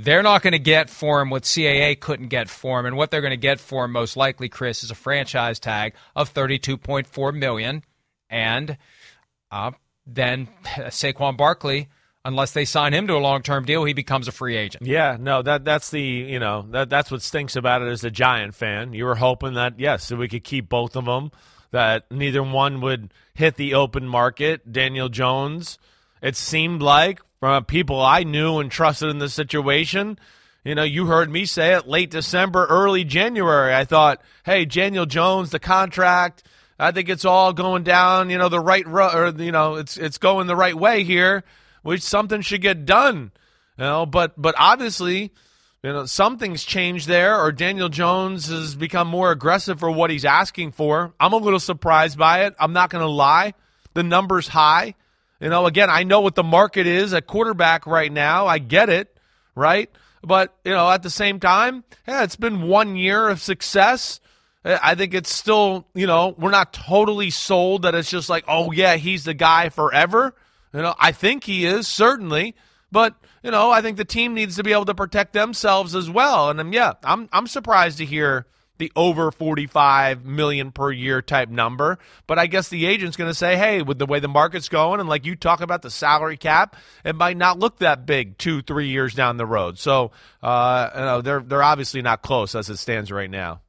They're 0.00 0.22
not 0.22 0.42
going 0.42 0.52
to 0.52 0.60
get 0.60 0.88
for 0.88 1.20
him 1.20 1.28
what 1.28 1.42
CAA 1.42 1.98
couldn't 1.98 2.28
get 2.28 2.48
for 2.48 2.78
him, 2.78 2.86
and 2.86 2.96
what 2.96 3.10
they're 3.10 3.20
going 3.20 3.32
to 3.32 3.36
get 3.36 3.58
for 3.58 3.84
him 3.84 3.90
most 3.90 4.16
likely, 4.16 4.48
Chris, 4.48 4.84
is 4.84 4.92
a 4.92 4.94
franchise 4.94 5.58
tag 5.58 5.94
of 6.14 6.28
thirty-two 6.28 6.76
point 6.76 7.08
four 7.08 7.32
million, 7.32 7.82
and 8.30 8.78
uh, 9.50 9.72
then 10.06 10.48
Saquon 10.64 11.36
Barkley, 11.36 11.88
unless 12.24 12.52
they 12.52 12.64
sign 12.64 12.94
him 12.94 13.08
to 13.08 13.16
a 13.16 13.18
long-term 13.18 13.64
deal, 13.64 13.82
he 13.82 13.92
becomes 13.92 14.28
a 14.28 14.32
free 14.32 14.56
agent. 14.56 14.86
Yeah, 14.86 15.16
no, 15.18 15.42
that 15.42 15.64
that's 15.64 15.90
the 15.90 16.00
you 16.00 16.38
know 16.38 16.64
that 16.70 16.88
that's 16.88 17.10
what 17.10 17.20
stinks 17.20 17.56
about 17.56 17.82
it 17.82 17.88
as 17.88 18.04
a 18.04 18.10
Giant 18.10 18.54
fan. 18.54 18.92
You 18.92 19.04
were 19.04 19.16
hoping 19.16 19.54
that 19.54 19.80
yes, 19.80 20.12
we 20.12 20.28
could 20.28 20.44
keep 20.44 20.68
both 20.68 20.94
of 20.94 21.06
them, 21.06 21.32
that 21.72 22.08
neither 22.08 22.44
one 22.44 22.80
would 22.82 23.12
hit 23.34 23.56
the 23.56 23.74
open 23.74 24.06
market. 24.06 24.70
Daniel 24.70 25.08
Jones, 25.08 25.76
it 26.22 26.36
seemed 26.36 26.82
like 26.82 27.20
from 27.40 27.64
people 27.64 28.00
I 28.00 28.24
knew 28.24 28.58
and 28.58 28.70
trusted 28.70 29.10
in 29.10 29.18
the 29.18 29.28
situation. 29.28 30.18
You 30.64 30.74
know, 30.74 30.82
you 30.82 31.06
heard 31.06 31.30
me 31.30 31.46
say 31.46 31.74
it 31.74 31.88
late 31.88 32.10
December, 32.10 32.66
early 32.66 33.04
January. 33.04 33.74
I 33.74 33.84
thought, 33.84 34.20
hey, 34.44 34.64
Daniel 34.64 35.06
Jones, 35.06 35.50
the 35.50 35.60
contract, 35.60 36.42
I 36.78 36.92
think 36.92 37.08
it's 37.08 37.24
all 37.24 37.52
going 37.52 37.82
down, 37.82 38.30
you 38.30 38.38
know, 38.38 38.48
the 38.48 38.60
right 38.60 38.86
ro- 38.86 39.12
or 39.12 39.42
you 39.42 39.52
know, 39.52 39.76
it's 39.76 39.96
it's 39.96 40.18
going 40.18 40.46
the 40.46 40.56
right 40.56 40.74
way 40.74 41.04
here, 41.04 41.44
which 41.82 42.02
something 42.02 42.40
should 42.40 42.60
get 42.60 42.84
done. 42.84 43.32
You 43.78 43.84
know, 43.84 44.06
but 44.06 44.40
but 44.40 44.54
obviously, 44.58 45.32
you 45.82 45.92
know, 45.92 46.06
something's 46.06 46.64
changed 46.64 47.08
there, 47.08 47.40
or 47.40 47.52
Daniel 47.52 47.88
Jones 47.88 48.48
has 48.48 48.74
become 48.74 49.08
more 49.08 49.30
aggressive 49.30 49.78
for 49.78 49.90
what 49.90 50.10
he's 50.10 50.24
asking 50.24 50.72
for. 50.72 51.14
I'm 51.18 51.32
a 51.32 51.36
little 51.36 51.60
surprised 51.60 52.18
by 52.18 52.44
it. 52.44 52.54
I'm 52.58 52.72
not 52.72 52.90
going 52.90 53.02
to 53.02 53.10
lie. 53.10 53.54
The 53.94 54.02
number's 54.02 54.48
high. 54.48 54.94
You 55.40 55.48
know, 55.48 55.66
again, 55.66 55.88
I 55.90 56.02
know 56.02 56.20
what 56.20 56.34
the 56.34 56.42
market 56.42 56.86
is 56.86 57.14
at 57.14 57.26
quarterback 57.26 57.86
right 57.86 58.12
now. 58.12 58.46
I 58.46 58.58
get 58.58 58.88
it, 58.88 59.16
right? 59.54 59.90
But, 60.22 60.56
you 60.64 60.72
know, 60.72 60.90
at 60.90 61.02
the 61.02 61.10
same 61.10 61.38
time, 61.38 61.84
yeah, 62.06 62.24
it's 62.24 62.36
been 62.36 62.62
one 62.62 62.96
year 62.96 63.28
of 63.28 63.40
success. 63.40 64.20
I 64.64 64.96
think 64.96 65.14
it's 65.14 65.32
still, 65.32 65.86
you 65.94 66.06
know, 66.06 66.34
we're 66.36 66.50
not 66.50 66.72
totally 66.72 67.30
sold 67.30 67.82
that 67.82 67.94
it's 67.94 68.10
just 68.10 68.28
like, 68.28 68.44
oh 68.48 68.72
yeah, 68.72 68.96
he's 68.96 69.24
the 69.24 69.34
guy 69.34 69.68
forever. 69.68 70.34
You 70.74 70.82
know, 70.82 70.94
I 70.98 71.12
think 71.12 71.44
he 71.44 71.64
is 71.64 71.86
certainly, 71.86 72.54
but 72.90 73.14
you 73.42 73.50
know, 73.50 73.70
I 73.70 73.80
think 73.80 73.96
the 73.96 74.04
team 74.04 74.34
needs 74.34 74.56
to 74.56 74.64
be 74.64 74.72
able 74.72 74.84
to 74.86 74.94
protect 74.94 75.32
themselves 75.32 75.94
as 75.94 76.10
well. 76.10 76.50
And 76.50 76.60
um, 76.60 76.72
yeah, 76.72 76.94
I'm 77.04 77.28
I'm 77.32 77.46
surprised 77.46 77.98
to 77.98 78.04
hear 78.04 78.46
the 78.78 78.92
over 78.96 79.30
45 79.30 80.24
million 80.24 80.72
per 80.72 80.90
year 80.90 81.20
type 81.20 81.48
number. 81.48 81.98
But 82.26 82.38
I 82.38 82.46
guess 82.46 82.68
the 82.68 82.86
agent's 82.86 83.16
going 83.16 83.30
to 83.30 83.34
say, 83.34 83.56
hey, 83.56 83.82
with 83.82 83.98
the 83.98 84.06
way 84.06 84.20
the 84.20 84.28
market's 84.28 84.68
going, 84.68 85.00
and 85.00 85.08
like 85.08 85.26
you 85.26 85.36
talk 85.36 85.60
about 85.60 85.82
the 85.82 85.90
salary 85.90 86.36
cap, 86.36 86.76
it 87.04 87.16
might 87.16 87.36
not 87.36 87.58
look 87.58 87.78
that 87.78 88.06
big 88.06 88.38
two, 88.38 88.62
three 88.62 88.88
years 88.88 89.14
down 89.14 89.36
the 89.36 89.46
road. 89.46 89.78
So, 89.78 90.12
uh, 90.42 90.90
you 90.94 91.00
know, 91.00 91.20
they're 91.20 91.40
they're 91.40 91.62
obviously 91.62 92.02
not 92.02 92.22
close 92.22 92.54
as 92.54 92.70
it 92.70 92.76
stands 92.78 93.10
right 93.10 93.30
now. 93.30 93.60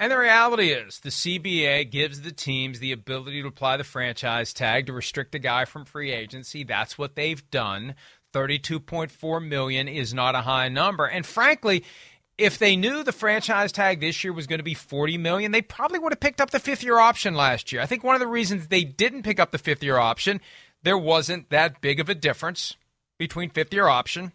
And 0.00 0.12
the 0.12 0.18
reality 0.18 0.68
is, 0.68 1.00
the 1.00 1.08
CBA 1.08 1.90
gives 1.90 2.20
the 2.20 2.30
teams 2.30 2.78
the 2.78 2.92
ability 2.92 3.42
to 3.42 3.48
apply 3.48 3.78
the 3.78 3.84
franchise 3.84 4.52
tag 4.52 4.86
to 4.86 4.92
restrict 4.92 5.34
a 5.34 5.40
guy 5.40 5.64
from 5.64 5.84
free 5.84 6.12
agency. 6.12 6.62
That's 6.62 6.96
what 6.96 7.16
they've 7.16 7.50
done. 7.50 7.96
32.4 8.32 9.46
million 9.46 9.88
is 9.88 10.14
not 10.14 10.36
a 10.36 10.42
high 10.42 10.68
number. 10.68 11.04
And 11.06 11.26
frankly, 11.26 11.84
if 12.38 12.56
they 12.58 12.76
knew 12.76 13.02
the 13.02 13.12
franchise 13.12 13.72
tag 13.72 14.00
this 14.00 14.22
year 14.22 14.32
was 14.32 14.46
going 14.46 14.60
to 14.60 14.64
be 14.64 14.74
40 14.74 15.18
million, 15.18 15.50
they 15.50 15.60
probably 15.60 15.98
would 15.98 16.12
have 16.12 16.20
picked 16.20 16.40
up 16.40 16.50
the 16.50 16.60
fifth 16.60 16.84
year 16.84 16.98
option 16.98 17.34
last 17.34 17.72
year. 17.72 17.82
I 17.82 17.86
think 17.86 18.04
one 18.04 18.14
of 18.14 18.20
the 18.20 18.28
reasons 18.28 18.68
they 18.68 18.84
didn't 18.84 19.24
pick 19.24 19.40
up 19.40 19.50
the 19.50 19.58
fifth 19.58 19.82
year 19.82 19.98
option, 19.98 20.40
there 20.84 20.96
wasn't 20.96 21.50
that 21.50 21.80
big 21.80 21.98
of 21.98 22.08
a 22.08 22.14
difference 22.14 22.76
between 23.18 23.50
fifth 23.50 23.74
year 23.74 23.88
option 23.88 24.32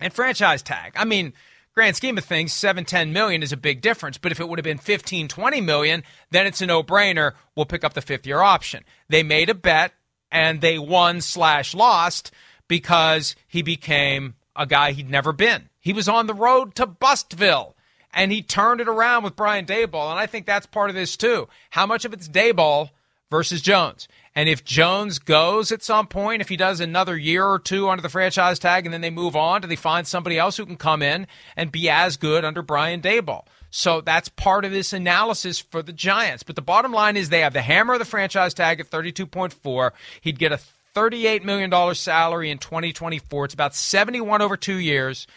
and 0.00 0.12
franchise 0.12 0.60
tag. 0.60 0.92
I 0.96 1.04
mean, 1.04 1.32
grand 1.72 1.94
scheme 1.94 2.18
of 2.18 2.24
things, 2.24 2.52
7, 2.52 2.84
10 2.84 3.12
million 3.12 3.44
is 3.44 3.52
a 3.52 3.56
big 3.56 3.80
difference. 3.80 4.18
But 4.18 4.32
if 4.32 4.40
it 4.40 4.48
would 4.48 4.58
have 4.58 4.64
been 4.64 4.78
15, 4.78 5.28
20 5.28 5.60
million, 5.60 6.02
then 6.32 6.46
it's 6.48 6.60
a 6.60 6.66
no 6.66 6.82
brainer. 6.82 7.34
We'll 7.54 7.66
pick 7.66 7.84
up 7.84 7.94
the 7.94 8.02
fifth 8.02 8.26
year 8.26 8.40
option. 8.40 8.84
They 9.08 9.22
made 9.22 9.48
a 9.48 9.54
bet 9.54 9.92
and 10.32 10.60
they 10.60 10.78
won 10.80 11.20
slash 11.20 11.74
lost 11.74 12.32
because 12.66 13.36
he 13.46 13.62
became 13.62 14.34
a 14.58 14.66
guy 14.66 14.92
he'd 14.92 15.08
never 15.08 15.32
been. 15.32 15.68
He 15.80 15.92
was 15.92 16.08
on 16.08 16.26
the 16.26 16.34
road 16.34 16.74
to 16.74 16.86
Bustville 16.86 17.74
and 18.12 18.32
he 18.32 18.42
turned 18.42 18.80
it 18.80 18.88
around 18.88 19.22
with 19.22 19.36
Brian 19.36 19.64
Daboll. 19.64 20.10
And 20.10 20.18
I 20.18 20.26
think 20.26 20.44
that's 20.44 20.66
part 20.66 20.90
of 20.90 20.96
this 20.96 21.16
too. 21.16 21.48
How 21.70 21.86
much 21.86 22.04
of 22.04 22.12
it's 22.12 22.28
Daboll 22.28 22.90
versus 23.30 23.62
Jones? 23.62 24.08
And 24.34 24.48
if 24.48 24.64
Jones 24.64 25.18
goes 25.18 25.72
at 25.72 25.82
some 25.82 26.06
point, 26.06 26.42
if 26.42 26.48
he 26.48 26.56
does 26.56 26.80
another 26.80 27.16
year 27.16 27.44
or 27.44 27.58
two 27.58 27.88
under 27.88 28.02
the 28.02 28.08
franchise 28.08 28.58
tag 28.58 28.84
and 28.84 28.92
then 28.92 29.00
they 29.00 29.10
move 29.10 29.34
on, 29.34 29.60
do 29.60 29.68
they 29.68 29.76
find 29.76 30.06
somebody 30.06 30.38
else 30.38 30.56
who 30.56 30.66
can 30.66 30.76
come 30.76 31.02
in 31.02 31.26
and 31.56 31.72
be 31.72 31.88
as 31.88 32.16
good 32.16 32.44
under 32.44 32.62
Brian 32.62 33.00
Daboll? 33.00 33.44
So 33.70 34.00
that's 34.00 34.28
part 34.28 34.64
of 34.64 34.70
this 34.70 34.92
analysis 34.92 35.58
for 35.58 35.82
the 35.82 35.92
Giants. 35.92 36.42
But 36.42 36.56
the 36.56 36.62
bottom 36.62 36.92
line 36.92 37.16
is 37.16 37.28
they 37.28 37.40
have 37.40 37.52
the 37.52 37.62
hammer 37.62 37.94
of 37.94 37.98
the 37.98 38.04
franchise 38.04 38.54
tag 38.54 38.80
at 38.80 38.90
32.4. 38.90 39.90
He'd 40.20 40.38
get 40.38 40.52
a 40.52 40.60
$38 40.98 41.44
million 41.44 41.94
salary 41.94 42.50
in 42.50 42.58
2024. 42.58 43.44
It's 43.44 43.54
about 43.54 43.74
71 43.74 44.42
over 44.42 44.56
two 44.56 44.78
years. 44.78 45.28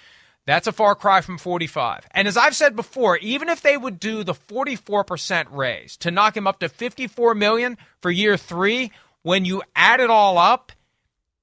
That's 0.47 0.65
a 0.65 0.71
far 0.71 0.95
cry 0.95 1.21
from 1.21 1.37
45. 1.37 2.07
And 2.11 2.27
as 2.27 2.35
I've 2.35 2.55
said 2.55 2.75
before, 2.75 3.17
even 3.17 3.47
if 3.47 3.61
they 3.61 3.77
would 3.77 3.99
do 3.99 4.23
the 4.23 4.33
44% 4.33 5.45
raise 5.51 5.97
to 5.97 6.09
knock 6.09 6.35
him 6.35 6.47
up 6.47 6.59
to 6.59 6.69
54 6.69 7.35
million 7.35 7.77
for 8.01 8.09
year 8.09 8.37
3, 8.37 8.91
when 9.21 9.45
you 9.45 9.61
add 9.75 9.99
it 9.99 10.09
all 10.09 10.39
up, 10.39 10.71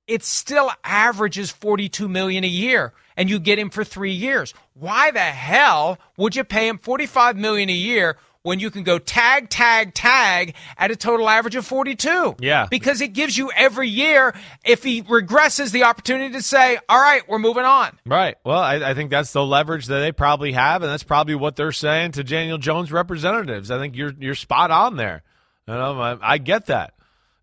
it 0.09 0.24
still 0.24 0.72
averages 0.83 1.52
42 1.52 2.09
million 2.09 2.42
a 2.42 2.48
year 2.48 2.92
and 3.16 3.31
you 3.31 3.38
get 3.38 3.59
him 3.59 3.70
for 3.70 3.85
3 3.85 4.11
years. 4.11 4.52
Why 4.74 5.12
the 5.12 5.20
hell 5.20 5.98
would 6.16 6.35
you 6.35 6.42
pay 6.42 6.66
him 6.66 6.78
45 6.78 7.37
million 7.37 7.68
a 7.68 7.72
year 7.72 8.16
when 8.42 8.61
you 8.61 8.70
can 8.70 8.83
go 8.83 8.98
tag, 8.98 9.51
tag, 9.51 9.94
tag 9.94 10.55
at 10.77 10.90
a 10.90 10.96
total 10.96 11.29
average 11.29 11.57
of 11.57 11.66
42. 11.66 12.37
Yeah. 12.40 12.66
Because 12.70 13.01
it 13.01 13.09
gives 13.09 13.37
you 13.37 13.51
every 13.57 13.88
year, 13.88 14.35
if 14.64 14.83
he 14.83 15.03
regresses, 15.03 15.72
the 15.72 15.85
opportunity 15.85 16.33
to 16.35 16.42
say, 16.42 16.79
all 16.88 17.01
right, 17.01 17.29
we're 17.29 17.38
moving 17.38 17.64
on. 17.64 17.98
Right. 18.07 18.37
Well, 18.44 18.61
I, 18.61 18.77
I 18.77 18.94
think 18.94 19.11
that's 19.11 19.33
the 19.33 19.44
leverage 19.44 19.87
that 19.87 20.01
they 20.01 20.12
probably 20.12 20.53
have, 20.53 20.83
and 20.83 20.90
that's 20.90 21.03
probably 21.03 21.35
what 21.35 21.57
they're 21.57 21.72
saying 21.72 22.12
to 22.12 22.24
Daniel 22.24 22.59
Jones 22.59 22.92
representatives. 22.92 23.70
I 23.70 23.79
think 23.79 23.96
you're 23.96 24.12
you're 24.18 24.35
spot 24.35 24.70
on 24.70 24.96
there. 24.96 25.22
You 25.66 25.74
know, 25.74 26.01
I, 26.01 26.16
I 26.20 26.38
get 26.38 26.66
that. 26.66 26.94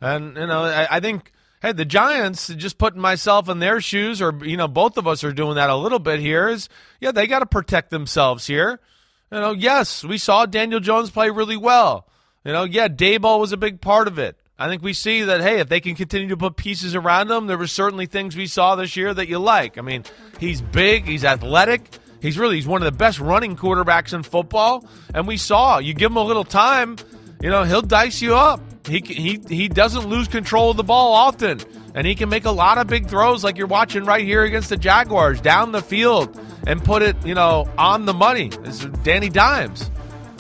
And, 0.02 0.36
you 0.36 0.48
know, 0.48 0.64
I, 0.64 0.98
I 0.98 1.00
think 1.00 1.32
hey, 1.62 1.72
the 1.72 1.86
Giants, 1.86 2.48
just 2.48 2.78
putting 2.78 3.02
myself 3.02 3.50
in 3.50 3.60
their 3.60 3.82
shoes, 3.82 4.22
or 4.22 4.34
you 4.44 4.58
know, 4.58 4.68
both 4.68 4.98
of 4.98 5.08
us 5.08 5.24
are 5.24 5.34
doing 5.34 5.56
that 5.56 5.70
a 5.70 5.76
little 5.76 6.00
bit 6.00 6.20
here. 6.20 6.48
Is 6.48 6.70
yeah, 7.00 7.12
they 7.12 7.28
got 7.28 7.40
to 7.40 7.46
protect 7.46 7.90
themselves 7.90 8.48
here. 8.48 8.80
You 9.32 9.40
know, 9.40 9.52
yes, 9.52 10.04
we 10.04 10.18
saw 10.18 10.46
Daniel 10.46 10.80
Jones 10.80 11.10
play 11.10 11.30
really 11.30 11.58
well. 11.58 12.08
You 12.44 12.52
know, 12.52 12.64
yeah, 12.64 12.88
Daboll 12.88 13.40
was 13.40 13.52
a 13.52 13.58
big 13.58 13.82
part 13.82 14.08
of 14.08 14.20
it. 14.20 14.38
I 14.58 14.70
think 14.70 14.84
we 14.84 14.94
see 14.94 15.24
that, 15.24 15.42
hey, 15.42 15.60
if 15.60 15.68
they 15.68 15.82
can 15.82 15.96
continue 15.96 16.30
to 16.30 16.38
put 16.38 16.56
pieces 16.56 16.96
around 16.96 17.30
him, 17.30 17.48
there 17.48 17.58
were 17.58 17.68
certainly 17.68 18.06
things 18.06 18.38
we 18.38 18.48
saw 18.48 18.76
this 18.76 18.96
year 18.96 19.14
that 19.14 19.28
you 19.28 19.40
like. 19.40 19.78
I 19.78 19.82
mean, 19.82 20.06
he's 20.40 20.62
big, 20.62 21.06
he's 21.06 21.26
athletic, 21.26 21.82
he's 22.22 22.40
really 22.40 22.56
he's 22.56 22.68
one 22.68 22.82
of 22.82 22.86
the 22.86 22.98
best 22.98 23.20
running 23.20 23.58
quarterbacks 23.58 24.14
in 24.14 24.24
football. 24.24 24.88
And 25.14 25.28
we 25.28 25.38
saw 25.38 25.80
you 25.80 25.94
give 25.94 26.12
him 26.12 26.18
a 26.18 26.24
little 26.24 26.46
time, 26.46 26.96
you 27.42 27.50
know, 27.50 27.64
he'll 27.64 27.82
dice 27.82 28.22
you 28.22 28.36
up. 28.36 28.62
He 28.88 29.02
he 29.06 29.42
he 29.50 29.68
doesn't 29.68 30.08
lose 30.08 30.28
control 30.28 30.72
of 30.72 30.78
the 30.78 30.84
ball 30.84 31.14
often, 31.14 31.60
and 31.96 32.06
he 32.06 32.14
can 32.14 32.30
make 32.30 32.46
a 32.46 32.52
lot 32.52 32.78
of 32.78 32.88
big 32.88 33.08
throws 33.08 33.44
like 33.44 33.58
you're 33.58 33.68
watching 33.68 34.04
right 34.04 34.24
here 34.24 34.44
against 34.44 34.70
the 34.70 34.78
Jaguars 34.78 35.42
down 35.42 35.72
the 35.72 35.82
field 35.82 36.38
and 36.68 36.84
put 36.84 37.02
it, 37.02 37.16
you 37.26 37.34
know, 37.34 37.68
on 37.78 38.06
the 38.06 38.14
money. 38.14 38.52
It's 38.64 38.86
Danny 39.04 39.30
Dimes. 39.30 39.90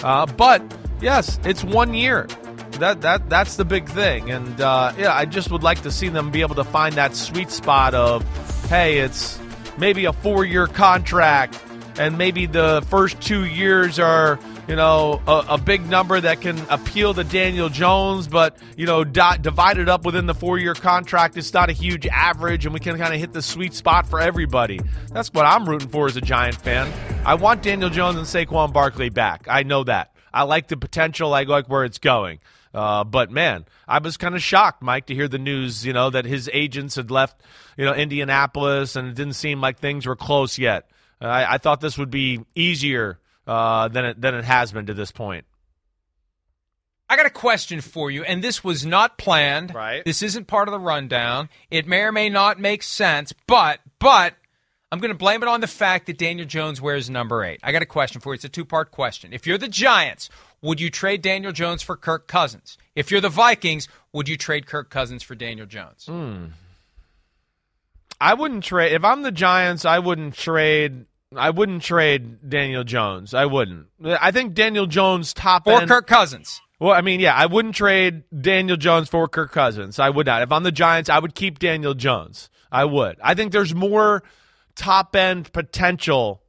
Uh, 0.03 0.25
but 0.25 0.61
yes, 1.01 1.39
it's 1.45 1.63
one 1.63 1.93
year. 1.93 2.27
That 2.73 2.99
that 3.01 3.29
that's 3.29 3.55
the 3.55 3.63
big 3.63 3.87
thing, 3.87 4.29
and 4.31 4.59
uh, 4.59 4.91
yeah, 4.97 5.15
I 5.15 5.23
just 5.23 5.49
would 5.49 5.63
like 5.63 5.81
to 5.83 5.91
see 5.91 6.09
them 6.09 6.29
be 6.29 6.41
able 6.41 6.55
to 6.55 6.65
find 6.65 6.95
that 6.95 7.15
sweet 7.15 7.49
spot 7.49 7.93
of, 7.93 8.21
hey, 8.67 8.97
it's 8.97 9.39
maybe 9.77 10.03
a 10.03 10.11
four-year 10.11 10.67
contract, 10.67 11.57
and 11.97 12.17
maybe 12.17 12.45
the 12.45 12.85
first 12.89 13.21
two 13.21 13.45
years 13.45 13.99
are 13.99 14.39
you 14.67 14.75
know, 14.75 15.21
a, 15.27 15.45
a, 15.49 15.57
big 15.57 15.87
number 15.87 16.19
that 16.19 16.41
can 16.41 16.59
appeal 16.69 17.13
to 17.13 17.23
Daniel 17.23 17.69
Jones, 17.69 18.27
but, 18.27 18.57
you 18.75 18.85
know, 18.85 19.03
di- 19.03 19.37
divided 19.37 19.89
up 19.89 20.05
within 20.05 20.25
the 20.25 20.33
four 20.33 20.57
year 20.57 20.73
contract, 20.73 21.37
it's 21.37 21.53
not 21.53 21.69
a 21.69 21.73
huge 21.73 22.07
average, 22.07 22.65
and 22.65 22.73
we 22.73 22.79
can 22.79 22.97
kind 22.97 23.13
of 23.13 23.19
hit 23.19 23.33
the 23.33 23.41
sweet 23.41 23.73
spot 23.73 24.07
for 24.07 24.19
everybody. 24.19 24.81
That's 25.11 25.31
what 25.31 25.45
I'm 25.45 25.69
rooting 25.69 25.89
for 25.89 26.07
as 26.07 26.17
a 26.17 26.21
Giant 26.21 26.55
fan. 26.55 26.91
I 27.25 27.35
want 27.35 27.61
Daniel 27.61 27.89
Jones 27.89 28.17
and 28.17 28.25
Saquon 28.25 28.73
Barkley 28.73 29.09
back. 29.09 29.45
I 29.47 29.63
know 29.63 29.83
that. 29.83 30.15
I 30.33 30.43
like 30.43 30.67
the 30.67 30.77
potential, 30.77 31.33
I 31.33 31.43
like 31.43 31.69
where 31.69 31.85
it's 31.85 31.99
going. 31.99 32.39
Uh, 32.73 33.05
but 33.05 33.31
man, 33.31 33.65
I 33.87 33.99
was 33.99 34.17
kind 34.17 34.35
of 34.35 34.43
shocked, 34.43 34.81
Mike, 34.81 35.05
to 35.05 35.15
hear 35.15 35.29
the 35.29 35.37
news, 35.37 35.85
you 35.85 35.93
know, 35.93 36.09
that 36.09 36.25
his 36.25 36.49
agents 36.51 36.95
had 36.95 37.09
left, 37.09 37.39
you 37.77 37.85
know, 37.85 37.93
Indianapolis 37.93 38.97
and 38.97 39.07
it 39.07 39.15
didn't 39.15 39.35
seem 39.35 39.61
like 39.61 39.79
things 39.79 40.05
were 40.05 40.17
close 40.17 40.57
yet. 40.57 40.89
I, 41.29 41.55
I 41.55 41.57
thought 41.57 41.81
this 41.81 41.97
would 41.97 42.11
be 42.11 42.41
easier 42.55 43.19
uh, 43.47 43.87
than 43.87 44.05
it 44.05 44.21
than 44.21 44.35
it 44.35 44.45
has 44.45 44.71
been 44.71 44.87
to 44.87 44.93
this 44.93 45.11
point. 45.11 45.45
I 47.07 47.15
got 47.17 47.27
a 47.27 47.31
question 47.31 47.81
for 47.81 48.09
you, 48.09 48.23
and 48.23 48.43
this 48.43 48.63
was 48.63 48.85
not 48.85 49.17
planned. 49.17 49.75
Right. 49.75 50.03
This 50.03 50.23
isn't 50.23 50.47
part 50.47 50.67
of 50.67 50.71
the 50.71 50.79
rundown. 50.79 51.49
It 51.69 51.87
may 51.87 52.01
or 52.01 52.11
may 52.11 52.29
not 52.29 52.59
make 52.59 52.81
sense, 52.81 53.33
but 53.45 53.79
but 53.99 54.33
I'm 54.91 54.99
going 54.99 55.11
to 55.11 55.17
blame 55.17 55.43
it 55.43 55.49
on 55.49 55.61
the 55.61 55.67
fact 55.67 56.07
that 56.07 56.17
Daniel 56.17 56.47
Jones 56.47 56.81
wears 56.81 57.09
number 57.09 57.43
eight. 57.43 57.59
I 57.63 57.71
got 57.71 57.81
a 57.81 57.87
question 57.87 58.21
for 58.21 58.33
you. 58.33 58.35
It's 58.35 58.45
a 58.45 58.49
two 58.49 58.65
part 58.65 58.91
question. 58.91 59.33
If 59.33 59.45
you're 59.45 59.57
the 59.57 59.67
Giants, 59.67 60.29
would 60.61 60.81
you 60.81 60.89
trade 60.89 61.21
Daniel 61.21 61.51
Jones 61.51 61.83
for 61.83 61.95
Kirk 61.95 62.27
Cousins? 62.27 62.77
If 62.95 63.11
you're 63.11 63.21
the 63.21 63.29
Vikings, 63.29 63.87
would 64.13 64.27
you 64.27 64.37
trade 64.37 64.65
Kirk 64.65 64.89
Cousins 64.89 65.21
for 65.21 65.35
Daniel 65.35 65.67
Jones? 65.67 66.05
Hmm. 66.05 66.45
I 68.19 68.33
wouldn't 68.33 68.63
trade. 68.63 68.93
If 68.93 69.03
I'm 69.03 69.21
the 69.21 69.31
Giants, 69.31 69.85
I 69.85 69.99
wouldn't 69.99 70.33
trade 70.33 71.05
I 71.37 71.49
wouldn't 71.49 71.83
trade 71.83 72.49
Daniel 72.49 72.83
Jones. 72.83 73.33
I 73.33 73.45
wouldn't. 73.45 73.87
I 74.03 74.31
think 74.31 74.53
Daniel 74.53 74.85
Jones 74.85 75.33
top 75.33 75.67
or 75.67 75.81
end, 75.81 75.89
Kirk 75.89 76.07
Cousins. 76.07 76.61
Well, 76.79 76.93
I 76.93 77.01
mean, 77.01 77.19
yeah, 77.19 77.33
I 77.35 77.45
wouldn't 77.45 77.75
trade 77.75 78.23
Daniel 78.41 78.77
Jones 78.77 79.09
for 79.09 79.27
Kirk 79.27 79.51
Cousins. 79.51 79.99
I 79.99 80.09
would 80.09 80.25
not. 80.25 80.41
If 80.41 80.51
I'm 80.51 80.63
the 80.63 80.71
Giants, 80.71 81.09
I 81.09 81.19
would 81.19 81.35
keep 81.35 81.59
Daniel 81.59 81.93
Jones. 81.93 82.49
I 82.71 82.85
would. 82.85 83.17
I 83.23 83.33
think 83.33 83.51
there's 83.51 83.73
more 83.73 84.23
top 84.75 85.15
end 85.15 85.51
potential 85.53 86.41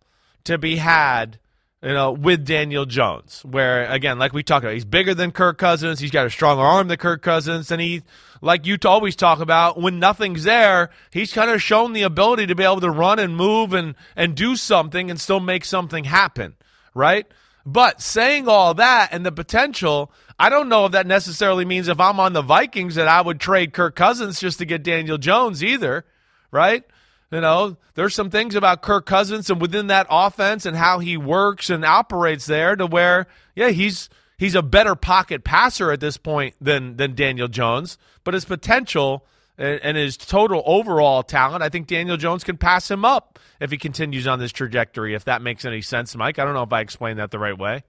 to 0.44 0.58
be 0.58 0.76
had 0.76 1.38
you 1.86 1.94
know, 1.94 2.10
with 2.10 2.44
Daniel 2.44 2.84
Jones, 2.84 3.42
where 3.44 3.88
again, 3.88 4.18
like 4.18 4.32
we 4.32 4.42
talked 4.42 4.64
about, 4.64 4.74
he's 4.74 4.84
bigger 4.84 5.14
than 5.14 5.30
Kirk 5.30 5.56
Cousins. 5.56 6.00
He's 6.00 6.10
got 6.10 6.26
a 6.26 6.30
stronger 6.30 6.64
arm 6.64 6.88
than 6.88 6.96
Kirk 6.96 7.22
Cousins, 7.22 7.70
and 7.70 7.80
he, 7.80 8.02
like 8.42 8.66
you 8.66 8.76
always 8.84 9.14
talk 9.14 9.38
about, 9.38 9.80
when 9.80 10.00
nothing's 10.00 10.42
there, 10.42 10.90
he's 11.12 11.32
kind 11.32 11.48
of 11.48 11.62
shown 11.62 11.92
the 11.92 12.02
ability 12.02 12.48
to 12.48 12.56
be 12.56 12.64
able 12.64 12.80
to 12.80 12.90
run 12.90 13.20
and 13.20 13.36
move 13.36 13.72
and 13.72 13.94
and 14.16 14.34
do 14.34 14.56
something 14.56 15.12
and 15.12 15.20
still 15.20 15.38
make 15.38 15.64
something 15.64 16.02
happen, 16.02 16.56
right? 16.92 17.24
But 17.64 18.02
saying 18.02 18.48
all 18.48 18.74
that 18.74 19.10
and 19.12 19.24
the 19.24 19.30
potential, 19.30 20.10
I 20.40 20.50
don't 20.50 20.68
know 20.68 20.86
if 20.86 20.92
that 20.92 21.06
necessarily 21.06 21.64
means 21.64 21.86
if 21.86 22.00
I'm 22.00 22.18
on 22.18 22.32
the 22.32 22.42
Vikings 22.42 22.96
that 22.96 23.06
I 23.06 23.20
would 23.20 23.38
trade 23.38 23.72
Kirk 23.72 23.94
Cousins 23.94 24.40
just 24.40 24.58
to 24.58 24.64
get 24.64 24.82
Daniel 24.82 25.18
Jones 25.18 25.62
either, 25.62 26.04
right? 26.50 26.82
You 27.30 27.40
know, 27.40 27.76
there's 27.94 28.14
some 28.14 28.30
things 28.30 28.54
about 28.54 28.82
Kirk 28.82 29.04
Cousins 29.04 29.50
and 29.50 29.60
within 29.60 29.88
that 29.88 30.06
offense 30.08 30.64
and 30.64 30.76
how 30.76 31.00
he 31.00 31.16
works 31.16 31.70
and 31.70 31.84
operates 31.84 32.46
there 32.46 32.76
to 32.76 32.86
where, 32.86 33.26
yeah, 33.56 33.70
he's 33.70 34.08
he's 34.38 34.54
a 34.54 34.62
better 34.62 34.94
pocket 34.94 35.42
passer 35.42 35.90
at 35.90 35.98
this 36.00 36.16
point 36.16 36.54
than 36.60 36.96
than 36.96 37.14
Daniel 37.16 37.48
Jones, 37.48 37.98
but 38.22 38.34
his 38.34 38.44
potential 38.44 39.26
and, 39.58 39.80
and 39.82 39.96
his 39.96 40.16
total 40.16 40.62
overall 40.66 41.24
talent, 41.24 41.64
I 41.64 41.68
think 41.68 41.88
Daniel 41.88 42.16
Jones 42.16 42.44
can 42.44 42.56
pass 42.58 42.88
him 42.90 43.04
up 43.04 43.38
if 43.58 43.70
he 43.72 43.76
continues 43.78 44.26
on 44.28 44.38
this 44.38 44.52
trajectory. 44.52 45.14
If 45.14 45.24
that 45.24 45.42
makes 45.42 45.64
any 45.64 45.80
sense, 45.82 46.14
Mike, 46.14 46.38
I 46.38 46.44
don't 46.44 46.54
know 46.54 46.62
if 46.62 46.72
I 46.72 46.80
explained 46.80 47.18
that 47.18 47.32
the 47.32 47.38
right 47.40 47.58
way. 47.58 47.82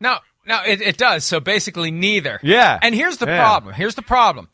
No, 0.00 0.18
no, 0.46 0.62
it, 0.66 0.80
it 0.80 0.96
does. 0.96 1.24
So 1.24 1.40
basically, 1.40 1.90
neither. 1.90 2.38
Yeah. 2.42 2.78
And 2.80 2.94
here's 2.94 3.18
the 3.18 3.26
Yeah. 3.26 3.38
problem. 3.42 3.74
Here's 3.74 3.96
the 3.96 4.02
problem. 4.02 4.48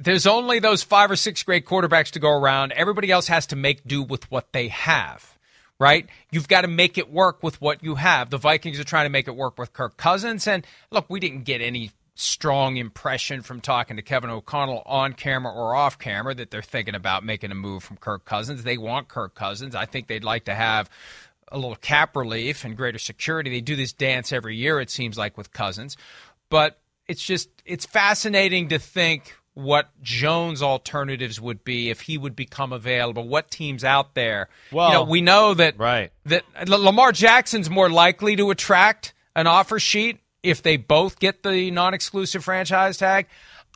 There's 0.00 0.26
only 0.26 0.60
those 0.60 0.84
five 0.84 1.10
or 1.10 1.16
six 1.16 1.42
great 1.42 1.66
quarterbacks 1.66 2.12
to 2.12 2.20
go 2.20 2.30
around. 2.30 2.72
Everybody 2.72 3.10
else 3.10 3.26
has 3.26 3.46
to 3.48 3.56
make 3.56 3.84
do 3.84 4.02
with 4.02 4.30
what 4.30 4.52
they 4.52 4.68
have, 4.68 5.36
right? 5.80 6.06
You've 6.30 6.46
got 6.46 6.60
to 6.60 6.68
make 6.68 6.98
it 6.98 7.12
work 7.12 7.42
with 7.42 7.60
what 7.60 7.82
you 7.82 7.96
have. 7.96 8.30
The 8.30 8.38
Vikings 8.38 8.78
are 8.78 8.84
trying 8.84 9.06
to 9.06 9.10
make 9.10 9.26
it 9.26 9.34
work 9.34 9.58
with 9.58 9.72
Kirk 9.72 9.96
Cousins. 9.96 10.46
And 10.46 10.64
look, 10.92 11.06
we 11.10 11.18
didn't 11.18 11.42
get 11.42 11.60
any 11.60 11.90
strong 12.14 12.76
impression 12.76 13.42
from 13.42 13.60
talking 13.60 13.96
to 13.96 14.02
Kevin 14.02 14.30
O'Connell 14.30 14.82
on 14.86 15.12
camera 15.12 15.52
or 15.52 15.74
off 15.74 15.98
camera 15.98 16.34
that 16.34 16.50
they're 16.50 16.62
thinking 16.62 16.94
about 16.94 17.24
making 17.24 17.50
a 17.52 17.54
move 17.54 17.82
from 17.82 17.96
Kirk 17.96 18.24
Cousins. 18.24 18.64
They 18.64 18.78
want 18.78 19.08
Kirk 19.08 19.34
Cousins. 19.34 19.74
I 19.74 19.86
think 19.86 20.06
they'd 20.06 20.24
like 20.24 20.44
to 20.44 20.54
have 20.54 20.90
a 21.50 21.56
little 21.56 21.76
cap 21.76 22.16
relief 22.16 22.64
and 22.64 22.76
greater 22.76 22.98
security. 22.98 23.50
They 23.50 23.60
do 23.60 23.76
this 23.76 23.92
dance 23.92 24.32
every 24.32 24.56
year, 24.56 24.80
it 24.80 24.90
seems 24.90 25.16
like, 25.16 25.36
with 25.36 25.52
Cousins. 25.52 25.96
But 26.50 26.78
it's 27.06 27.22
just, 27.22 27.48
it's 27.64 27.86
fascinating 27.86 28.68
to 28.68 28.78
think 28.78 29.34
what 29.58 29.88
Jones' 30.00 30.62
alternatives 30.62 31.40
would 31.40 31.64
be 31.64 31.90
if 31.90 32.02
he 32.02 32.16
would 32.16 32.36
become 32.36 32.72
available. 32.72 33.26
What 33.26 33.50
teams 33.50 33.82
out 33.82 34.14
there? 34.14 34.48
Well, 34.70 34.88
you 34.88 34.94
know, 34.94 35.02
we 35.02 35.20
know 35.20 35.52
that 35.54 35.76
right. 35.76 36.12
that 36.26 36.44
L- 36.54 36.78
Lamar 36.78 37.10
Jackson's 37.10 37.68
more 37.68 37.90
likely 37.90 38.36
to 38.36 38.50
attract 38.50 39.14
an 39.34 39.48
offer 39.48 39.80
sheet 39.80 40.20
if 40.44 40.62
they 40.62 40.76
both 40.76 41.18
get 41.18 41.42
the 41.42 41.72
non-exclusive 41.72 42.44
franchise 42.44 42.98
tag. 42.98 43.26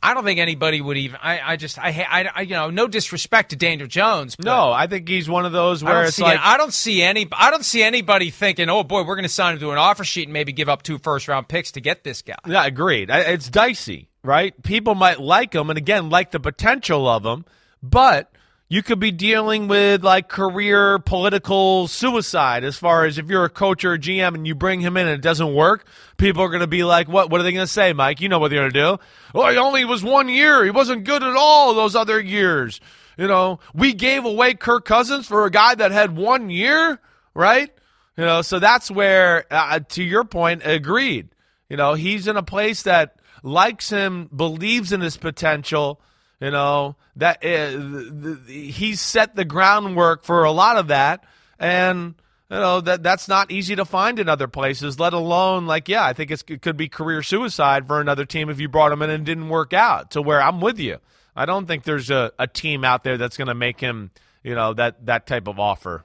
I 0.02 0.14
don't 0.14 0.24
think 0.24 0.40
anybody 0.40 0.80
would 0.80 0.96
even. 0.96 1.18
I, 1.22 1.52
I 1.52 1.56
just, 1.56 1.78
I, 1.78 1.90
I, 2.10 2.28
I, 2.34 2.40
you 2.42 2.50
know, 2.54 2.70
no 2.70 2.88
disrespect 2.88 3.50
to 3.50 3.56
Daniel 3.56 3.86
Jones. 3.86 4.34
But 4.34 4.46
No, 4.46 4.72
I 4.72 4.86
think 4.88 5.08
he's 5.08 5.28
one 5.28 5.46
of 5.46 5.52
those 5.52 5.84
where 5.84 6.02
it's 6.04 6.18
like 6.18 6.40
I 6.42 6.56
don't 6.56 6.72
see 6.74 7.02
any. 7.02 7.28
I 7.32 7.50
don't 7.50 7.64
see 7.64 7.82
anybody 7.82 8.30
thinking, 8.30 8.68
"Oh 8.68 8.82
boy, 8.82 9.04
we're 9.04 9.14
going 9.14 9.22
to 9.22 9.28
sign 9.28 9.54
him 9.54 9.60
to 9.60 9.70
an 9.70 9.78
offer 9.78 10.02
sheet 10.04 10.24
and 10.24 10.32
maybe 10.32 10.52
give 10.52 10.68
up 10.68 10.82
two 10.82 10.98
first-round 10.98 11.46
picks 11.48 11.72
to 11.72 11.80
get 11.80 12.02
this 12.04 12.22
guy." 12.22 12.34
Yeah, 12.46 12.64
agreed. 12.66 13.10
I- 13.10 13.20
It's 13.20 13.48
dicey, 13.48 14.08
right? 14.24 14.60
People 14.62 14.94
might 14.96 15.20
like 15.20 15.54
him, 15.54 15.70
and 15.70 15.76
again, 15.78 16.10
like 16.10 16.32
the 16.32 16.40
potential 16.40 17.08
of 17.08 17.24
him, 17.24 17.44
but 17.82 18.32
you 18.72 18.82
could 18.82 18.98
be 18.98 19.10
dealing 19.10 19.68
with 19.68 20.02
like 20.02 20.30
career 20.30 20.98
political 20.98 21.86
suicide 21.86 22.64
as 22.64 22.74
far 22.74 23.04
as 23.04 23.18
if 23.18 23.28
you're 23.28 23.44
a 23.44 23.50
coach 23.50 23.84
or 23.84 23.92
a 23.92 23.98
GM 23.98 24.34
and 24.34 24.46
you 24.46 24.54
bring 24.54 24.80
him 24.80 24.96
in 24.96 25.06
and 25.06 25.14
it 25.14 25.20
doesn't 25.20 25.54
work, 25.54 25.84
people 26.16 26.42
are 26.42 26.48
going 26.48 26.62
to 26.62 26.66
be 26.66 26.82
like, 26.82 27.06
what? 27.06 27.28
What 27.28 27.38
are 27.38 27.44
they 27.44 27.52
going 27.52 27.66
to 27.66 27.70
say, 27.70 27.92
Mike? 27.92 28.22
You 28.22 28.30
know 28.30 28.38
what 28.38 28.48
they're 28.48 28.60
going 28.60 28.72
to 28.72 28.96
do. 28.96 29.04
Oh, 29.34 29.50
he 29.50 29.58
only 29.58 29.84
was 29.84 30.02
one 30.02 30.30
year. 30.30 30.64
He 30.64 30.70
wasn't 30.70 31.04
good 31.04 31.22
at 31.22 31.36
all 31.36 31.74
those 31.74 31.94
other 31.94 32.18
years. 32.18 32.80
You 33.18 33.26
know, 33.26 33.60
we 33.74 33.92
gave 33.92 34.24
away 34.24 34.54
Kirk 34.54 34.86
Cousins 34.86 35.28
for 35.28 35.44
a 35.44 35.50
guy 35.50 35.74
that 35.74 35.90
had 35.90 36.16
one 36.16 36.48
year, 36.48 36.98
right? 37.34 37.70
You 38.16 38.24
know, 38.24 38.40
so 38.40 38.58
that's 38.58 38.90
where, 38.90 39.44
uh, 39.50 39.80
to 39.80 40.02
your 40.02 40.24
point, 40.24 40.62
agreed. 40.64 41.28
You 41.68 41.76
know, 41.76 41.92
he's 41.92 42.26
in 42.26 42.38
a 42.38 42.42
place 42.42 42.84
that 42.84 43.16
likes 43.42 43.90
him, 43.90 44.30
believes 44.34 44.92
in 44.92 45.02
his 45.02 45.18
potential. 45.18 46.00
You 46.42 46.50
know 46.50 46.96
that 47.14 47.44
uh, 47.44 48.50
he's 48.50 49.00
set 49.00 49.36
the 49.36 49.44
groundwork 49.44 50.24
for 50.24 50.42
a 50.42 50.50
lot 50.50 50.76
of 50.76 50.88
that, 50.88 51.22
and 51.56 52.16
you 52.50 52.56
know 52.56 52.80
that 52.80 53.04
that's 53.04 53.28
not 53.28 53.52
easy 53.52 53.76
to 53.76 53.84
find 53.84 54.18
in 54.18 54.28
other 54.28 54.48
places. 54.48 54.98
Let 54.98 55.12
alone 55.12 55.68
like, 55.68 55.88
yeah, 55.88 56.04
I 56.04 56.14
think 56.14 56.32
it 56.32 56.60
could 56.60 56.76
be 56.76 56.88
career 56.88 57.22
suicide 57.22 57.86
for 57.86 58.00
another 58.00 58.24
team 58.24 58.50
if 58.50 58.58
you 58.58 58.68
brought 58.68 58.90
him 58.90 59.02
in 59.02 59.10
and 59.10 59.24
didn't 59.24 59.50
work 59.50 59.72
out. 59.72 60.10
To 60.10 60.20
where 60.20 60.42
I'm 60.42 60.60
with 60.60 60.80
you. 60.80 60.98
I 61.36 61.46
don't 61.46 61.66
think 61.66 61.84
there's 61.84 62.10
a, 62.10 62.32
a 62.40 62.48
team 62.48 62.84
out 62.84 63.04
there 63.04 63.16
that's 63.16 63.36
going 63.36 63.46
to 63.46 63.54
make 63.54 63.78
him, 63.78 64.10
you 64.42 64.56
know, 64.56 64.74
that 64.74 65.06
that 65.06 65.28
type 65.28 65.46
of 65.46 65.60
offer. 65.60 66.04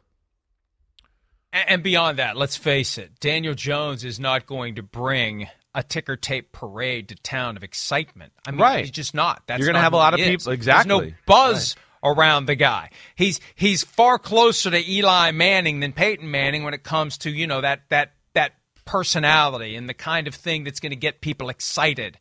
And 1.52 1.82
beyond 1.82 2.20
that, 2.20 2.38
let's 2.38 2.58
face 2.58 3.00
it, 3.00 3.20
Daniel 3.20 3.56
Jones 3.56 4.06
is 4.06 4.20
not 4.20 4.46
going 4.46 4.76
to 4.76 4.84
bring 4.84 5.48
a 5.78 5.84
ticker 5.84 6.18
tape 6.18 6.52
parade 6.52 7.08
to 7.08 7.16
town 7.16 7.56
of 7.56 7.64
excitement. 7.64 8.34
I 8.46 8.52
mean, 8.52 8.60
Right. 8.60 8.80
he's 8.80 8.92
just 8.92 9.14
not. 9.14 9.44
That's 9.48 9.60
You're 9.60 9.68
gonna 9.68 9.80
have 9.80 9.94
a 9.94 9.98
lot 9.98 10.14
of 10.16 10.20
is. 10.20 10.26
people- 10.28 10.52
exactly. 10.52 10.90
There's 11.00 11.12
no 11.12 11.18
buzz 11.28 11.76
around 12.04 12.48
the 12.48 12.56
guy. 12.56 12.90
He's 13.16 13.40
he's 13.56 13.84
far 13.84 14.18
closer 14.18 14.72
to 14.72 14.92
Eli 14.92 15.32
Manning 15.32 15.80
than 15.80 15.94
Peyton 15.94 16.30
Manning 16.32 16.64
when 16.64 16.74
it 16.74 16.84
comes 16.84 17.18
to 17.20 17.30
you 17.30 17.46
know 17.48 17.62
that 17.62 17.84
that 17.90 18.14
that 18.34 18.54
personality 18.86 19.76
and 19.76 19.88
the 19.88 19.94
kind 19.94 20.28
of 20.28 20.34
thing 20.36 20.64
that's 20.64 20.80
going 20.80 20.90
to 20.92 20.96
get 20.96 21.22
people 21.22 21.50
excited 21.50 22.18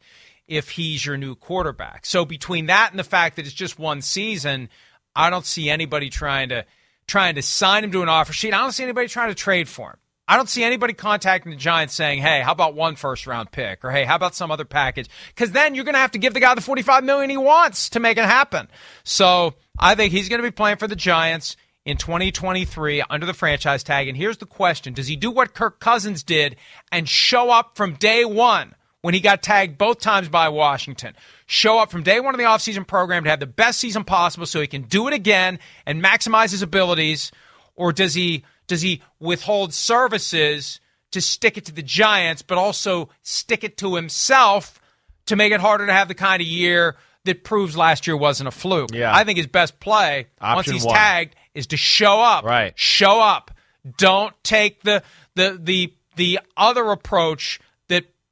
if 0.47 0.71
he's 0.71 1.05
your 1.07 1.17
new 1.17 1.35
quarterback. 1.35 2.05
So 2.07 2.25
between 2.27 2.67
that 2.67 2.91
and 2.91 2.99
the 2.99 3.05
fact 3.05 3.37
that 3.37 3.47
it's 3.47 3.55
just 3.55 3.79
one 3.79 4.03
season, 4.03 4.69
I 5.15 5.31
don't 5.31 5.47
see 5.47 5.71
anybody 5.71 6.11
trying 6.11 6.51
to 6.51 6.67
trying 7.07 7.37
to 7.37 7.43
sign 7.43 7.85
him 7.85 7.93
to 7.93 8.03
an 8.03 8.09
offer 8.11 8.33
sheet. 8.35 8.53
I 8.53 8.59
don't 8.59 8.73
see 8.73 8.83
anybody 8.83 9.09
trying 9.09 9.29
to 9.31 9.35
trade 9.35 9.67
for 9.69 9.91
him. 9.93 9.97
I 10.29 10.37
don't 10.37 10.49
see 10.49 10.65
anybody 10.65 10.93
contacting 10.93 11.51
the 11.51 11.57
Giants 11.57 11.95
saying, 11.95 12.21
"Hey, 12.21 12.41
how 12.41 12.53
about 12.53 12.75
one 12.75 12.97
first 12.97 13.27
round 13.27 13.53
pick?" 13.53 13.85
or 13.85 13.93
"Hey, 13.93 14.05
how 14.05 14.17
about 14.17 14.35
some 14.35 14.51
other 14.51 14.65
package?" 14.65 15.09
Because 15.29 15.53
then 15.53 15.75
you're 15.75 15.85
going 15.85 15.95
to 15.95 16.01
have 16.01 16.13
to 16.13 16.19
give 16.19 16.35
the 16.35 16.41
guy 16.41 16.55
the 16.55 16.61
45 16.61 17.05
million 17.05 17.31
he 17.31 17.37
wants 17.37 17.91
to 17.91 18.01
make 18.01 18.19
it 18.19 18.25
happen. 18.25 18.69
So 19.05 19.55
I 19.79 19.95
think 19.95 20.13
he's 20.13 20.29
going 20.29 20.43
to 20.43 20.47
be 20.47 20.53
playing 20.53 20.79
for 20.79 20.89
the 20.89 20.97
Giants 20.97 21.57
in 21.85 21.97
2023 21.97 23.05
under 23.09 23.25
the 23.25 23.35
franchise 23.35 23.85
tag. 23.85 24.09
And 24.09 24.17
here's 24.17 24.39
the 24.39 24.47
question: 24.47 24.95
Does 24.95 25.07
he 25.07 25.15
do 25.15 25.31
what 25.31 25.55
Kirk 25.55 25.79
Cousins 25.79 26.25
did 26.25 26.57
and 26.91 27.09
show 27.09 27.51
up 27.51 27.77
from 27.77 27.95
day 27.95 28.25
one? 28.25 28.75
when 29.03 29.15
he 29.15 29.21
got 29.21 29.41
tagged 29.41 29.79
both 29.79 30.01
times 30.01 30.29
by 30.29 30.49
Washington. 30.49 31.15
Show 31.47 31.79
up 31.79 31.93
from 31.93 32.03
day 32.03 32.19
one 32.19 32.35
of 32.35 32.39
the 32.39 32.45
offseason 32.45 32.85
program 32.85 33.23
to 33.23 33.31
have 33.31 33.39
the 33.39 33.47
best 33.47 33.79
season 33.79 34.03
possible 34.03 34.47
so 34.47 34.61
he 34.61 34.67
can 34.67 34.83
do 34.83 35.07
it 35.07 35.15
again 35.15 35.61
and 35.87 36.03
maximize 36.03 36.51
his 36.51 36.61
abilities? 36.61 37.31
Or 37.77 37.93
does 37.93 38.15
he 38.15 38.43
does 38.67 38.83
he 38.83 39.03
withhold 39.21 39.73
services 39.73 40.81
to 41.13 41.21
stick 41.21 41.57
it 41.57 41.65
to 41.67 41.73
the 41.73 41.83
Giants, 41.83 42.43
but 42.43 42.59
also 42.59 43.09
stick 43.23 43.65
it 43.65 43.77
to 43.79 43.95
himself 43.95 44.81
to 45.27 45.37
make 45.37 45.53
it 45.53 45.61
harder 45.61 45.87
to 45.87 45.93
have 45.93 46.09
the 46.09 46.15
kind 46.15 46.41
of 46.41 46.47
year 46.47 46.97
that 47.25 47.43
proves 47.45 47.77
last 47.77 48.07
year 48.07 48.17
wasn't 48.17 48.49
a 48.49 48.53
fluke? 48.53 48.91
Yeah. 48.93 49.15
I 49.15 49.25
think 49.25 49.39
his 49.39 49.47
best 49.47 49.81
play 49.81 50.27
once 50.41 50.69
he's 50.69 50.85
one. 50.85 50.95
tagged 50.95 51.37
is 51.55 51.69
to 51.69 51.77
show 51.77 52.21
up. 52.21 52.45
Right. 52.45 52.73
Show 52.77 53.21
up. 53.21 53.51
Don't 53.99 54.35
take 54.43 54.83
the 54.83 55.03
the 55.37 55.59
the 55.63 55.95
the 56.17 56.41
other 56.57 56.91
approach 56.91 57.61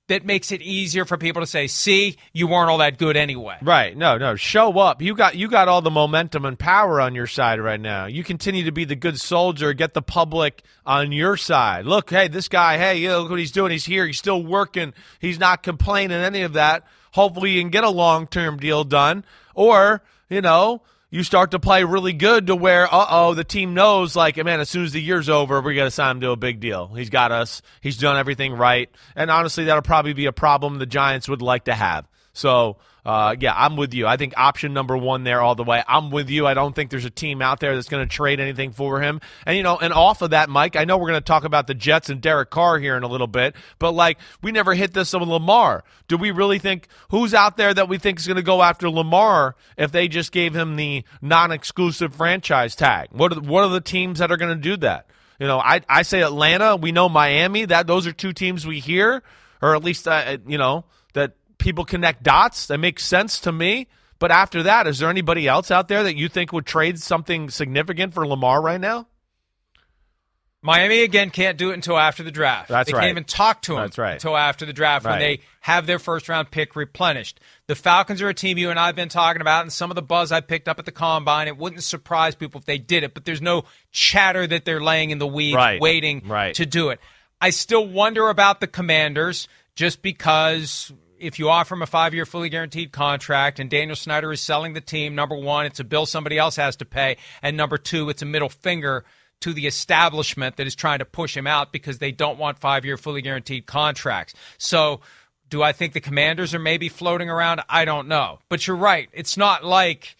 that 0.08 0.24
makes 0.24 0.52
it 0.52 0.60
easier 0.60 1.04
for 1.04 1.16
people 1.16 1.40
to 1.42 1.46
say, 1.46 1.66
"See, 1.66 2.16
you 2.32 2.46
weren't 2.46 2.70
all 2.70 2.78
that 2.78 2.98
good 2.98 3.16
anyway." 3.16 3.56
Right. 3.62 3.96
No, 3.96 4.18
no. 4.18 4.36
Show 4.36 4.78
up. 4.78 5.00
You 5.00 5.14
got 5.14 5.36
you 5.36 5.48
got 5.48 5.68
all 5.68 5.82
the 5.82 5.90
momentum 5.90 6.44
and 6.44 6.58
power 6.58 7.00
on 7.00 7.14
your 7.14 7.26
side 7.26 7.60
right 7.60 7.80
now. 7.80 8.06
You 8.06 8.24
continue 8.24 8.64
to 8.64 8.72
be 8.72 8.84
the 8.84 8.96
good 8.96 9.18
soldier, 9.18 9.72
get 9.72 9.94
the 9.94 10.02
public 10.02 10.62
on 10.84 11.12
your 11.12 11.36
side. 11.36 11.86
Look, 11.86 12.10
hey, 12.10 12.28
this 12.28 12.48
guy, 12.48 12.76
hey, 12.78 13.08
look 13.08 13.30
what 13.30 13.38
he's 13.38 13.52
doing. 13.52 13.72
He's 13.72 13.86
here. 13.86 14.06
He's 14.06 14.18
still 14.18 14.42
working. 14.42 14.92
He's 15.20 15.38
not 15.38 15.62
complaining 15.62 16.18
any 16.18 16.42
of 16.42 16.54
that. 16.54 16.84
Hopefully 17.12 17.52
you 17.52 17.60
can 17.60 17.70
get 17.70 17.84
a 17.84 17.90
long 17.90 18.26
term 18.26 18.58
deal 18.58 18.84
done. 18.84 19.24
Or, 19.54 20.02
you 20.28 20.40
know, 20.40 20.82
you 21.14 21.22
start 21.22 21.52
to 21.52 21.60
play 21.60 21.84
really 21.84 22.12
good 22.12 22.48
to 22.48 22.56
where, 22.56 22.92
uh 22.92 23.06
oh, 23.08 23.34
the 23.34 23.44
team 23.44 23.72
knows, 23.72 24.16
like, 24.16 24.36
man, 24.44 24.58
as 24.58 24.68
soon 24.68 24.82
as 24.82 24.90
the 24.90 25.00
year's 25.00 25.28
over, 25.28 25.60
we're 25.62 25.74
going 25.74 25.86
to 25.86 25.90
sign 25.92 26.16
him 26.16 26.20
to 26.22 26.32
a 26.32 26.36
big 26.36 26.58
deal. 26.58 26.88
He's 26.88 27.08
got 27.08 27.30
us. 27.30 27.62
He's 27.80 27.98
done 27.98 28.16
everything 28.16 28.54
right. 28.54 28.90
And 29.14 29.30
honestly, 29.30 29.66
that'll 29.66 29.82
probably 29.82 30.12
be 30.12 30.26
a 30.26 30.32
problem 30.32 30.78
the 30.78 30.86
Giants 30.86 31.28
would 31.28 31.40
like 31.40 31.66
to 31.66 31.72
have. 31.72 32.08
So, 32.32 32.78
uh, 33.04 33.36
yeah, 33.38 33.52
I'm 33.54 33.76
with 33.76 33.92
you. 33.92 34.06
I 34.06 34.16
think 34.16 34.32
option 34.36 34.72
number 34.72 34.96
one 34.96 35.24
there 35.24 35.40
all 35.40 35.54
the 35.54 35.62
way. 35.62 35.82
I'm 35.86 36.10
with 36.10 36.30
you. 36.30 36.46
I 36.46 36.54
don't 36.54 36.74
think 36.74 36.90
there's 36.90 37.04
a 37.04 37.10
team 37.10 37.42
out 37.42 37.60
there 37.60 37.74
that's 37.74 37.88
going 37.88 38.06
to 38.06 38.12
trade 38.12 38.40
anything 38.40 38.72
for 38.72 39.00
him. 39.00 39.20
And, 39.44 39.56
you 39.56 39.62
know, 39.62 39.76
and 39.76 39.92
off 39.92 40.22
of 40.22 40.30
that, 40.30 40.48
Mike, 40.48 40.74
I 40.76 40.84
know 40.84 40.96
we're 40.96 41.08
going 41.08 41.20
to 41.20 41.24
talk 41.24 41.44
about 41.44 41.66
the 41.66 41.74
Jets 41.74 42.08
and 42.08 42.20
Derek 42.20 42.48
Carr 42.50 42.78
here 42.78 42.96
in 42.96 43.02
a 43.02 43.08
little 43.08 43.26
bit, 43.26 43.54
but 43.78 43.92
like, 43.92 44.18
we 44.42 44.52
never 44.52 44.74
hit 44.74 44.94
this 44.94 45.12
on 45.12 45.28
Lamar. 45.28 45.84
Do 46.08 46.16
we 46.16 46.30
really 46.30 46.58
think 46.58 46.88
who's 47.10 47.34
out 47.34 47.56
there 47.56 47.74
that 47.74 47.88
we 47.88 47.98
think 47.98 48.20
is 48.20 48.26
going 48.26 48.36
to 48.36 48.42
go 48.42 48.62
after 48.62 48.88
Lamar 48.88 49.54
if 49.76 49.92
they 49.92 50.08
just 50.08 50.32
gave 50.32 50.54
him 50.54 50.76
the 50.76 51.04
non 51.20 51.52
exclusive 51.52 52.14
franchise 52.14 52.74
tag? 52.74 53.08
What 53.12 53.32
are, 53.32 53.40
what 53.40 53.64
are 53.64 53.70
the 53.70 53.80
teams 53.80 54.18
that 54.20 54.32
are 54.32 54.36
going 54.36 54.56
to 54.56 54.62
do 54.62 54.78
that? 54.78 55.06
You 55.38 55.46
know, 55.46 55.58
I, 55.58 55.80
I 55.88 56.02
say 56.02 56.22
Atlanta. 56.22 56.76
We 56.76 56.92
know 56.92 57.08
Miami. 57.08 57.64
That 57.64 57.86
those 57.86 58.06
are 58.06 58.12
two 58.12 58.32
teams 58.32 58.66
we 58.66 58.78
hear, 58.78 59.22
or 59.60 59.74
at 59.74 59.82
least 59.82 60.06
uh, 60.06 60.38
you 60.46 60.58
know 60.58 60.84
people 61.58 61.84
connect 61.84 62.22
dots. 62.22 62.66
That 62.66 62.78
makes 62.78 63.04
sense 63.04 63.40
to 63.40 63.52
me. 63.52 63.88
But 64.18 64.30
after 64.30 64.62
that, 64.62 64.86
is 64.86 64.98
there 65.00 65.10
anybody 65.10 65.46
else 65.48 65.70
out 65.70 65.88
there 65.88 66.02
that 66.04 66.16
you 66.16 66.28
think 66.28 66.52
would 66.52 66.66
trade 66.66 66.98
something 67.00 67.50
significant 67.50 68.14
for 68.14 68.26
Lamar 68.26 68.62
right 68.62 68.80
now? 68.80 69.06
Miami 70.62 71.02
again 71.02 71.28
can't 71.28 71.58
do 71.58 71.72
it 71.72 71.74
until 71.74 71.98
after 71.98 72.22
the 72.22 72.30
draft. 72.30 72.70
That's 72.70 72.86
they 72.90 72.94
right. 72.94 73.02
can't 73.02 73.10
even 73.10 73.24
talk 73.24 73.60
to 73.62 73.74
him 73.74 73.80
That's 73.82 73.98
right. 73.98 74.14
until 74.14 74.34
after 74.34 74.64
the 74.64 74.72
draft 74.72 75.04
when 75.04 75.18
they 75.18 75.40
have 75.60 75.86
their 75.86 75.98
first 75.98 76.26
round 76.30 76.50
pick 76.50 76.74
replenished. 76.74 77.38
The 77.66 77.74
Falcons 77.74 78.22
are 78.22 78.30
a 78.30 78.34
team 78.34 78.56
you 78.56 78.70
and 78.70 78.78
I 78.78 78.86
have 78.86 78.96
been 78.96 79.10
talking 79.10 79.42
about, 79.42 79.60
and 79.60 79.70
some 79.72 79.90
of 79.90 79.94
the 79.94 80.00
buzz 80.00 80.32
I 80.32 80.40
picked 80.40 80.66
up 80.66 80.78
at 80.78 80.86
the 80.86 80.92
combine. 80.92 81.48
It 81.48 81.58
wouldn't 81.58 81.82
surprise 81.82 82.34
people 82.34 82.60
if 82.60 82.64
they 82.64 82.78
did 82.78 83.02
it, 83.04 83.12
but 83.12 83.26
there's 83.26 83.42
no 83.42 83.64
chatter 83.92 84.46
that 84.46 84.64
they're 84.64 84.80
laying 84.80 85.10
in 85.10 85.18
the 85.18 85.26
weeds 85.26 85.54
Right. 85.54 85.78
waiting 85.82 86.26
Right. 86.26 86.54
to 86.54 86.64
do 86.64 86.88
it. 86.88 87.00
I 87.42 87.50
still 87.50 87.86
wonder 87.86 88.30
about 88.30 88.60
the 88.60 88.66
Commanders 88.66 89.48
just 89.76 90.00
because 90.00 90.90
if 91.18 91.38
you 91.38 91.48
offer 91.48 91.74
him 91.74 91.82
a 91.82 91.86
five 91.86 92.14
year 92.14 92.26
fully 92.26 92.48
guaranteed 92.48 92.92
contract 92.92 93.58
and 93.58 93.70
Daniel 93.70 93.96
Snyder 93.96 94.32
is 94.32 94.40
selling 94.40 94.72
the 94.72 94.80
team, 94.80 95.14
number 95.14 95.36
one, 95.36 95.66
it's 95.66 95.80
a 95.80 95.84
bill 95.84 96.06
somebody 96.06 96.38
else 96.38 96.56
has 96.56 96.76
to 96.76 96.84
pay. 96.84 97.16
And 97.42 97.56
number 97.56 97.78
two, 97.78 98.08
it's 98.10 98.22
a 98.22 98.26
middle 98.26 98.48
finger 98.48 99.04
to 99.40 99.52
the 99.52 99.66
establishment 99.66 100.56
that 100.56 100.66
is 100.66 100.74
trying 100.74 101.00
to 101.00 101.04
push 101.04 101.36
him 101.36 101.46
out 101.46 101.72
because 101.72 101.98
they 101.98 102.12
don't 102.12 102.38
want 102.38 102.58
five 102.58 102.84
year 102.84 102.96
fully 102.96 103.22
guaranteed 103.22 103.66
contracts. 103.66 104.34
So 104.58 105.00
do 105.50 105.62
I 105.62 105.72
think 105.72 105.92
the 105.92 106.00
commanders 106.00 106.54
are 106.54 106.58
maybe 106.58 106.88
floating 106.88 107.28
around? 107.28 107.62
I 107.68 107.84
don't 107.84 108.08
know. 108.08 108.38
But 108.48 108.66
you're 108.66 108.76
right. 108.76 109.08
It's 109.12 109.36
not 109.36 109.64
like 109.64 110.16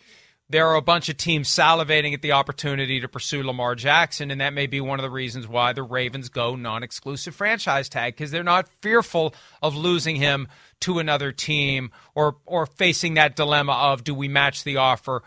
there 0.50 0.68
are 0.68 0.76
a 0.76 0.82
bunch 0.82 1.08
of 1.08 1.16
teams 1.16 1.48
salivating 1.48 2.12
at 2.12 2.20
the 2.20 2.32
opportunity 2.32 3.00
to 3.00 3.08
pursue 3.08 3.42
Lamar 3.42 3.74
Jackson, 3.74 4.30
and 4.30 4.40
that 4.40 4.52
may 4.52 4.66
be 4.66 4.80
one 4.80 4.98
of 4.98 5.02
the 5.02 5.10
reasons 5.10 5.48
why 5.48 5.72
the 5.72 5.82
Ravens 5.82 6.28
go 6.28 6.54
non 6.54 6.82
exclusive 6.82 7.34
franchise 7.34 7.88
tag 7.88 8.14
because 8.14 8.30
they're 8.30 8.42
not 8.42 8.68
fearful 8.82 9.34
of 9.62 9.74
losing 9.74 10.16
him 10.16 10.48
to 10.80 10.98
another 10.98 11.32
team 11.32 11.90
or 12.14 12.36
or 12.44 12.66
facing 12.66 13.14
that 13.14 13.36
dilemma 13.36 13.72
of 13.72 14.04
do 14.04 14.14
we 14.14 14.28
match 14.28 14.64
the 14.64 14.76
offer 14.76 15.22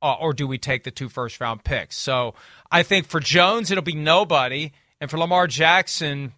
uh, 0.00 0.14
or 0.14 0.32
do 0.32 0.46
we 0.46 0.56
take 0.56 0.84
the 0.84 0.90
two 0.90 1.10
first 1.10 1.40
round 1.40 1.62
picks? 1.62 1.96
So 1.96 2.34
I 2.70 2.82
think 2.82 3.06
for 3.06 3.20
Jones 3.20 3.70
it'll 3.70 3.84
be 3.84 3.94
nobody, 3.94 4.72
and 4.98 5.10
for 5.10 5.18
Lamar 5.18 5.46
Jackson, 5.46 6.32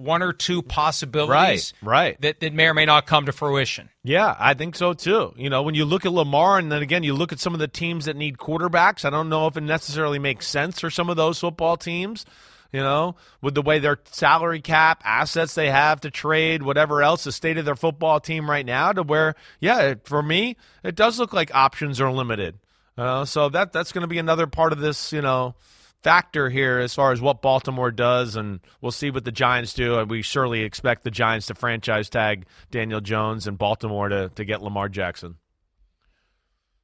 one 0.00 0.22
or 0.22 0.32
two 0.32 0.62
possibilities 0.62 1.74
Right, 1.82 1.88
right. 1.88 2.20
that, 2.22 2.40
that 2.40 2.52
may 2.54 2.66
or 2.66 2.74
may 2.74 2.86
not 2.86 3.06
come 3.06 3.26
to 3.26 3.32
fruition. 3.32 3.88
Yeah, 4.02 4.34
I 4.38 4.54
think 4.54 4.74
so 4.76 4.94
too. 4.94 5.34
You 5.36 5.50
know, 5.50 5.62
when 5.62 5.74
you 5.74 5.84
look 5.84 6.06
at 6.06 6.12
Lamar 6.12 6.58
and 6.58 6.72
then 6.72 6.82
again 6.82 7.02
you 7.02 7.14
look 7.14 7.32
at 7.32 7.40
some 7.40 7.54
of 7.54 7.60
the 7.60 7.68
teams 7.68 8.06
that 8.06 8.16
need 8.16 8.38
quarterbacks, 8.38 9.04
I 9.04 9.10
don't 9.10 9.28
know 9.28 9.46
if 9.46 9.56
it 9.56 9.62
necessarily 9.62 10.18
makes 10.18 10.46
sense 10.46 10.80
for 10.80 10.90
some 10.90 11.10
of 11.10 11.16
those 11.16 11.38
football 11.38 11.76
teams, 11.76 12.24
you 12.72 12.80
know, 12.80 13.16
with 13.42 13.54
the 13.54 13.62
way 13.62 13.78
their 13.78 13.98
salary 14.10 14.60
cap, 14.60 15.02
assets 15.04 15.54
they 15.54 15.70
have 15.70 16.00
to 16.00 16.10
trade, 16.10 16.62
whatever 16.62 17.02
else, 17.02 17.24
the 17.24 17.32
state 17.32 17.58
of 17.58 17.64
their 17.64 17.76
football 17.76 18.20
team 18.20 18.48
right 18.48 18.64
now 18.64 18.92
to 18.92 19.02
where, 19.02 19.34
yeah, 19.60 19.94
for 20.04 20.22
me, 20.22 20.56
it 20.82 20.94
does 20.94 21.18
look 21.18 21.32
like 21.32 21.54
options 21.54 22.00
are 22.00 22.12
limited. 22.12 22.58
Uh, 22.96 23.24
so 23.24 23.48
that 23.48 23.72
that's 23.72 23.92
going 23.92 24.02
to 24.02 24.08
be 24.08 24.18
another 24.18 24.46
part 24.46 24.72
of 24.72 24.78
this, 24.78 25.12
you 25.12 25.20
know, 25.22 25.54
factor 26.02 26.48
here 26.48 26.78
as 26.78 26.94
far 26.94 27.12
as 27.12 27.20
what 27.20 27.42
Baltimore 27.42 27.90
does, 27.90 28.36
and 28.36 28.60
we'll 28.80 28.92
see 28.92 29.10
what 29.10 29.24
the 29.24 29.32
Giants 29.32 29.74
do. 29.74 29.98
And 29.98 30.10
we 30.10 30.22
surely 30.22 30.62
expect 30.62 31.04
the 31.04 31.10
Giants 31.10 31.46
to 31.46 31.54
franchise 31.54 32.08
tag 32.08 32.46
Daniel 32.70 33.00
Jones 33.00 33.46
and 33.46 33.58
Baltimore 33.58 34.08
to, 34.08 34.30
to 34.30 34.44
get 34.44 34.62
Lamar 34.62 34.88
Jackson. 34.88 35.36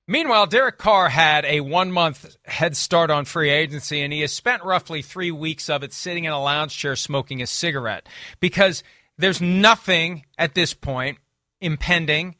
Meanwhile, 0.08 0.46
Derek 0.46 0.78
Carr 0.78 1.08
had 1.08 1.44
a 1.44 1.60
one 1.60 1.90
month 1.90 2.36
head 2.44 2.76
start 2.76 3.10
on 3.10 3.24
free 3.24 3.50
agency, 3.50 4.02
and 4.02 4.12
he 4.12 4.20
has 4.20 4.32
spent 4.32 4.62
roughly 4.62 5.02
three 5.02 5.32
weeks 5.32 5.68
of 5.68 5.82
it 5.82 5.92
sitting 5.92 6.24
in 6.24 6.32
a 6.32 6.40
lounge 6.40 6.76
chair 6.76 6.94
smoking 6.94 7.42
a 7.42 7.46
cigarette 7.46 8.08
because 8.38 8.84
there's 9.18 9.40
nothing 9.40 10.24
at 10.38 10.54
this 10.54 10.74
point 10.74 11.18
impending, 11.60 12.36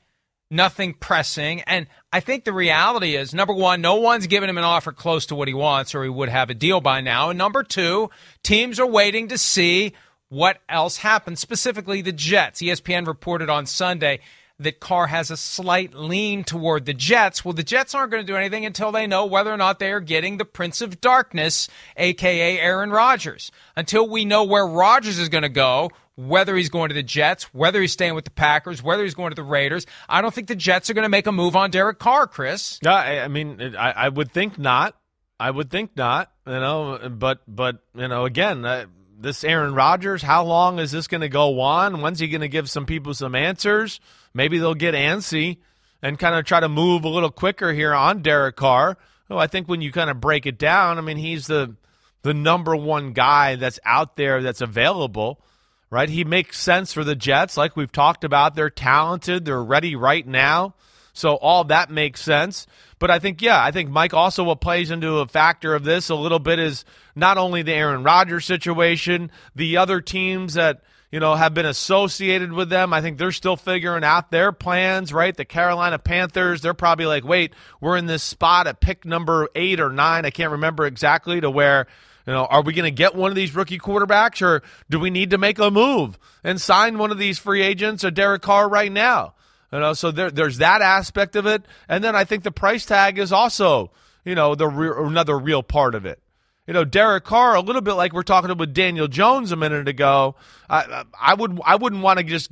nothing 0.51 0.95
pressing. 0.95 1.63
And 1.63 1.87
I 2.13 2.21
think 2.21 2.45
the 2.45 2.53
reality 2.53 3.17
is 3.17 3.35
number 3.35 3.55
one, 3.55 3.81
no 3.81 3.97
one's 3.97 4.27
given 4.27 4.49
him 4.49 4.59
an 4.59 4.65
offer 4.65 4.93
close 4.93 5.27
to 5.27 5.35
what 5.35 5.49
he 5.49 5.55
wants, 5.55 5.95
or 5.95 6.05
he 6.05 6.11
would 6.11 6.29
have 6.29 6.51
a 6.51 6.55
deal 6.55 6.81
by 6.81 7.01
now. 7.01 7.31
And 7.31 7.39
number 7.39 7.63
two, 7.63 8.11
teams 8.43 8.79
are 8.79 8.87
waiting 8.87 9.29
to 9.29 9.39
see 9.39 9.95
what 10.29 10.59
else 10.69 10.99
happens, 10.99 11.41
specifically 11.41 12.03
the 12.03 12.13
Jets. 12.13 12.61
ESPN 12.61 13.07
reported 13.07 13.49
on 13.49 13.67
Sunday 13.67 14.21
that 14.59 14.81
Carr 14.81 15.07
has 15.09 15.31
a 15.31 15.37
slight 15.37 15.95
lean 15.95 16.43
toward 16.43 16.87
the 16.87 16.95
Jets. 16.95 17.45
Well, 17.45 17.53
the 17.53 17.63
Jets 17.63 17.95
aren't 17.95 18.11
going 18.11 18.25
to 18.25 18.33
do 18.33 18.37
anything 18.37 18.65
until 18.65 18.91
they 18.91 19.07
know 19.07 19.27
whether 19.27 19.53
or 19.53 19.57
not 19.59 19.79
they 19.79 19.93
are 19.93 20.01
getting 20.01 20.39
the 20.39 20.47
Prince 20.47 20.81
of 20.81 21.01
Darkness, 21.01 21.69
aka 21.97 22.59
Aaron 22.59 22.91
Rodgers. 22.91 23.53
Until 23.77 24.09
we 24.09 24.25
know 24.25 24.45
where 24.45 24.67
Rodgers 24.67 25.19
is 25.19 25.29
going 25.29 25.43
to 25.43 25.51
go, 25.51 25.91
whether 26.17 26.57
he's 26.57 26.71
going 26.71 26.89
to 26.89 26.95
the 26.95 27.03
Jets, 27.03 27.45
whether 27.55 27.81
he's 27.81 27.93
staying 27.93 28.15
with 28.15 28.25
the 28.25 28.31
Packers, 28.31 28.83
whether 28.83 29.05
he's 29.05 29.15
going 29.15 29.31
to 29.31 29.37
the 29.37 29.43
Raiders, 29.43 29.87
I 30.09 30.23
don't 30.23 30.35
think 30.35 30.49
the 30.49 30.57
Jets 30.57 30.91
are 30.91 30.95
going 30.95 31.05
to 31.05 31.11
make 31.11 31.27
a 31.27 31.33
move 31.33 31.55
on 31.55 31.71
Derek 31.71 31.99
Carr, 31.99 32.27
Chris. 32.27 32.79
Yeah, 32.83 32.95
I, 32.95 33.25
I 33.25 33.29
mean, 33.29 33.77
I, 33.77 33.93
I 33.93 34.09
would 34.09 34.33
think 34.33 34.59
not. 34.59 34.97
I 35.39 35.51
would 35.51 35.71
think 35.71 35.97
not. 35.97 36.33
You 36.47 36.55
know, 36.55 37.11
but 37.11 37.41
but 37.47 37.81
you 37.95 38.09
know, 38.09 38.25
again, 38.25 38.65
uh, 38.65 38.87
this 39.19 39.45
Aaron 39.45 39.75
Rodgers. 39.75 40.23
How 40.23 40.45
long 40.45 40.79
is 40.79 40.91
this 40.91 41.07
going 41.07 41.21
to 41.21 41.29
go 41.29 41.61
on? 41.61 42.01
When's 42.01 42.19
he 42.19 42.29
going 42.29 42.41
to 42.41 42.49
give 42.49 42.71
some 42.71 42.87
people 42.87 43.13
some 43.13 43.35
answers? 43.35 44.01
Maybe 44.33 44.59
they'll 44.59 44.75
get 44.75 44.95
antsy 44.95 45.59
and 46.03 46.19
kind 46.19 46.35
of 46.35 46.45
try 46.45 46.61
to 46.61 46.69
move 46.69 47.05
a 47.05 47.09
little 47.09 47.31
quicker 47.31 47.73
here 47.73 47.95
on 47.95 48.23
Derek 48.23 48.57
Carr. 48.57 48.97
Oh, 49.29 49.39
I 49.39 49.49
think 49.49 49.69
when 49.69 49.81
you 49.81 49.93
kind 49.93 50.09
of 50.09 50.21
break 50.21 50.47
it 50.47 50.59
down, 50.59 50.99
I 50.99 51.01
mean, 51.03 51.17
he's 51.19 51.47
the 51.47 51.77
the 52.23 52.33
number 52.33 52.75
one 52.75 53.13
guy 53.13 53.57
that's 53.57 53.79
out 53.85 54.17
there 54.17 54.43
that's 54.43 54.61
available 54.61 55.43
right? 55.91 56.09
He 56.09 56.25
makes 56.25 56.59
sense 56.59 56.93
for 56.93 57.05
the 57.05 57.15
Jets, 57.15 57.57
like 57.57 57.77
we've 57.77 57.93
talked 57.93 58.25
about. 58.25 58.55
They're 58.55 58.71
talented, 58.71 59.45
they're 59.45 59.63
ready 59.63 59.97
right 59.97 60.27
now. 60.27 60.75
So 61.13 61.35
all 61.37 61.65
that 61.65 61.91
makes 61.91 62.21
sense. 62.21 62.67
But 62.99 63.11
I 63.11 63.19
think, 63.19 63.41
yeah, 63.41 63.63
I 63.63 63.71
think 63.71 63.91
Mike 63.91 64.13
also 64.13 64.45
what 64.45 64.61
plays 64.61 64.91
into 64.91 65.19
a 65.19 65.27
factor 65.27 65.75
of 65.75 65.85
this 65.85 66.11
a 66.11 66.15
little 66.15 66.39
bit 66.39 66.59
is 66.59 66.85
not 67.15 67.39
only 67.39 67.63
the 67.63 67.73
Aaron 67.73 68.03
Rodgers 68.03 68.45
situation, 68.45 69.31
the 69.55 69.79
other 69.79 70.03
teams 70.03 70.55
that, 70.55 70.83
you 71.11 71.21
know, 71.21 71.35
have 71.35 71.55
been 71.55 71.67
associated 71.67 72.53
with 72.53 72.69
them. 72.69 72.93
I 72.93 73.01
think 73.01 73.17
they're 73.17 73.33
still 73.33 73.57
figuring 73.57 74.05
out 74.05 74.31
their 74.31 74.53
plans, 74.53 75.13
right? 75.13 75.35
The 75.35 75.47
Carolina 75.47 75.99
Panthers, 75.99 76.61
they're 76.61 76.75
probably 76.75 77.07
like, 77.07 77.25
wait, 77.25 77.55
we're 77.81 77.97
in 77.97 78.07
this 78.07 78.23
spot 78.23 78.67
at 78.67 78.81
pick 78.81 79.07
number 79.07 79.49
eight 79.55 79.81
or 79.81 79.91
nine. 79.91 80.27
I 80.27 80.31
can't 80.31 80.53
remember 80.53 80.85
exactly 80.85 81.41
to 81.41 81.51
where 81.51 81.87
you 82.27 82.33
know, 82.33 82.45
are 82.45 82.63
we 82.63 82.73
going 82.73 82.85
to 82.85 82.91
get 82.91 83.15
one 83.15 83.31
of 83.31 83.37
these 83.37 83.55
rookie 83.55 83.79
quarterbacks, 83.79 84.43
or 84.43 84.63
do 84.91 84.99
we 84.99 85.11
need 85.11 85.31
to 85.31 85.39
make 85.39 85.59
a 85.59 85.71
move 85.71 86.19
and 86.43 86.61
sign 86.61 86.99
one 86.99 87.13
of 87.13 87.19
these 87.19 87.39
free 87.39 87.63
agents 87.63 88.05
or 88.05 88.11
Derek 88.11 88.43
Carr 88.43 88.69
right 88.69 88.91
now? 88.91 89.35
You 89.73 89.81
know, 89.81 89.93
so 89.93 90.11
there, 90.11 90.31
there's 90.31 90.59
that 90.59 90.83
aspect 90.83 91.37
of 91.37 91.47
it, 91.47 91.65
and 91.89 92.03
then 92.03 92.17
I 92.17 92.25
think 92.25 92.43
the 92.43 92.51
price 92.51 92.85
tag 92.85 93.19
is 93.19 93.33
also, 93.33 93.93
you 94.25 94.35
know, 94.35 94.55
the 94.55 94.67
re- 94.67 95.07
another 95.07 95.39
real 95.39 95.63
part 95.63 95.95
of 95.95 96.05
it. 96.05 96.21
You 96.67 96.75
know, 96.75 96.85
Derek 96.85 97.25
Carr, 97.25 97.55
a 97.55 97.61
little 97.61 97.83
bit 97.83 97.93
like 97.95 98.13
we're 98.13 98.25
talking 98.25 98.57
with 98.57 98.75
Daniel 98.75 99.07
Jones 99.07 99.53
a 99.53 99.57
minute 99.57 99.87
ago. 99.87 100.35
I, 100.69 101.05
I 101.21 101.35
would, 101.35 101.61
I 101.65 101.77
wouldn't 101.77 102.03
want 102.03 102.19
to 102.19 102.25
just, 102.25 102.51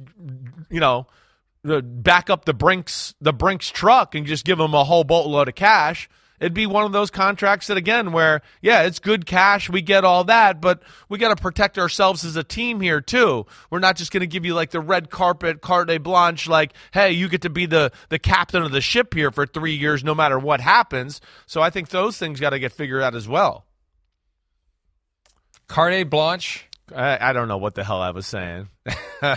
you 0.71 0.79
know, 0.79 1.09
uh, 1.69 1.81
back 1.81 2.31
up 2.31 2.45
the 2.45 2.55
Brinks, 2.55 3.15
the 3.21 3.33
Brinks 3.33 3.71
truck 3.71 4.15
and 4.15 4.25
just 4.25 4.45
give 4.45 4.61
him 4.61 4.73
a 4.73 4.85
whole 4.85 5.03
boatload 5.03 5.49
of 5.49 5.57
cash 5.57 6.09
it'd 6.41 6.55
be 6.55 6.67
one 6.67 6.85
of 6.85 6.93
those 6.93 7.11
contracts 7.11 7.67
that 7.69 7.77
again 7.77 8.13
where 8.13 8.43
yeah 8.61 8.83
it's 8.83 8.99
good 8.99 9.27
cash 9.27 9.71
we 9.71 9.81
get 9.81 10.05
all 10.05 10.25
that 10.25 10.61
but 10.61 10.83
we 11.09 11.19
got 11.19 11.37
to 11.37 11.41
protect 11.43 11.79
ourselves 11.79 12.25
as 12.25 12.37
a 12.37 12.45
team 12.45 12.81
here 12.81 13.01
too. 13.01 13.47
We're 13.71 13.79
not 13.79 13.97
just 13.97 14.13
going 14.13 14.21
to 14.23 14.27
give 14.27 14.45
you 14.45 14.55
like 14.55 14.71
the 14.71 14.81
red 14.81 15.11
carpet 15.11 15.61
carte 15.61 16.03
blanche 16.03 16.49
like 16.49 16.73
hey 16.93 17.13
you 17.13 17.29
get 17.29 17.43
to 17.43 17.51
be 17.51 17.67
the 17.67 17.93
the 18.09 18.19
captain 18.19 18.63
of 18.63 18.73
the 18.73 18.81
ship 18.81 19.15
here 19.15 19.31
for 19.31 19.47
three 19.47 19.75
years 19.75 20.05
no 20.05 20.15
matter 20.15 20.39
what 20.39 20.61
happens. 20.61 21.21
So 21.47 21.63
i 21.63 21.71
think 21.71 21.89
those 21.89 22.19
things 22.19 22.41
got 22.41 22.51
to 22.51 22.59
get 22.59 22.73
figured 22.73 23.03
out 23.03 23.15
as 23.15 23.29
well. 23.29 23.67
Carte 25.69 26.09
blanche 26.09 26.69
I, 26.95 27.31
I, 27.31 27.33
don't 27.33 27.49
know 27.49 27.57
what 27.57 27.75
the 27.75 27.85
hell 27.85 28.03
I 28.03 28.11
was 28.11 28.27
saying. 28.27 28.69
I, 29.23 29.37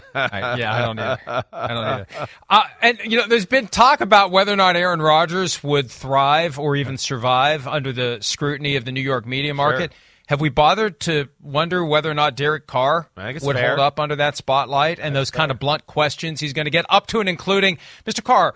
yeah, 0.58 0.74
I 0.74 0.86
don't 0.86 1.00
either. 1.00 1.44
I 1.54 1.68
don't 1.68 1.84
either. 1.84 2.08
Uh, 2.50 2.64
and 2.82 3.00
you 3.06 3.18
know, 3.18 3.28
there's 3.28 3.46
been 3.46 3.68
talk 3.68 4.02
about 4.02 4.32
whether 4.32 4.52
or 4.52 4.56
not 4.56 4.76
Aaron 4.76 5.02
Rodgers 5.02 5.64
would 5.64 5.90
thrive 5.90 6.60
or 6.60 6.76
even 6.76 6.98
survive 6.98 7.68
under 7.68 7.94
the 7.94 8.18
scrutiny 8.22 8.76
of 8.76 8.86
the 8.86 8.92
New 8.92 9.02
York 9.02 9.26
media 9.26 9.54
market. 9.54 9.92
Sure. 9.92 10.00
Have 10.28 10.42
we 10.42 10.50
bothered 10.50 11.00
to 11.02 11.30
wonder 11.42 11.86
whether 11.86 12.12
or 12.12 12.14
not 12.14 12.36
Derek 12.36 12.68
Carr 12.68 13.10
would 13.16 13.42
fare. 13.42 13.70
hold 13.70 13.80
up 13.80 13.98
under 13.98 14.18
that 14.18 14.36
spotlight 14.36 15.00
and 15.00 15.16
those 15.16 15.30
fair. 15.30 15.38
kind 15.38 15.52
of 15.52 15.60
blunt 15.60 15.88
questions 15.88 16.42
he's 16.42 16.52
going 16.52 16.66
to 16.66 16.72
get 16.72 16.86
up 16.90 17.08
to 17.08 17.22
and 17.22 17.30
including 17.30 17.78
Mr. 18.06 18.22
Carr? 18.22 18.54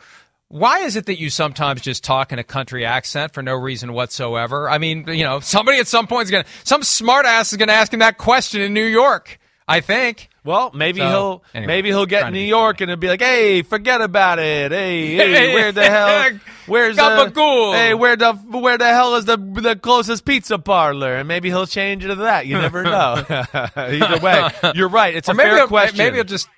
Why 0.52 0.80
is 0.80 0.98
it 0.98 1.06
that 1.06 1.18
you 1.18 1.30
sometimes 1.30 1.80
just 1.80 2.04
talk 2.04 2.34
in 2.34 2.40
a 2.40 2.44
country 2.44 2.86
accent 2.86 3.34
for 3.34 3.42
no 3.42 3.56
reason 3.56 3.94
whatsoever? 3.94 4.70
I 4.70 4.80
mean, 4.80 5.06
you 5.08 5.24
know, 5.24 5.40
somebody 5.40 5.80
at 5.80 5.88
some 5.88 6.08
point 6.08 6.26
is 6.26 6.32
going 6.32 6.44
to, 6.44 6.50
some 6.66 6.84
smart 6.84 7.26
ass 7.26 7.54
is 7.54 7.58
going 7.58 7.70
to 7.70 7.74
ask 7.74 7.94
him 7.94 8.00
that 8.00 8.18
question 8.18 8.60
in 8.60 8.74
New 8.74 8.84
York, 8.84 9.40
I 9.66 9.80
think. 9.80 10.28
Well, 10.44 10.72
maybe 10.74 11.00
so, 11.00 11.08
he'll 11.08 11.44
anyway, 11.54 11.68
maybe 11.68 11.90
he'll 11.90 12.06
get 12.06 12.34
New 12.34 12.40
York 12.40 12.80
funny. 12.80 12.84
and 12.84 12.92
it'll 12.92 13.00
be 13.00 13.08
like, 13.08 13.22
"Hey, 13.22 13.62
forget 13.62 14.02
about 14.02 14.40
it. 14.40 14.72
Hey, 14.72 15.16
hey, 15.16 15.54
where 15.54 15.72
the 15.72 15.88
hell? 15.88 16.32
Where's 16.66 16.98
the 16.98 17.32
Hey, 17.74 17.94
where 17.94 18.18
the 18.18 18.34
where 18.34 18.78
the 18.78 18.90
hell 18.90 19.16
is 19.16 19.26
the 19.26 19.38
the 19.38 19.76
closest 19.76 20.26
pizza 20.26 20.58
parlor?" 20.58 21.16
And 21.16 21.28
maybe 21.28 21.50
he'll 21.50 21.68
change 21.68 22.04
it 22.04 22.08
to 22.08 22.16
that. 22.16 22.48
You 22.48 22.58
never 22.58 22.84
know. 22.84 23.24
Either 23.76 24.20
way, 24.20 24.50
you're 24.74 24.90
right. 24.90 25.16
It's 25.16 25.30
or 25.30 25.34
a 25.34 25.36
fair 25.36 25.68
question. 25.68 26.00
Maybe 26.00 26.18
he'll 26.18 26.24
just 26.24 26.50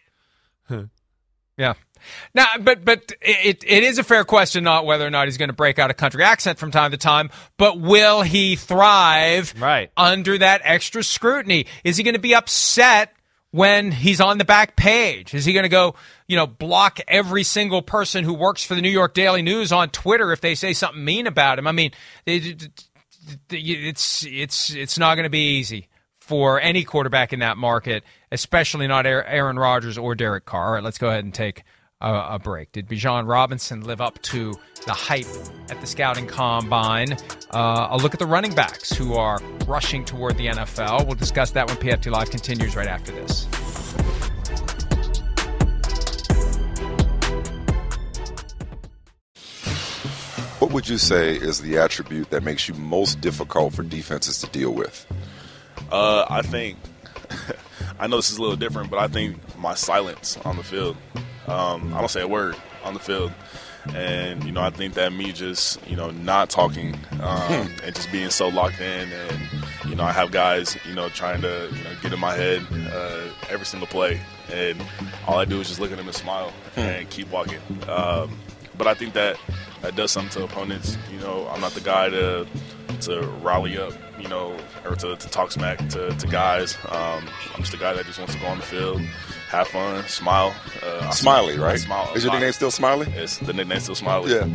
Yeah. 1.57 1.73
Now, 2.33 2.45
but 2.59 2.85
but 2.85 3.11
it 3.21 3.63
it 3.65 3.83
is 3.83 3.99
a 3.99 4.03
fair 4.03 4.23
question, 4.23 4.63
not 4.63 4.85
whether 4.85 5.05
or 5.05 5.09
not 5.09 5.27
he's 5.27 5.37
going 5.37 5.49
to 5.49 5.55
break 5.55 5.79
out 5.79 5.91
a 5.91 5.93
country 5.93 6.23
accent 6.23 6.59
from 6.59 6.71
time 6.71 6.91
to 6.91 6.97
time, 6.97 7.29
but 7.57 7.79
will 7.79 8.21
he 8.21 8.55
thrive 8.55 9.53
right. 9.59 9.91
under 9.97 10.37
that 10.37 10.61
extra 10.63 11.03
scrutiny? 11.03 11.65
Is 11.83 11.97
he 11.97 12.03
going 12.03 12.15
to 12.15 12.19
be 12.19 12.35
upset 12.35 13.13
when 13.51 13.91
he's 13.91 14.19
on 14.19 14.39
the 14.39 14.45
back 14.45 14.75
page? 14.75 15.33
Is 15.33 15.45
he 15.45 15.53
going 15.53 15.63
to 15.63 15.69
go, 15.69 15.93
you 16.27 16.35
know, 16.35 16.47
block 16.47 16.99
every 17.07 17.43
single 17.43 17.83
person 17.83 18.23
who 18.23 18.33
works 18.33 18.65
for 18.65 18.73
the 18.73 18.81
New 18.81 18.89
York 18.89 19.13
Daily 19.13 19.43
News 19.43 19.71
on 19.71 19.89
Twitter 19.89 20.31
if 20.31 20.41
they 20.41 20.55
say 20.55 20.73
something 20.73 21.05
mean 21.05 21.27
about 21.27 21.59
him? 21.59 21.67
I 21.67 21.71
mean, 21.71 21.91
it's 22.25 24.25
it's 24.25 24.73
it's 24.73 24.97
not 24.97 25.15
going 25.15 25.25
to 25.25 25.29
be 25.29 25.57
easy 25.57 25.87
for 26.19 26.59
any 26.59 26.83
quarterback 26.83 27.33
in 27.33 27.39
that 27.39 27.57
market, 27.57 28.03
especially 28.31 28.87
not 28.87 29.05
Aaron 29.05 29.59
Rodgers 29.59 29.97
or 29.97 30.15
Derek 30.15 30.45
Carr. 30.45 30.67
All 30.67 30.73
right, 30.73 30.83
let's 30.83 30.97
go 30.97 31.09
ahead 31.09 31.23
and 31.23 31.33
take 31.33 31.63
a, 32.03 32.35
a 32.35 32.39
break. 32.39 32.71
Did 32.71 32.87
Bijan 32.87 33.27
Robinson 33.27 33.81
live 33.81 34.01
up 34.01 34.21
to 34.23 34.53
the 34.85 34.93
hype 34.93 35.25
at 35.69 35.79
the 35.81 35.87
scouting 35.87 36.27
combine? 36.27 37.13
Uh, 37.51 37.87
a 37.91 37.97
look 37.97 38.13
at 38.13 38.19
the 38.19 38.25
running 38.25 38.53
backs 38.53 38.91
who 38.91 39.15
are 39.15 39.39
rushing 39.65 40.05
toward 40.05 40.37
the 40.37 40.47
NFL. 40.47 41.05
We'll 41.05 41.15
discuss 41.15 41.51
that 41.51 41.67
when 41.67 41.77
PFT 41.77 42.11
Live 42.11 42.29
continues 42.29 42.75
right 42.75 42.87
after 42.87 43.11
this. 43.11 43.45
What 50.59 50.71
would 50.71 50.87
you 50.87 50.97
say 50.97 51.35
is 51.35 51.59
the 51.59 51.77
attribute 51.77 52.29
that 52.29 52.43
makes 52.43 52.67
you 52.67 52.73
most 52.75 53.21
difficult 53.21 53.73
for 53.73 53.83
defenses 53.83 54.39
to 54.39 54.47
deal 54.47 54.73
with? 54.73 55.05
Uh, 55.91 56.25
I 56.29 56.41
think 56.41 56.77
I 57.99 58.07
know 58.07 58.17
this 58.17 58.31
is 58.31 58.37
a 58.37 58.41
little 58.41 58.55
different, 58.55 58.89
but 58.89 58.99
I 58.99 59.07
think 59.07 59.37
my 59.57 59.75
silence 59.75 60.37
on 60.45 60.57
the 60.57 60.63
field. 60.63 60.97
Um, 61.47 61.93
I 61.93 61.99
don't 61.99 62.09
say 62.09 62.21
a 62.21 62.27
word 62.27 62.55
on 62.83 62.93
the 62.93 62.99
field. 62.99 63.31
And, 63.93 64.43
you 64.45 64.51
know, 64.51 64.61
I 64.61 64.69
think 64.69 64.93
that 64.93 65.11
me 65.11 65.33
just, 65.33 65.85
you 65.87 65.97
know, 65.97 66.09
not 66.11 66.49
talking 66.49 66.95
um, 67.21 67.67
hmm. 67.67 67.83
and 67.83 67.93
just 67.93 68.11
being 68.11 68.29
so 68.29 68.47
locked 68.47 68.79
in. 68.79 69.11
And, 69.11 69.39
you 69.89 69.95
know, 69.95 70.03
I 70.03 70.13
have 70.13 70.31
guys, 70.31 70.77
you 70.87 70.95
know, 70.95 71.09
trying 71.09 71.41
to, 71.41 71.69
you 71.69 71.83
know, 71.83 71.89
get 72.01 72.13
in 72.13 72.19
my 72.19 72.33
head 72.33 72.65
uh, 72.91 73.27
every 73.49 73.65
single 73.65 73.87
play. 73.87 74.21
And 74.53 74.81
all 75.27 75.37
I 75.37 75.45
do 75.45 75.59
is 75.59 75.67
just 75.67 75.81
look 75.81 75.91
at 75.91 75.97
them 75.97 76.07
and 76.07 76.15
smile 76.15 76.51
hmm. 76.75 76.79
and 76.79 77.09
keep 77.09 77.29
walking. 77.29 77.59
Um, 77.89 78.39
but 78.77 78.87
I 78.87 78.93
think 78.93 79.13
that 79.13 79.37
that 79.81 79.95
does 79.95 80.11
something 80.11 80.31
to 80.31 80.45
opponents. 80.45 80.97
You 81.11 81.19
know, 81.19 81.47
I'm 81.51 81.61
not 81.61 81.73
the 81.73 81.81
guy 81.81 82.09
to 82.09 82.47
to 83.01 83.21
rally 83.41 83.77
up, 83.77 83.93
you 84.23 84.29
know, 84.29 84.55
or 84.85 84.95
to, 84.95 85.17
to 85.17 85.29
talk 85.29 85.51
smack 85.51 85.77
to, 85.89 86.09
to 86.15 86.27
guys. 86.27 86.77
Um, 86.87 87.27
I'm 87.53 87.59
just 87.59 87.73
a 87.73 87.77
guy 87.77 87.93
that 87.93 88.05
just 88.05 88.17
wants 88.17 88.33
to 88.33 88.39
go 88.39 88.47
on 88.47 88.57
the 88.57 88.63
field, 88.63 89.01
have 89.49 89.67
fun, 89.67 90.01
smile. 90.05 90.55
Uh, 90.81 91.09
Smiley, 91.11 91.57
right? 91.57 91.77
Smile, 91.77 92.09
Is 92.15 92.23
your 92.23 92.31
nickname 92.31 92.53
still 92.53 92.71
Smiley? 92.71 93.07
It's 93.15 93.37
the 93.37 93.51
nickname 93.51 93.81
still 93.81 93.95
Smiley. 93.95 94.31
Yeah. 94.31 94.47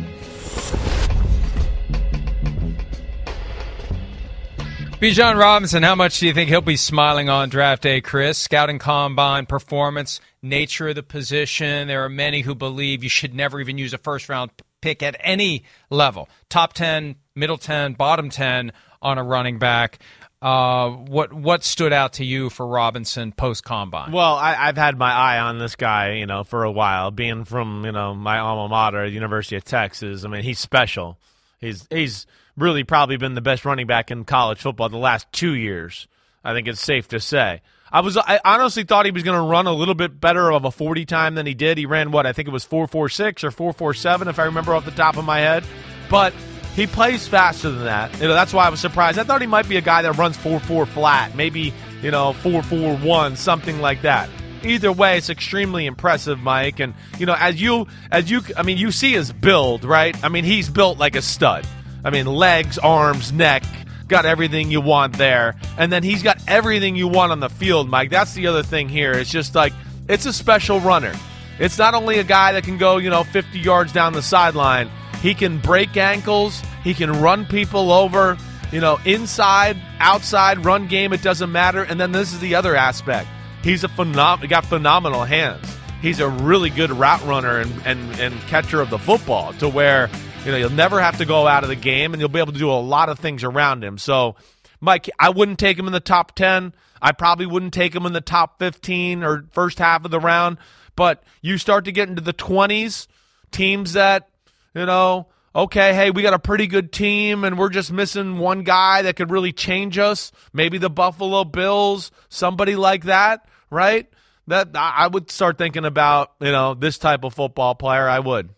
Bijan 4.99 5.39
Robinson, 5.39 5.83
how 5.83 5.95
much 5.95 6.19
do 6.19 6.27
you 6.27 6.33
think 6.33 6.49
he'll 6.49 6.59
be 6.59 6.75
smiling 6.75 7.29
on 7.29 7.47
draft 7.47 7.83
day, 7.83 8.01
Chris? 8.01 8.37
Scouting 8.37 8.79
combine 8.79 9.45
performance, 9.45 10.19
nature 10.41 10.89
of 10.89 10.95
the 10.95 11.03
position. 11.03 11.87
There 11.87 12.03
are 12.03 12.09
many 12.09 12.41
who 12.41 12.53
believe 12.53 13.03
you 13.03 13.09
should 13.09 13.33
never 13.33 13.61
even 13.61 13.77
use 13.77 13.93
a 13.93 13.97
first 13.97 14.27
round 14.27 14.51
pick 14.81 15.01
at 15.01 15.15
any 15.21 15.63
level. 15.89 16.27
Top 16.49 16.73
10, 16.73 17.15
middle 17.33 17.57
10, 17.57 17.93
bottom 17.93 18.29
10 18.29 18.73
on 19.01 19.17
a 19.17 19.23
running 19.23 19.59
back. 19.59 19.99
Uh, 20.41 20.91
what 20.91 21.33
what 21.33 21.65
stood 21.65 21.91
out 21.91 22.13
to 22.13 22.23
you 22.23 22.49
for 22.49 22.65
Robinson 22.65 23.33
post 23.33 23.65
combine? 23.65 24.13
Well, 24.13 24.35
I, 24.35 24.53
have 24.67 24.77
had 24.77 24.97
my 24.97 25.11
eye 25.11 25.39
on 25.39 25.59
this 25.59 25.75
guy, 25.75 26.13
you 26.13 26.25
know, 26.25 26.45
for 26.45 26.63
a 26.63 26.71
while. 26.71 27.11
Being 27.11 27.43
from 27.43 27.83
you 27.85 27.91
know 27.91 28.13
my 28.13 28.39
alma 28.39 28.69
mater, 28.69 29.05
University 29.05 29.57
of 29.57 29.65
Texas. 29.65 30.23
I 30.23 30.29
mean, 30.29 30.43
he's 30.43 30.59
special. 30.59 31.17
He's 31.59 31.85
he's 31.89 32.25
really 32.55 32.85
probably 32.85 33.17
been 33.17 33.35
the 33.35 33.41
best 33.41 33.65
running 33.65 33.85
back 33.85 34.11
in 34.11 34.23
college 34.23 34.61
football 34.61 34.87
the 34.87 34.97
last 34.97 35.29
two 35.33 35.55
years. 35.55 36.07
I 36.41 36.53
think 36.53 36.69
it's 36.69 36.81
safe 36.81 37.09
to 37.09 37.19
say. 37.19 37.61
I 37.91 38.01
was 38.01 38.15
I 38.17 38.39
honestly 38.45 38.83
thought 38.83 39.05
he 39.05 39.11
was 39.11 39.23
going 39.23 39.37
to 39.37 39.45
run 39.45 39.67
a 39.67 39.73
little 39.73 39.95
bit 39.95 40.21
better 40.21 40.51
of 40.51 40.63
a 40.63 40.71
40 40.71 41.05
time 41.05 41.35
than 41.35 41.45
he 41.45 41.53
did. 41.53 41.77
He 41.77 41.85
ran 41.85 42.11
what 42.11 42.25
I 42.25 42.33
think 42.33 42.47
it 42.47 42.51
was 42.51 42.63
446 42.63 43.43
or 43.43 43.51
447 43.51 44.27
if 44.27 44.39
I 44.39 44.43
remember 44.43 44.73
off 44.73 44.85
the 44.85 44.91
top 44.91 45.17
of 45.17 45.25
my 45.25 45.39
head. 45.39 45.63
But 46.09 46.33
he 46.75 46.87
plays 46.87 47.27
faster 47.27 47.69
than 47.69 47.85
that. 47.85 48.13
You 48.19 48.27
know, 48.27 48.33
that's 48.33 48.53
why 48.53 48.65
I 48.65 48.69
was 48.69 48.79
surprised. 48.79 49.19
I 49.19 49.23
thought 49.23 49.41
he 49.41 49.47
might 49.47 49.67
be 49.67 49.77
a 49.77 49.81
guy 49.81 50.01
that 50.01 50.17
runs 50.17 50.37
4-4 50.37 50.87
flat, 50.87 51.35
maybe, 51.35 51.73
you 52.01 52.11
know, 52.11 52.33
4-4-1, 52.41 53.37
something 53.37 53.79
like 53.79 54.01
that. 54.03 54.29
Either 54.63 54.91
way, 54.91 55.17
it's 55.17 55.29
extremely 55.29 55.85
impressive, 55.85 56.39
Mike. 56.39 56.79
And, 56.79 56.93
you 57.17 57.25
know, 57.25 57.35
as 57.37 57.61
you 57.61 57.87
as 58.11 58.29
you 58.29 58.41
I 58.57 58.63
mean, 58.63 58.77
you 58.77 58.91
see 58.91 59.13
his 59.13 59.31
build, 59.31 59.85
right? 59.85 60.21
I 60.23 60.29
mean, 60.29 60.43
he's 60.43 60.69
built 60.69 60.97
like 60.97 61.15
a 61.15 61.21
stud. 61.21 61.65
I 62.03 62.09
mean, 62.09 62.25
legs, 62.25 62.77
arms, 62.77 63.31
neck, 63.31 63.63
got 64.07 64.25
everything 64.25 64.69
you 64.69 64.81
want 64.81 65.17
there. 65.17 65.55
And 65.77 65.91
then 65.91 66.03
he's 66.03 66.23
got 66.23 66.41
everything 66.47 66.95
you 66.97 67.07
want 67.07 67.31
on 67.31 67.39
the 67.39 67.49
field, 67.49 67.89
Mike. 67.89 68.09
That's 68.09 68.33
the 68.33 68.47
other 68.47 68.63
thing 68.63 68.89
here. 68.89 69.13
It's 69.13 69.29
just 69.29 69.55
like 69.55 69.71
it's 70.09 70.25
a 70.25 70.33
special 70.33 70.81
runner. 70.81 71.13
It's 71.59 71.77
not 71.77 71.93
only 71.93 72.19
a 72.19 72.23
guy 72.23 72.53
that 72.53 72.63
can 72.63 72.77
go, 72.77 72.97
you 72.97 73.09
know, 73.09 73.23
50 73.23 73.59
yards 73.59 73.93
down 73.93 74.13
the 74.13 74.21
sideline. 74.21 74.89
He 75.21 75.33
can 75.33 75.59
break 75.59 75.97
ankles. 75.97 76.61
He 76.83 76.93
can 76.93 77.21
run 77.21 77.45
people 77.45 77.91
over, 77.91 78.37
you 78.71 78.79
know, 78.79 78.99
inside, 79.05 79.77
outside, 79.99 80.63
run 80.63 80.87
game, 80.87 81.11
it 81.11 81.21
doesn't 81.21 81.51
matter. 81.51 81.83
And 81.83 81.99
then 81.99 82.11
this 82.11 82.33
is 82.33 82.39
the 82.39 82.55
other 82.55 82.75
aspect. 82.75 83.27
He's 83.63 83.83
a 83.83 83.89
phenom- 83.89 84.47
got 84.47 84.65
phenomenal 84.65 85.25
hands. 85.25 85.65
He's 86.01 86.21
a 86.21 86.29
really 86.29 86.69
good 86.69 86.91
route 86.91 87.23
runner 87.25 87.59
and, 87.59 87.71
and, 87.85 88.19
and 88.19 88.39
catcher 88.41 88.79
of 88.79 88.89
the 88.89 88.97
football 88.97 89.51
to 89.53 89.67
where, 89.67 90.09
you 90.45 90.51
know, 90.51 90.57
you'll 90.57 90.69
never 90.69 91.01
have 91.01 91.17
to 91.17 91.25
go 91.25 91.45
out 91.45 91.63
of 91.63 91.69
the 91.69 91.75
game 91.75 92.13
and 92.13 92.21
you'll 92.21 92.29
be 92.29 92.39
able 92.39 92.53
to 92.53 92.59
do 92.59 92.71
a 92.71 92.79
lot 92.79 93.09
of 93.09 93.19
things 93.19 93.43
around 93.43 93.83
him. 93.83 93.97
So, 93.97 94.35
Mike, 94.79 95.09
I 95.19 95.29
wouldn't 95.29 95.59
take 95.59 95.77
him 95.77 95.87
in 95.87 95.93
the 95.93 95.99
top 95.99 96.35
10. 96.35 96.73
I 97.01 97.11
probably 97.11 97.45
wouldn't 97.45 97.73
take 97.73 97.93
him 97.93 98.05
in 98.05 98.13
the 98.13 98.21
top 98.21 98.59
15 98.59 99.23
or 99.23 99.45
first 99.51 99.79
half 99.79 100.05
of 100.05 100.11
the 100.11 100.19
round. 100.19 100.57
But 100.95 101.23
you 101.41 101.57
start 101.57 101.85
to 101.85 101.91
get 101.91 102.07
into 102.07 102.21
the 102.21 102.33
20s, 102.33 103.07
teams 103.51 103.93
that, 103.93 104.29
you 104.73 104.85
know, 104.85 105.27
okay, 105.55 105.93
hey, 105.93 106.11
we 106.11 106.21
got 106.21 106.33
a 106.33 106.39
pretty 106.39 106.67
good 106.67 106.91
team 106.91 107.43
and 107.43 107.57
we're 107.57 107.69
just 107.69 107.91
missing 107.91 108.37
one 108.37 108.63
guy 108.63 109.01
that 109.03 109.15
could 109.15 109.31
really 109.31 109.51
change 109.51 109.97
us. 109.97 110.31
Maybe 110.53 110.77
the 110.77 110.89
Buffalo 110.89 111.43
Bills, 111.43 112.11
somebody 112.29 112.75
like 112.75 113.05
that, 113.05 113.47
right? 113.69 114.07
That 114.47 114.69
I 114.75 115.07
would 115.07 115.29
start 115.29 115.57
thinking 115.57 115.85
about, 115.85 116.31
you 116.39 116.51
know, 116.51 116.73
this 116.73 116.97
type 116.97 117.23
of 117.23 117.33
football 117.33 117.75
player. 117.75 118.07
I 118.07 118.19
would. 118.19 118.49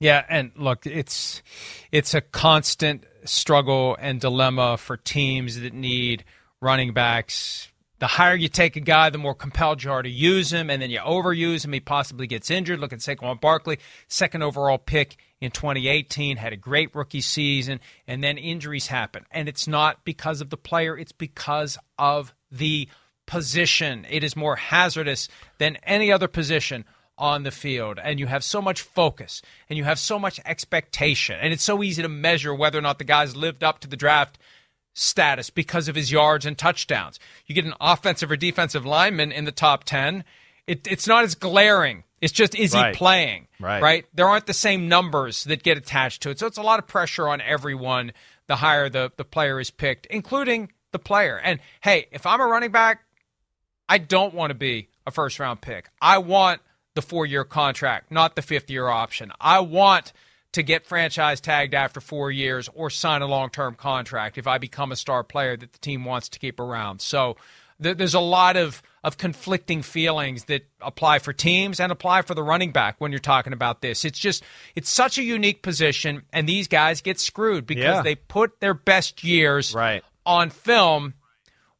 Yeah, 0.00 0.24
and 0.28 0.52
look, 0.56 0.86
it's 0.86 1.42
it's 1.92 2.14
a 2.14 2.20
constant 2.20 3.04
struggle 3.24 3.96
and 4.00 4.20
dilemma 4.20 4.76
for 4.76 4.96
teams 4.96 5.60
that 5.60 5.74
need 5.74 6.24
running 6.60 6.92
backs 6.92 7.71
the 8.02 8.08
higher 8.08 8.34
you 8.34 8.48
take 8.48 8.74
a 8.74 8.80
guy, 8.80 9.10
the 9.10 9.16
more 9.16 9.32
compelled 9.32 9.84
you 9.84 9.92
are 9.92 10.02
to 10.02 10.10
use 10.10 10.52
him, 10.52 10.70
and 10.70 10.82
then 10.82 10.90
you 10.90 10.98
overuse 10.98 11.64
him. 11.64 11.72
He 11.72 11.78
possibly 11.78 12.26
gets 12.26 12.50
injured. 12.50 12.80
Look 12.80 12.92
at 12.92 12.98
Saquon 12.98 13.40
Barkley, 13.40 13.78
second 14.08 14.42
overall 14.42 14.76
pick 14.76 15.18
in 15.40 15.52
2018, 15.52 16.36
had 16.36 16.52
a 16.52 16.56
great 16.56 16.92
rookie 16.96 17.20
season, 17.20 17.78
and 18.08 18.24
then 18.24 18.38
injuries 18.38 18.88
happen. 18.88 19.24
And 19.30 19.48
it's 19.48 19.68
not 19.68 20.04
because 20.04 20.40
of 20.40 20.50
the 20.50 20.56
player, 20.56 20.98
it's 20.98 21.12
because 21.12 21.78
of 21.96 22.34
the 22.50 22.88
position. 23.24 24.04
It 24.10 24.24
is 24.24 24.34
more 24.34 24.56
hazardous 24.56 25.28
than 25.58 25.76
any 25.84 26.10
other 26.10 26.26
position 26.26 26.84
on 27.18 27.44
the 27.44 27.50
field 27.52 28.00
and 28.02 28.18
you 28.18 28.26
have 28.26 28.42
so 28.42 28.60
much 28.60 28.80
focus 28.80 29.42
and 29.68 29.76
you 29.76 29.84
have 29.84 29.98
so 29.98 30.18
much 30.18 30.40
expectation 30.46 31.38
and 31.40 31.52
it's 31.52 31.62
so 31.62 31.82
easy 31.82 32.02
to 32.02 32.08
measure 32.08 32.54
whether 32.54 32.78
or 32.78 32.82
not 32.82 32.98
the 32.98 33.04
guys 33.04 33.36
lived 33.36 33.62
up 33.62 33.78
to 33.78 33.86
the 33.86 33.98
draft 33.98 34.38
status 34.94 35.50
because 35.50 35.88
of 35.88 35.94
his 35.94 36.12
yards 36.12 36.46
and 36.46 36.56
touchdowns. 36.56 37.18
You 37.46 37.54
get 37.54 37.64
an 37.64 37.74
offensive 37.80 38.30
or 38.30 38.36
defensive 38.36 38.84
lineman 38.84 39.32
in 39.32 39.44
the 39.44 39.52
top 39.52 39.84
10, 39.84 40.24
it, 40.66 40.86
it's 40.90 41.06
not 41.06 41.24
as 41.24 41.34
glaring. 41.34 42.04
It's 42.20 42.32
just, 42.32 42.54
is 42.54 42.74
right. 42.74 42.94
he 42.94 42.98
playing? 42.98 43.48
Right. 43.58 43.82
right. 43.82 44.06
There 44.14 44.28
aren't 44.28 44.46
the 44.46 44.54
same 44.54 44.88
numbers 44.88 45.44
that 45.44 45.62
get 45.62 45.76
attached 45.76 46.22
to 46.22 46.30
it. 46.30 46.38
So 46.38 46.46
it's 46.46 46.58
a 46.58 46.62
lot 46.62 46.78
of 46.78 46.86
pressure 46.86 47.28
on 47.28 47.40
everyone 47.40 48.12
the 48.46 48.56
higher 48.56 48.88
the, 48.88 49.10
the 49.16 49.24
player 49.24 49.58
is 49.60 49.70
picked, 49.70 50.06
including 50.06 50.70
the 50.92 50.98
player. 50.98 51.38
And 51.38 51.58
hey, 51.80 52.06
if 52.12 52.26
I'm 52.26 52.40
a 52.40 52.46
running 52.46 52.70
back, 52.70 53.04
I 53.88 53.98
don't 53.98 54.34
want 54.34 54.50
to 54.50 54.54
be 54.54 54.88
a 55.06 55.10
first 55.10 55.38
round 55.40 55.60
pick. 55.60 55.88
I 56.00 56.18
want 56.18 56.60
the 56.94 57.02
four 57.02 57.26
year 57.26 57.44
contract, 57.44 58.10
not 58.10 58.36
the 58.36 58.42
fifth 58.42 58.70
year 58.70 58.88
option. 58.88 59.32
I 59.40 59.60
want 59.60 60.12
to 60.52 60.62
get 60.62 60.86
franchise 60.86 61.40
tagged 61.40 61.74
after 61.74 62.00
four 62.00 62.30
years 62.30 62.68
or 62.74 62.90
sign 62.90 63.22
a 63.22 63.26
long 63.26 63.50
term 63.50 63.74
contract 63.74 64.38
if 64.38 64.46
I 64.46 64.58
become 64.58 64.92
a 64.92 64.96
star 64.96 65.24
player 65.24 65.56
that 65.56 65.72
the 65.72 65.78
team 65.78 66.04
wants 66.04 66.28
to 66.30 66.38
keep 66.38 66.60
around. 66.60 67.00
So 67.00 67.36
th- 67.82 67.96
there's 67.96 68.14
a 68.14 68.20
lot 68.20 68.56
of, 68.56 68.82
of 69.02 69.16
conflicting 69.16 69.82
feelings 69.82 70.44
that 70.44 70.66
apply 70.80 71.18
for 71.18 71.32
teams 71.32 71.80
and 71.80 71.90
apply 71.90 72.22
for 72.22 72.34
the 72.34 72.42
running 72.42 72.70
back 72.70 72.96
when 72.98 73.12
you're 73.12 73.18
talking 73.18 73.52
about 73.52 73.80
this. 73.80 74.04
It's 74.04 74.18
just, 74.18 74.44
it's 74.76 74.90
such 74.90 75.18
a 75.18 75.22
unique 75.22 75.62
position, 75.62 76.22
and 76.32 76.48
these 76.48 76.68
guys 76.68 77.00
get 77.00 77.18
screwed 77.18 77.66
because 77.66 77.96
yeah. 77.96 78.02
they 78.02 78.14
put 78.14 78.60
their 78.60 78.74
best 78.74 79.24
years 79.24 79.74
right. 79.74 80.04
on 80.26 80.50
film 80.50 81.14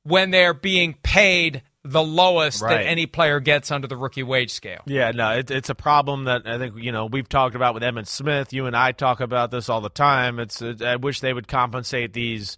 when 0.02 0.30
they're 0.30 0.54
being 0.54 0.94
paid 1.02 1.62
the 1.84 2.02
lowest 2.02 2.62
Right. 2.62 2.76
that 2.76 2.86
any 2.86 3.06
player 3.06 3.40
gets 3.40 3.70
under 3.72 3.88
the 3.88 3.96
rookie 3.96 4.22
wage 4.22 4.50
scale. 4.52 4.82
Yeah, 4.86 5.10
no, 5.10 5.32
it, 5.32 5.50
it's 5.50 5.68
a 5.68 5.74
problem 5.74 6.24
that 6.24 6.46
I 6.46 6.58
think 6.58 6.76
you 6.76 6.92
know 6.92 7.06
we've 7.06 7.28
talked 7.28 7.56
about 7.56 7.74
with 7.74 7.82
Emmitt 7.82 8.06
Smith. 8.06 8.52
You 8.52 8.66
and 8.66 8.76
I 8.76 8.92
talk 8.92 9.20
about 9.20 9.50
this 9.50 9.68
all 9.68 9.80
the 9.80 9.88
time. 9.88 10.38
It's 10.38 10.62
it, 10.62 10.80
I 10.82 10.96
wish 10.96 11.20
they 11.20 11.32
would 11.32 11.48
compensate 11.48 12.12
these, 12.12 12.56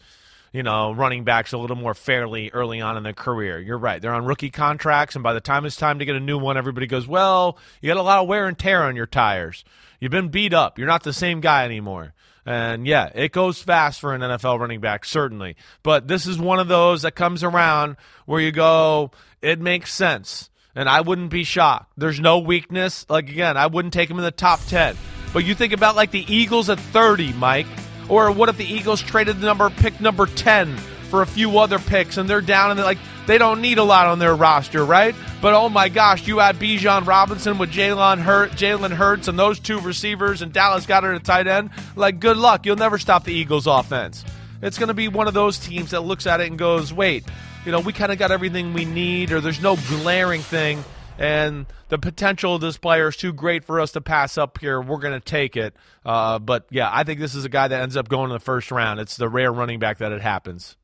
you 0.53 0.63
know, 0.63 0.93
running 0.93 1.25
backs 1.25 1.53
a 1.55 1.59
little 1.59 1.77
more 1.77 1.95
fairly 1.95 2.51
early 2.51 2.83
on 2.83 2.97
in 2.99 3.03
their 3.03 3.15
career. 3.15 3.59
You're 3.59 3.79
right; 3.79 4.03
they're 4.03 4.13
on 4.15 4.27
rookie 4.27 4.51
contracts, 4.51 5.15
and 5.17 5.23
by 5.23 5.33
the 5.33 5.41
time 5.41 5.65
it's 5.65 5.77
time 5.77 6.01
to 6.01 6.05
get 6.05 6.17
a 6.17 6.21
new 6.21 6.37
one, 6.39 6.59
everybody 6.59 6.87
goes, 6.87 7.07
"Well, 7.09 7.57
you 7.81 7.89
got 7.89 7.97
a 7.99 8.03
lot 8.03 8.21
of 8.21 8.29
wear 8.29 8.47
and 8.47 8.59
tear 8.59 8.83
on 8.83 8.95
your 8.95 9.07
tires. 9.07 9.65
You've 10.01 10.13
been 10.13 10.29
beat 10.29 10.53
up. 10.53 10.79
You're 10.79 10.87
not 10.89 11.03
the 11.03 11.15
same 11.15 11.41
guy 11.41 11.65
anymore." 11.65 12.13
And 12.47 12.87
yeah, 12.87 13.11
it 13.15 13.33
goes 13.33 13.63
fast 13.63 14.01
for 14.01 14.15
an 14.15 14.21
NFL 14.21 14.59
running 14.59 14.81
back, 14.81 15.05
certainly. 15.05 15.57
But 15.83 16.09
this 16.09 16.27
is 16.27 16.39
one 16.39 16.59
of 16.59 16.69
those 16.69 17.03
that 17.03 17.13
comes 17.13 17.43
around 17.43 17.97
where 18.27 18.41
you 18.41 18.53
go, 18.53 19.11
it 19.41 19.61
makes 19.61 19.93
sense. 19.93 20.51
And 20.75 20.89
I 20.89 21.01
wouldn't 21.01 21.31
be 21.31 21.45
shocked. 21.45 21.93
There's 21.97 22.21
no 22.21 22.41
weakness. 22.41 23.07
Like, 23.09 23.29
again, 23.29 23.57
I 23.57 23.69
wouldn't 23.69 23.95
take 23.95 24.11
him 24.11 24.19
in 24.19 24.25
the 24.25 24.31
top 24.31 24.61
10. 24.67 24.97
But 25.33 25.45
you 25.45 25.55
think 25.55 25.73
about 25.73 25.97
like 25.97 26.11
the 26.11 26.25
Eagles 26.33 26.69
at 26.69 26.79
30, 26.79 27.33
Mike. 27.35 27.67
Or 28.09 28.31
what 28.31 28.49
if 28.49 28.59
the 28.59 28.67
Eagles 28.67 29.01
traded 29.01 29.41
the 29.41 29.47
number, 29.47 29.71
pick 29.71 30.01
number 30.01 30.27
10 30.27 30.77
for 31.15 31.23
a 31.23 31.27
few 31.27 31.61
other 31.61 31.79
picks 31.79 32.17
and 32.17 32.29
they're 32.29 32.41
down 32.41 32.71
and 32.71 32.79
they're 32.79 32.85
like, 32.85 32.99
they 33.29 33.39
don't 33.39 33.61
need 33.61 33.79
a 33.79 33.85
lot 33.85 34.09
on 34.09 34.19
their 34.19 34.35
roster, 34.35 34.85
right? 34.85 35.15
But 35.41 35.55
oh 35.55 35.69
my 35.69 35.89
gosh, 35.89 36.27
you 36.27 36.41
add 36.41 36.57
Bijan 36.57 37.07
Robinson 37.07 37.57
with 37.57 37.71
Jalen 37.71 38.19
Hurt, 38.19 38.51
Jalen 38.51 38.91
Hurts, 38.91 39.29
and 39.29 39.39
those 39.39 39.61
two 39.61 39.79
receivers, 39.79 40.43
and 40.43 40.53
Dallas 40.53 40.87
Goedert 40.87 41.15
at 41.15 41.23
tight 41.23 41.47
end. 41.47 41.71
Like, 41.95 42.19
good 42.19 42.37
luck. 42.37 42.67
You'll 42.67 42.75
never 42.75 42.99
stop 42.99 43.23
the 43.23 43.33
Eagles' 43.33 43.69
offense. 43.69 44.25
It's 44.61 44.77
going 44.77 44.89
to 44.89 44.95
be 44.95 45.07
one 45.07 45.29
of 45.29 45.35
those 45.35 45.57
teams 45.57 45.93
that 45.93 46.01
looks 46.01 46.27
at 46.27 46.41
it 46.41 46.49
and 46.49 46.59
goes, 46.59 46.93
wait, 46.93 47.25
you 47.65 47.71
know, 47.71 47.79
we 47.79 47.93
kind 47.93 48.11
of 48.11 48.19
got 48.19 48.33
everything 48.33 48.73
we 48.73 48.85
need, 48.85 49.31
or 49.31 49.41
there's 49.41 49.63
no 49.63 49.77
glaring 49.89 50.41
thing, 50.41 50.83
and 51.17 51.65
the 51.91 51.99
potential 51.99 52.57
of 52.57 52.61
this 52.61 52.77
player 52.77 53.07
is 53.07 53.17
too 53.17 53.33
great 53.33 53.65
for 53.65 53.81
us 53.81 53.93
to 53.93 54.01
pass 54.01 54.37
up 54.37 54.59
here. 54.59 54.81
We're 54.81 54.99
going 54.99 55.15
to 55.15 55.25
take 55.25 55.57
it. 55.57 55.77
Uh, 56.05 56.41
but 56.41 56.67
yeah, 56.71 56.91
I 56.93 57.05
think 57.05 57.21
this 57.21 57.37
is 57.37 57.45
a 57.45 57.49
guy 57.49 57.69
that 57.69 57.83
ends 57.83 57.97
up 57.97 58.09
going 58.09 58.31
in 58.31 58.35
the 58.35 58.41
first 58.41 58.73
round. 58.73 58.99
It's 58.99 59.17
the 59.17 59.29
rare 59.29 59.53
running 59.53 59.79
back 59.79 59.99
that 59.99 60.11
it 60.11 60.21
happens. 60.21 60.77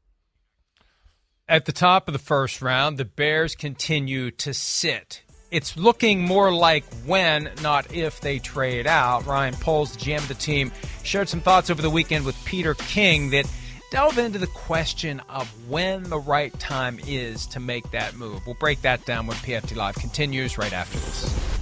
At 1.51 1.65
the 1.65 1.73
top 1.73 2.07
of 2.07 2.13
the 2.13 2.21
first 2.21 2.63
round, 2.63 2.97
the 2.97 3.05
Bears 3.05 3.57
continue 3.57 4.31
to 4.31 4.55
sit. 4.55 5.23
It's 5.51 5.77
looking 5.77 6.21
more 6.21 6.55
like 6.55 6.85
when, 7.05 7.51
not 7.61 7.93
if, 7.93 8.21
they 8.21 8.39
trade 8.39 8.87
out. 8.87 9.27
Ryan 9.27 9.55
Poles, 9.55 9.97
the 9.97 9.99
GM 9.99 10.19
of 10.19 10.29
the 10.29 10.35
team, 10.35 10.71
shared 11.03 11.29
some 11.29 11.41
thoughts 11.41 11.69
over 11.69 11.83
the 11.83 11.91
weekend 11.91 12.25
with 12.25 12.37
Peter 12.45 12.75
King 12.75 13.31
that 13.31 13.51
delve 13.91 14.19
into 14.19 14.39
the 14.39 14.47
question 14.47 15.21
of 15.29 15.49
when 15.69 16.05
the 16.05 16.21
right 16.21 16.57
time 16.61 17.01
is 17.09 17.49
to 17.49 17.59
make 17.59 17.91
that 17.91 18.15
move. 18.15 18.47
We'll 18.47 18.55
break 18.55 18.83
that 18.83 19.05
down 19.05 19.27
when 19.27 19.37
PFT 19.39 19.75
Live 19.75 19.97
continues 19.97 20.57
right 20.57 20.73
after 20.73 21.01
this. 21.01 21.60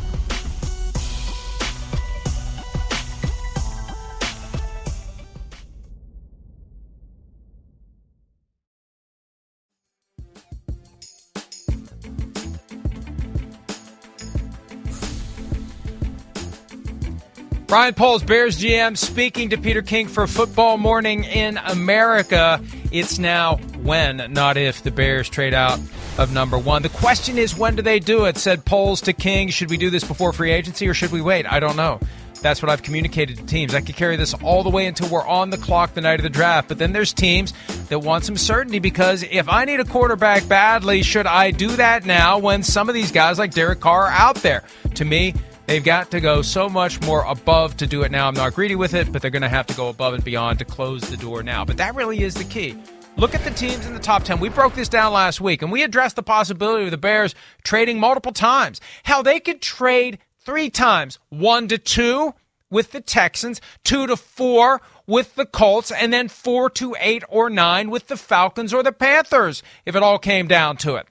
Ryan 17.68 17.92
Poles, 17.92 18.22
Bears 18.22 18.58
GM, 18.58 18.96
speaking 18.96 19.50
to 19.50 19.58
Peter 19.58 19.82
King 19.82 20.08
for 20.08 20.26
Football 20.26 20.78
Morning 20.78 21.24
in 21.24 21.58
America. 21.58 22.62
It's 22.90 23.18
now 23.18 23.56
when, 23.82 24.32
not 24.32 24.56
if, 24.56 24.82
the 24.82 24.90
Bears 24.90 25.28
trade 25.28 25.52
out 25.52 25.78
of 26.16 26.32
number 26.32 26.56
one. 26.56 26.80
The 26.80 26.88
question 26.88 27.36
is, 27.36 27.58
when 27.58 27.76
do 27.76 27.82
they 27.82 27.98
do 27.98 28.24
it? 28.24 28.38
Said 28.38 28.64
Poles 28.64 29.02
to 29.02 29.12
King. 29.12 29.50
Should 29.50 29.68
we 29.68 29.76
do 29.76 29.90
this 29.90 30.02
before 30.02 30.32
free 30.32 30.50
agency 30.50 30.88
or 30.88 30.94
should 30.94 31.12
we 31.12 31.20
wait? 31.20 31.44
I 31.44 31.60
don't 31.60 31.76
know. 31.76 32.00
That's 32.40 32.62
what 32.62 32.70
I've 32.70 32.82
communicated 32.82 33.36
to 33.36 33.44
teams. 33.44 33.74
I 33.74 33.82
could 33.82 33.96
carry 33.96 34.16
this 34.16 34.32
all 34.32 34.62
the 34.62 34.70
way 34.70 34.86
until 34.86 35.10
we're 35.10 35.26
on 35.26 35.50
the 35.50 35.58
clock 35.58 35.92
the 35.92 36.00
night 36.00 36.20
of 36.20 36.22
the 36.22 36.30
draft. 36.30 36.68
But 36.68 36.78
then 36.78 36.92
there's 36.92 37.12
teams 37.12 37.52
that 37.90 37.98
want 37.98 38.24
some 38.24 38.38
certainty 38.38 38.78
because 38.78 39.24
if 39.24 39.46
I 39.46 39.66
need 39.66 39.80
a 39.80 39.84
quarterback 39.84 40.48
badly, 40.48 41.02
should 41.02 41.26
I 41.26 41.50
do 41.50 41.68
that 41.76 42.06
now 42.06 42.38
when 42.38 42.62
some 42.62 42.88
of 42.88 42.94
these 42.94 43.12
guys 43.12 43.38
like 43.38 43.52
Derek 43.52 43.80
Carr 43.80 44.04
are 44.04 44.10
out 44.10 44.36
there? 44.36 44.64
To 44.94 45.04
me, 45.04 45.34
They've 45.68 45.84
got 45.84 46.10
to 46.12 46.20
go 46.20 46.40
so 46.40 46.70
much 46.70 46.98
more 47.02 47.24
above 47.24 47.76
to 47.76 47.86
do 47.86 48.00
it 48.00 48.10
now. 48.10 48.26
I'm 48.26 48.32
not 48.32 48.54
greedy 48.54 48.74
with 48.74 48.94
it, 48.94 49.12
but 49.12 49.20
they're 49.20 49.30
going 49.30 49.42
to 49.42 49.50
have 49.50 49.66
to 49.66 49.74
go 49.74 49.90
above 49.90 50.14
and 50.14 50.24
beyond 50.24 50.60
to 50.60 50.64
close 50.64 51.02
the 51.02 51.18
door 51.18 51.42
now. 51.42 51.62
But 51.62 51.76
that 51.76 51.94
really 51.94 52.22
is 52.22 52.32
the 52.32 52.44
key. 52.44 52.74
Look 53.18 53.34
at 53.34 53.44
the 53.44 53.50
teams 53.50 53.84
in 53.84 53.92
the 53.92 54.00
top 54.00 54.22
10. 54.22 54.40
We 54.40 54.48
broke 54.48 54.74
this 54.74 54.88
down 54.88 55.12
last 55.12 55.42
week 55.42 55.60
and 55.60 55.70
we 55.70 55.82
addressed 55.82 56.16
the 56.16 56.22
possibility 56.22 56.86
of 56.86 56.90
the 56.90 56.96
Bears 56.96 57.34
trading 57.64 58.00
multiple 58.00 58.32
times. 58.32 58.80
How 59.02 59.20
they 59.20 59.40
could 59.40 59.60
trade 59.60 60.18
three 60.40 60.70
times 60.70 61.18
one 61.28 61.68
to 61.68 61.76
two 61.76 62.32
with 62.70 62.92
the 62.92 63.02
Texans, 63.02 63.60
two 63.84 64.06
to 64.06 64.16
four 64.16 64.80
with 65.06 65.34
the 65.34 65.44
Colts, 65.44 65.92
and 65.92 66.10
then 66.14 66.28
four 66.28 66.70
to 66.70 66.96
eight 66.98 67.24
or 67.28 67.50
nine 67.50 67.90
with 67.90 68.06
the 68.06 68.16
Falcons 68.16 68.72
or 68.72 68.82
the 68.82 68.90
Panthers 68.90 69.62
if 69.84 69.94
it 69.94 70.02
all 70.02 70.18
came 70.18 70.48
down 70.48 70.78
to 70.78 70.96
it. 70.96 71.06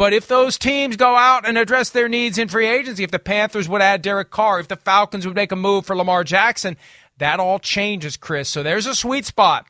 But 0.00 0.14
if 0.14 0.28
those 0.28 0.56
teams 0.56 0.96
go 0.96 1.14
out 1.14 1.46
and 1.46 1.58
address 1.58 1.90
their 1.90 2.08
needs 2.08 2.38
in 2.38 2.48
free 2.48 2.66
agency, 2.66 3.04
if 3.04 3.10
the 3.10 3.18
Panthers 3.18 3.68
would 3.68 3.82
add 3.82 4.00
Derek 4.00 4.30
Carr, 4.30 4.58
if 4.58 4.66
the 4.66 4.76
Falcons 4.76 5.26
would 5.26 5.36
make 5.36 5.52
a 5.52 5.56
move 5.56 5.84
for 5.84 5.94
Lamar 5.94 6.24
Jackson, 6.24 6.78
that 7.18 7.38
all 7.38 7.58
changes, 7.58 8.16
Chris. 8.16 8.48
So 8.48 8.62
there's 8.62 8.86
a 8.86 8.94
sweet 8.94 9.26
spot 9.26 9.66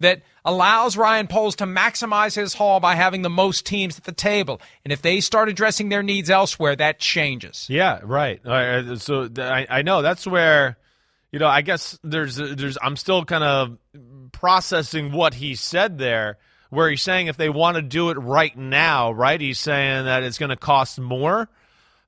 that 0.00 0.22
allows 0.42 0.96
Ryan 0.96 1.26
Poles 1.26 1.56
to 1.56 1.66
maximize 1.66 2.34
his 2.34 2.54
haul 2.54 2.80
by 2.80 2.94
having 2.94 3.20
the 3.20 3.28
most 3.28 3.66
teams 3.66 3.98
at 3.98 4.04
the 4.04 4.12
table. 4.12 4.58
And 4.84 4.92
if 4.92 5.02
they 5.02 5.20
start 5.20 5.50
addressing 5.50 5.90
their 5.90 6.02
needs 6.02 6.30
elsewhere, 6.30 6.74
that 6.76 6.98
changes. 6.98 7.66
Yeah, 7.68 8.00
right. 8.04 8.40
Uh, 8.42 8.96
so 8.96 9.28
I, 9.36 9.66
I 9.68 9.82
know 9.82 10.00
that's 10.00 10.26
where, 10.26 10.78
you 11.30 11.38
know, 11.38 11.46
I 11.48 11.60
guess 11.60 11.98
there's 12.02 12.36
there's 12.36 12.78
I'm 12.80 12.96
still 12.96 13.26
kind 13.26 13.44
of 13.44 13.76
processing 14.32 15.12
what 15.12 15.34
he 15.34 15.54
said 15.54 15.98
there 15.98 16.38
where 16.70 16.90
he's 16.90 17.02
saying 17.02 17.28
if 17.28 17.36
they 17.36 17.48
want 17.48 17.76
to 17.76 17.82
do 17.82 18.10
it 18.10 18.18
right 18.18 18.56
now, 18.56 19.12
right? 19.12 19.40
He's 19.40 19.60
saying 19.60 20.04
that 20.04 20.22
it's 20.22 20.38
going 20.38 20.50
to 20.50 20.56
cost 20.56 20.98
more. 20.98 21.48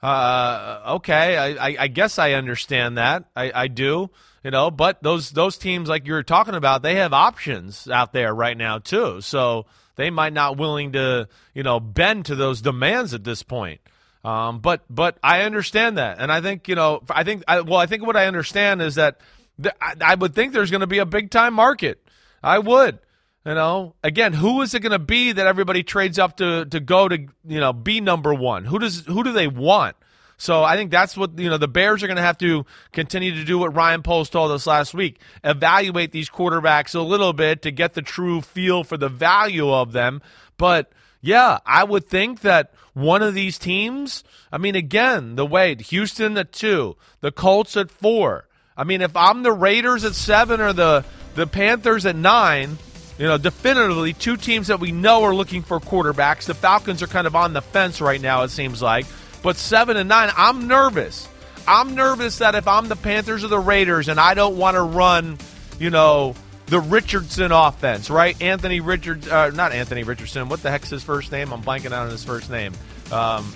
Uh, 0.03 0.83
okay, 0.97 1.37
I, 1.37 1.69
I, 1.69 1.77
I, 1.81 1.89
guess 1.89 2.19
I 2.19 2.33
understand 2.33 2.99
that. 2.99 3.25
I, 3.35 3.51
I 3.55 3.69
do, 3.69 4.11
you 4.45 4.51
know. 4.51 4.71
But 4.71 5.03
those 5.03 5.31
those 5.31 5.57
teams, 5.57 5.89
like 5.89 6.07
you 6.07 6.13
were 6.13 6.23
talking 6.23 6.55
about, 6.55 6.83
they 6.83 6.97
have 6.97 7.13
options 7.13 7.89
out 7.89 8.13
there 8.13 8.35
right 8.35 8.57
now 8.57 8.79
too. 8.79 9.21
So 9.23 9.67
they 9.97 10.11
might 10.11 10.35
not 10.35 10.59
willing 10.59 10.93
to, 10.93 11.29
you 11.55 11.63
know, 11.63 11.81
bend 11.81 12.27
to 12.27 12.35
those 12.35 12.61
demands 12.61 13.15
at 13.15 13.25
this 13.25 13.43
point. 13.43 13.81
Um, 14.23 14.59
but 14.59 14.85
but 14.91 15.19
I 15.23 15.43
understand 15.43 15.99
that, 15.99 16.19
and 16.19 16.31
I 16.31 16.41
think 16.41 16.69
you 16.69 16.75
know, 16.75 17.03
I 17.09 17.25
think 17.25 17.45
I, 17.49 17.61
well, 17.61 17.79
I 17.79 17.87
think 17.87 18.05
what 18.05 18.17
I 18.17 18.27
understand 18.27 18.83
is 18.83 18.97
that 18.97 19.21
th- 19.63 19.75
I, 19.81 19.95
I 20.01 20.15
would 20.15 20.35
think 20.35 20.53
there's 20.53 20.71
going 20.71 20.81
to 20.81 20.87
be 20.87 20.99
a 20.99 21.07
big 21.07 21.31
time 21.31 21.55
market. 21.55 22.03
I 22.43 22.59
would. 22.59 22.99
You 23.47 23.55
know, 23.55 23.94
again, 24.03 24.32
who 24.32 24.61
is 24.62 24.74
it 24.74 24.80
going 24.80 24.90
to 24.90 24.99
be 24.99 25.30
that 25.30 25.47
everybody 25.47 25.84
trades 25.84 26.18
up 26.18 26.38
to 26.38 26.64
to 26.64 26.80
go 26.80 27.09
to 27.09 27.16
you 27.47 27.61
know 27.61 27.72
be 27.72 28.01
number 28.01 28.34
one? 28.34 28.64
Who 28.64 28.80
does 28.80 29.07
who 29.07 29.22
do 29.22 29.30
they 29.30 29.47
want? 29.47 29.94
So 30.36 30.64
I 30.64 30.76
think 30.76 30.90
that's 30.90 31.16
what 31.16 31.38
you 31.38 31.49
know 31.49 31.57
the 31.57 31.68
Bears 31.68 32.03
are 32.03 32.09
going 32.09 32.16
to 32.16 32.22
have 32.22 32.38
to 32.38 32.66
continue 32.90 33.32
to 33.36 33.44
do. 33.44 33.59
What 33.59 33.72
Ryan 33.72 34.03
Poles 34.03 34.30
told 34.30 34.51
us 34.51 34.66
last 34.66 34.94
week: 34.94 35.20
evaluate 35.44 36.11
these 36.11 36.28
quarterbacks 36.28 36.97
a 36.97 37.01
little 37.01 37.32
bit 37.32 37.62
to 37.62 37.70
get 37.70 37.94
the 37.94 38.03
true 38.03 38.40
feel 38.40 38.82
for 38.82 38.97
the 38.97 39.09
value 39.09 39.72
of 39.72 39.92
them. 39.92 40.22
But 40.57 40.90
yeah, 41.20 41.59
I 41.64 41.84
would 41.84 42.09
think 42.09 42.40
that 42.40 42.74
one 42.94 43.22
of 43.22 43.34
these 43.34 43.59
teams. 43.59 44.24
I 44.51 44.59
mean, 44.59 44.74
again, 44.74 45.36
the 45.36 45.47
way 45.47 45.76
Houston 45.76 46.36
at 46.36 46.53
two, 46.53 46.97
the 47.20 47.30
Colts 47.30 47.76
at 47.76 47.92
four. 47.92 48.49
I 48.76 48.82
mean, 48.82 49.03
if 49.03 49.14
I'm 49.14 49.44
the 49.44 49.53
Raiders 49.53 50.05
at 50.05 50.16
seven 50.16 50.61
or 50.61 50.72
the 50.72 51.05
the 51.36 51.47
Panthers 51.47 52.05
at 52.05 52.16
nine. 52.16 52.78
You 53.19 53.27
know, 53.27 53.39
definitively 53.39 54.12
two 54.12 54.37
teams 54.37 54.67
that 54.67 54.79
we 54.79 54.93
know 54.93 55.25
are 55.25 55.35
looking 55.35 55.62
for 55.62 55.81
quarterbacks. 55.81 56.45
The 56.45 56.55
Falcons 56.55 57.03
are 57.03 57.07
kind 57.07 57.27
of 57.27 57.35
on 57.35 57.55
the 57.55 57.62
fence 57.62 58.01
right 58.01 58.21
now, 58.21 58.43
it 58.43 58.51
seems 58.51 58.83
like. 58.83 59.07
But 59.43 59.57
seven 59.57 59.97
and 59.97 60.09
nine, 60.09 60.31
I'm 60.37 60.69
nervous. 60.69 61.29
I'm 61.67 61.95
nervous 61.95 62.39
that 62.39 62.55
if 62.55 62.69
I'm 62.69 62.89
the 62.89 62.97
Panthers 62.97 63.43
or 63.43 63.49
the 63.49 63.59
Raiders 63.59 64.09
and 64.09 64.21
I 64.21 64.35
don't 64.35 64.57
want 64.57 64.77
to 64.77 64.83
run, 64.83 65.39
you 65.79 65.91
know, 65.91 66.35
the 66.67 66.81
Richardson 66.81 67.53
offense, 67.53 68.11
right? 68.11 68.41
Anthony 68.43 68.81
Richards, 68.81 69.29
uh, 69.29 69.51
not 69.51 69.73
Anthony 69.73 70.03
Richardson. 70.03 70.49
What 70.49 70.62
the 70.62 70.71
heck's 70.71 70.91
his 70.91 71.03
first 71.03 71.33
name? 71.33 71.53
I'm 71.53 71.62
blanking 71.62 71.93
out 71.93 72.07
on 72.07 72.11
his 72.11 72.25
first 72.25 72.51
name. 72.51 72.73
Um, 73.11 73.53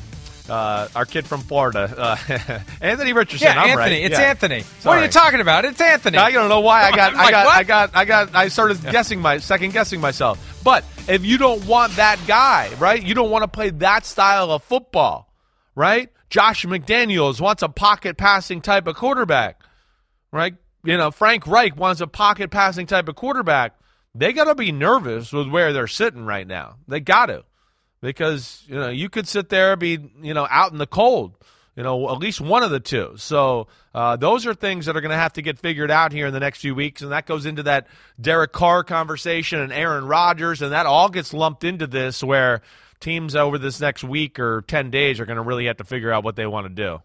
uh, 0.49 0.88
our 0.95 1.05
kid 1.05 1.26
from 1.26 1.41
Florida, 1.41 1.93
uh, 1.97 2.61
Anthony 2.80 3.12
Richardson. 3.12 3.47
Yeah, 3.49 3.61
I'm 3.61 3.68
Anthony. 3.70 3.76
right. 4.03 4.11
It's 4.11 4.18
Yeah. 4.18 4.30
Anthony. 4.30 4.64
What 4.82 4.99
are 4.99 5.05
you 5.05 5.11
talking 5.11 5.41
about? 5.41 5.64
It's 5.64 5.80
Anthony. 5.80 6.18
I 6.18 6.30
don't 6.30 6.49
know 6.49 6.61
why 6.61 6.84
I 6.84 6.91
got, 6.97 7.12
I'm 7.14 7.20
I 7.20 7.30
got. 7.30 7.47
I 7.47 7.62
got, 7.64 7.91
I 7.95 8.05
got, 8.05 8.34
I 8.34 8.49
started 8.49 8.80
guessing 8.82 9.20
my 9.20 9.38
second 9.38 9.72
guessing 9.72 10.01
myself. 10.01 10.61
But 10.64 10.84
if 11.09 11.24
you 11.24 11.38
don't 11.38 11.64
want 11.66 11.97
that 11.97 12.18
guy, 12.26 12.70
right? 12.78 13.03
You 13.03 13.14
don't 13.14 13.30
want 13.30 13.43
to 13.45 13.49
play 13.49 13.70
that 13.70 14.07
style 14.07 14.51
of 14.51 14.62
football, 14.64 15.32
right? 15.74 16.09
Josh 16.30 16.64
McDaniels 16.64 17.41
wants 17.41 17.62
a 17.62 17.68
pocket 17.68 18.16
passing 18.16 18.61
type 18.61 18.86
of 18.86 18.95
quarterback, 18.97 19.61
right? 20.32 20.55
You 20.84 20.97
know, 20.97 21.11
Frank 21.11 21.47
Reich 21.47 21.76
wants 21.76 22.01
a 22.01 22.07
pocket 22.07 22.51
passing 22.51 22.86
type 22.86 23.09
of 23.09 23.16
quarterback. 23.16 23.74
They 24.14 24.32
got 24.32 24.45
to 24.45 24.55
be 24.55 24.72
nervous 24.72 25.32
with 25.32 25.49
where 25.49 25.72
they're 25.72 25.86
sitting 25.86 26.24
right 26.24 26.47
now. 26.47 26.76
They 26.88 27.01
got 27.01 27.26
to. 27.26 27.45
Because 28.01 28.65
you 28.67 28.77
know 28.77 28.89
you 28.89 29.09
could 29.09 29.29
sit 29.29 29.49
there 29.49 29.77
be 29.77 29.99
you 30.23 30.35
know 30.35 30.47
out 30.51 30.73
in 30.73 30.79
the 30.79 30.87
cold 30.87 31.37
you 31.77 31.85
know, 31.85 32.11
at 32.11 32.19
least 32.19 32.43
one 32.43 32.63
of 32.63 32.71
the 32.71 32.79
two. 32.79 33.15
So 33.17 33.69
uh, 33.95 34.17
those 34.17 34.47
are 34.47 34.53
things 34.53 34.87
that 34.87 34.97
are 34.97 35.01
going 35.01 35.13
to 35.13 35.17
have 35.17 35.33
to 35.35 35.43
get 35.43 35.59
figured 35.59 35.91
out 35.91 36.13
here 36.13 36.27
in 36.27 36.35
the 36.35 36.41
next 36.41 36.59
few 36.59 36.75
weeks, 36.75 37.01
and 37.01 37.13
that 37.13 37.27
goes 37.27 37.47
into 37.47 37.63
that 37.63 37.87
Derek 38.21 38.53
Carr 38.53 38.85
conversation 38.85 39.61
and 39.61 39.73
Aaron 39.73 40.05
Rodgers, 40.05 40.63
and 40.63 40.73
that 40.73 40.87
all 40.87 41.09
gets 41.09 41.33
lumped 41.33 41.65
into 41.65 41.87
this 41.87 42.23
where 42.23 42.61
teams 42.99 43.35
over 43.35 43.57
this 43.57 43.81
next 43.81 44.05
week 44.05 44.39
or 44.39 44.63
ten 44.63 44.91
days 44.91 45.21
are 45.21 45.27
going 45.27 45.37
to 45.37 45.43
really 45.43 45.67
have 45.67 45.79
to 45.79 45.85
figure 45.85 46.13
out 46.13 46.25
what 46.25 46.37
they 46.37 46.47
want 46.47 46.67
to 46.67 46.75
do. 46.75 47.01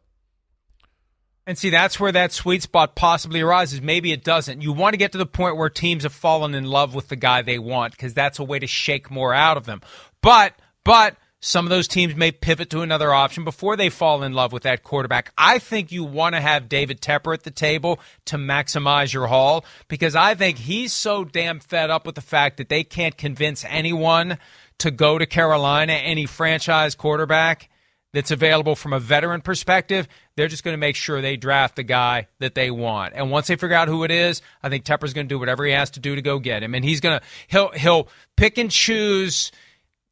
And 1.47 1.57
see, 1.57 1.69
that's 1.69 1.99
where 1.99 2.11
that 2.11 2.31
sweet 2.31 2.63
spot 2.63 2.95
possibly 2.95 3.39
arises. 3.39 3.79
Maybe 3.79 4.11
it 4.11 4.23
doesn't. 4.23 4.61
You 4.61 4.73
want 4.73 4.93
to 4.93 4.97
get 4.97 5.11
to 5.11 5.19
the 5.19 5.27
point 5.27 5.57
where 5.57 5.69
teams 5.69 6.01
have 6.01 6.11
fallen 6.11 6.55
in 6.55 6.65
love 6.65 6.95
with 6.95 7.07
the 7.07 7.15
guy 7.15 7.43
they 7.43 7.59
want 7.59 7.93
because 7.93 8.15
that's 8.15 8.39
a 8.39 8.43
way 8.43 8.57
to 8.57 8.65
shake 8.65 9.11
more 9.11 9.31
out 9.31 9.55
of 9.55 9.65
them. 9.65 9.81
But, 10.21 10.53
but 10.85 11.17
some 11.41 11.65
of 11.65 11.69
those 11.69 11.87
teams 11.87 12.15
may 12.15 12.31
pivot 12.31 12.69
to 12.71 12.81
another 12.81 13.13
option 13.13 13.43
before 13.43 13.75
they 13.75 13.89
fall 13.89 14.23
in 14.23 14.33
love 14.33 14.51
with 14.51 14.63
that 14.63 14.83
quarterback. 14.83 15.31
I 15.37 15.59
think 15.59 15.91
you 15.91 16.03
want 16.03 16.33
to 16.33 16.41
have 16.41 16.69
David 16.69 17.01
Tepper 17.01 17.33
at 17.33 17.43
the 17.43 17.51
table 17.51 17.99
to 18.25 18.37
maximize 18.37 19.13
your 19.13 19.27
haul 19.27 19.63
because 19.87 20.15
I 20.15 20.33
think 20.33 20.57
he's 20.57 20.91
so 20.93 21.23
damn 21.23 21.59
fed 21.59 21.91
up 21.91 22.05
with 22.05 22.15
the 22.15 22.21
fact 22.21 22.57
that 22.57 22.69
they 22.69 22.83
can't 22.83 23.15
convince 23.15 23.63
anyone 23.65 24.39
to 24.79 24.91
go 24.91 25.19
to 25.19 25.25
Carolina, 25.25 25.93
any 25.93 26.25
franchise 26.25 26.95
quarterback 26.95 27.69
that's 28.13 28.31
available 28.31 28.75
from 28.75 28.93
a 28.93 28.99
veteran 28.99 29.41
perspective. 29.41 30.07
They're 30.35 30.47
just 30.47 30.63
going 30.63 30.73
to 30.73 30.79
make 30.79 30.95
sure 30.95 31.21
they 31.21 31.37
draft 31.37 31.75
the 31.75 31.83
guy 31.83 32.27
that 32.39 32.55
they 32.55 32.71
want. 32.71 33.13
And 33.13 33.29
once 33.29 33.47
they 33.47 33.55
figure 33.55 33.75
out 33.75 33.87
who 33.87 34.03
it 34.03 34.09
is, 34.09 34.41
I 34.63 34.69
think 34.69 34.83
Tepper's 34.83 35.13
going 35.13 35.27
to 35.27 35.33
do 35.33 35.37
whatever 35.37 35.65
he 35.65 35.73
has 35.73 35.91
to 35.91 35.99
do 35.99 36.15
to 36.15 36.21
go 36.23 36.39
get 36.39 36.63
him. 36.63 36.73
And 36.73 36.83
he's 36.83 37.01
going 37.01 37.19
to 37.19 37.25
he'll 37.47 37.71
he'll 37.71 38.07
pick 38.35 38.57
and 38.57 38.71
choose 38.71 39.51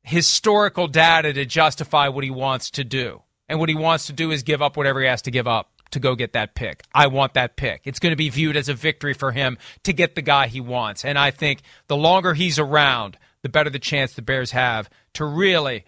historical 0.04 0.88
data 0.88 1.34
to 1.34 1.46
justify 1.46 2.10
what 2.10 2.24
he 2.24 2.30
wants 2.30 2.70
to 2.72 2.84
do. 2.84 3.22
And 3.50 3.60
what 3.60 3.70
he 3.70 3.76
wants 3.76 4.08
to 4.08 4.14
do 4.14 4.32
is 4.32 4.44
give 4.44 4.62
up 4.62 4.78
whatever 4.78 5.02
he 5.02 5.08
has 5.08 5.22
to 5.24 5.32
give 5.32 5.48
up 5.48 5.72
to 5.92 6.00
go 6.00 6.16
get 6.16 6.34
that 6.34 6.56
pick. 6.56 6.84
I 6.94 7.08
want 7.08 7.36
that 7.36 7.56
pick. 7.56 7.82
It's 7.86 8.00
going 8.00 8.12
to 8.12 8.18
be 8.18 8.30
viewed 8.30 8.58
as 8.58 8.70
a 8.70 8.74
victory 8.74 9.14
for 9.14 9.32
him 9.32 9.58
to 9.84 9.94
get 9.94 10.16
the 10.16 10.22
guy 10.22 10.48
he 10.48 10.60
wants. 10.60 11.06
And 11.06 11.18
I 11.18 11.32
think 11.32 11.62
the 11.88 11.98
longer 11.98 12.34
he's 12.34 12.60
around, 12.60 13.18
the 13.42 13.50
better 13.50 13.70
the 13.70 13.80
chance 13.80 14.14
the 14.14 14.22
Bears 14.22 14.52
have 14.52 14.90
to 15.14 15.26
really 15.26 15.86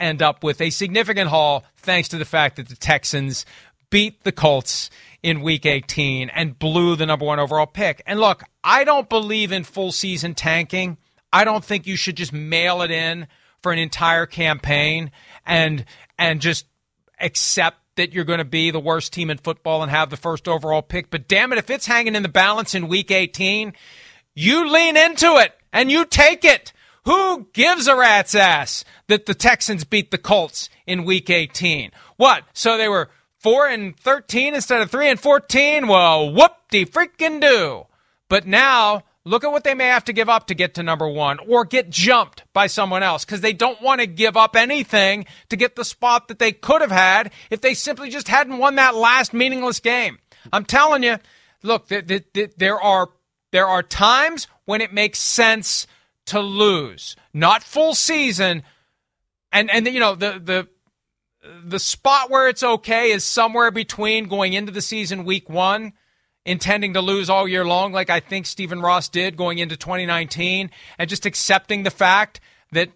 end 0.00 0.22
up 0.22 0.42
with 0.42 0.60
a 0.60 0.70
significant 0.70 1.30
haul 1.30 1.64
thanks 1.76 2.08
to 2.08 2.18
the 2.18 2.24
fact 2.24 2.56
that 2.56 2.68
the 2.68 2.76
Texans 2.76 3.46
beat 3.90 4.24
the 4.24 4.32
Colts 4.32 4.90
in 5.22 5.40
week 5.40 5.64
18 5.66 6.30
and 6.30 6.58
blew 6.58 6.96
the 6.96 7.06
number 7.06 7.24
one 7.24 7.38
overall 7.38 7.66
pick. 7.66 8.02
And 8.06 8.18
look, 8.18 8.42
I 8.64 8.84
don't 8.84 9.08
believe 9.08 9.52
in 9.52 9.62
full 9.62 9.92
season 9.92 10.34
tanking. 10.34 10.98
I 11.32 11.44
don't 11.44 11.64
think 11.64 11.86
you 11.86 11.96
should 11.96 12.16
just 12.16 12.32
mail 12.32 12.82
it 12.82 12.90
in 12.90 13.28
for 13.64 13.72
an 13.72 13.78
entire 13.78 14.26
campaign 14.26 15.10
and 15.46 15.86
and 16.18 16.42
just 16.42 16.66
accept 17.18 17.78
that 17.96 18.12
you're 18.12 18.24
going 18.24 18.38
to 18.38 18.44
be 18.44 18.70
the 18.70 18.78
worst 18.78 19.14
team 19.14 19.30
in 19.30 19.38
football 19.38 19.82
and 19.82 19.90
have 19.90 20.10
the 20.10 20.18
first 20.18 20.46
overall 20.46 20.82
pick. 20.82 21.08
But 21.08 21.28
damn 21.28 21.50
it, 21.50 21.58
if 21.58 21.70
it's 21.70 21.86
hanging 21.86 22.14
in 22.14 22.22
the 22.22 22.28
balance 22.28 22.74
in 22.74 22.88
week 22.88 23.10
18, 23.10 23.72
you 24.34 24.70
lean 24.70 24.98
into 24.98 25.36
it 25.36 25.54
and 25.72 25.90
you 25.90 26.04
take 26.04 26.44
it. 26.44 26.74
Who 27.06 27.48
gives 27.54 27.88
a 27.88 27.96
rat's 27.96 28.34
ass 28.34 28.84
that 29.08 29.24
the 29.24 29.34
Texans 29.34 29.84
beat 29.84 30.10
the 30.10 30.18
Colts 30.18 30.68
in 30.86 31.06
week 31.06 31.30
18? 31.30 31.90
What? 32.18 32.44
So 32.52 32.76
they 32.76 32.88
were 32.88 33.08
4 33.38 33.68
and 33.68 33.96
13 33.96 34.54
instead 34.54 34.82
of 34.82 34.90
3 34.90 35.08
and 35.08 35.20
14? 35.20 35.86
Well, 35.86 36.34
whoop 36.34 36.52
de 36.70 36.84
freaking 36.84 37.40
do. 37.40 37.86
But 38.28 38.46
now 38.46 39.04
Look 39.26 39.42
at 39.42 39.50
what 39.50 39.64
they 39.64 39.72
may 39.74 39.86
have 39.86 40.04
to 40.04 40.12
give 40.12 40.28
up 40.28 40.48
to 40.48 40.54
get 40.54 40.74
to 40.74 40.82
number 40.82 41.08
one 41.08 41.38
or 41.48 41.64
get 41.64 41.88
jumped 41.88 42.44
by 42.52 42.66
someone 42.66 43.02
else 43.02 43.24
because 43.24 43.40
they 43.40 43.54
don't 43.54 43.80
want 43.80 44.02
to 44.02 44.06
give 44.06 44.36
up 44.36 44.54
anything 44.54 45.24
to 45.48 45.56
get 45.56 45.76
the 45.76 45.84
spot 45.84 46.28
that 46.28 46.38
they 46.38 46.52
could 46.52 46.82
have 46.82 46.90
had 46.90 47.32
if 47.50 47.62
they 47.62 47.72
simply 47.72 48.10
just 48.10 48.28
hadn't 48.28 48.58
won 48.58 48.74
that 48.74 48.94
last 48.94 49.32
meaningless 49.32 49.80
game. 49.80 50.18
I'm 50.52 50.66
telling 50.66 51.02
you, 51.02 51.16
look, 51.62 51.88
th- 51.88 52.06
th- 52.06 52.32
th- 52.34 52.52
there 52.58 52.78
are 52.78 53.08
there 53.50 53.66
are 53.66 53.82
times 53.82 54.46
when 54.66 54.82
it 54.82 54.92
makes 54.92 55.20
sense 55.20 55.86
to 56.26 56.40
lose, 56.40 57.16
not 57.32 57.62
full 57.62 57.94
season, 57.94 58.62
and 59.52 59.70
and 59.70 59.86
you 59.86 60.00
know 60.00 60.14
the 60.14 60.38
the 60.38 60.68
the 61.64 61.78
spot 61.78 62.30
where 62.30 62.48
it's 62.48 62.62
okay 62.62 63.10
is 63.10 63.24
somewhere 63.24 63.70
between 63.70 64.28
going 64.28 64.52
into 64.52 64.72
the 64.72 64.82
season 64.82 65.24
week 65.24 65.48
one 65.48 65.94
intending 66.46 66.94
to 66.94 67.00
lose 67.00 67.30
all 67.30 67.48
year 67.48 67.64
long, 67.64 67.92
like 67.92 68.10
I 68.10 68.20
think 68.20 68.46
Stephen 68.46 68.80
Ross 68.80 69.08
did 69.08 69.36
going 69.36 69.58
into 69.58 69.76
2019, 69.76 70.70
and 70.98 71.10
just 71.10 71.26
accepting 71.26 71.82
the 71.82 71.90
fact 71.90 72.40
that 72.72 72.90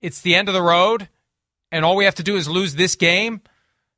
it's 0.00 0.20
the 0.20 0.34
end 0.34 0.48
of 0.48 0.54
the 0.54 0.62
road 0.62 1.08
and 1.70 1.84
all 1.84 1.96
we 1.96 2.04
have 2.04 2.14
to 2.16 2.22
do 2.22 2.36
is 2.36 2.48
lose 2.48 2.74
this 2.74 2.94
game 2.94 3.40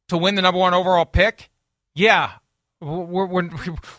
to 0.09 0.17
win 0.17 0.35
the 0.35 0.43
number 0.43 0.59
one 0.59 0.75
overall 0.75 1.05
pick. 1.05 1.51
Yeah, 1.95 2.33
we're, 2.81 3.27
we're, 3.27 3.51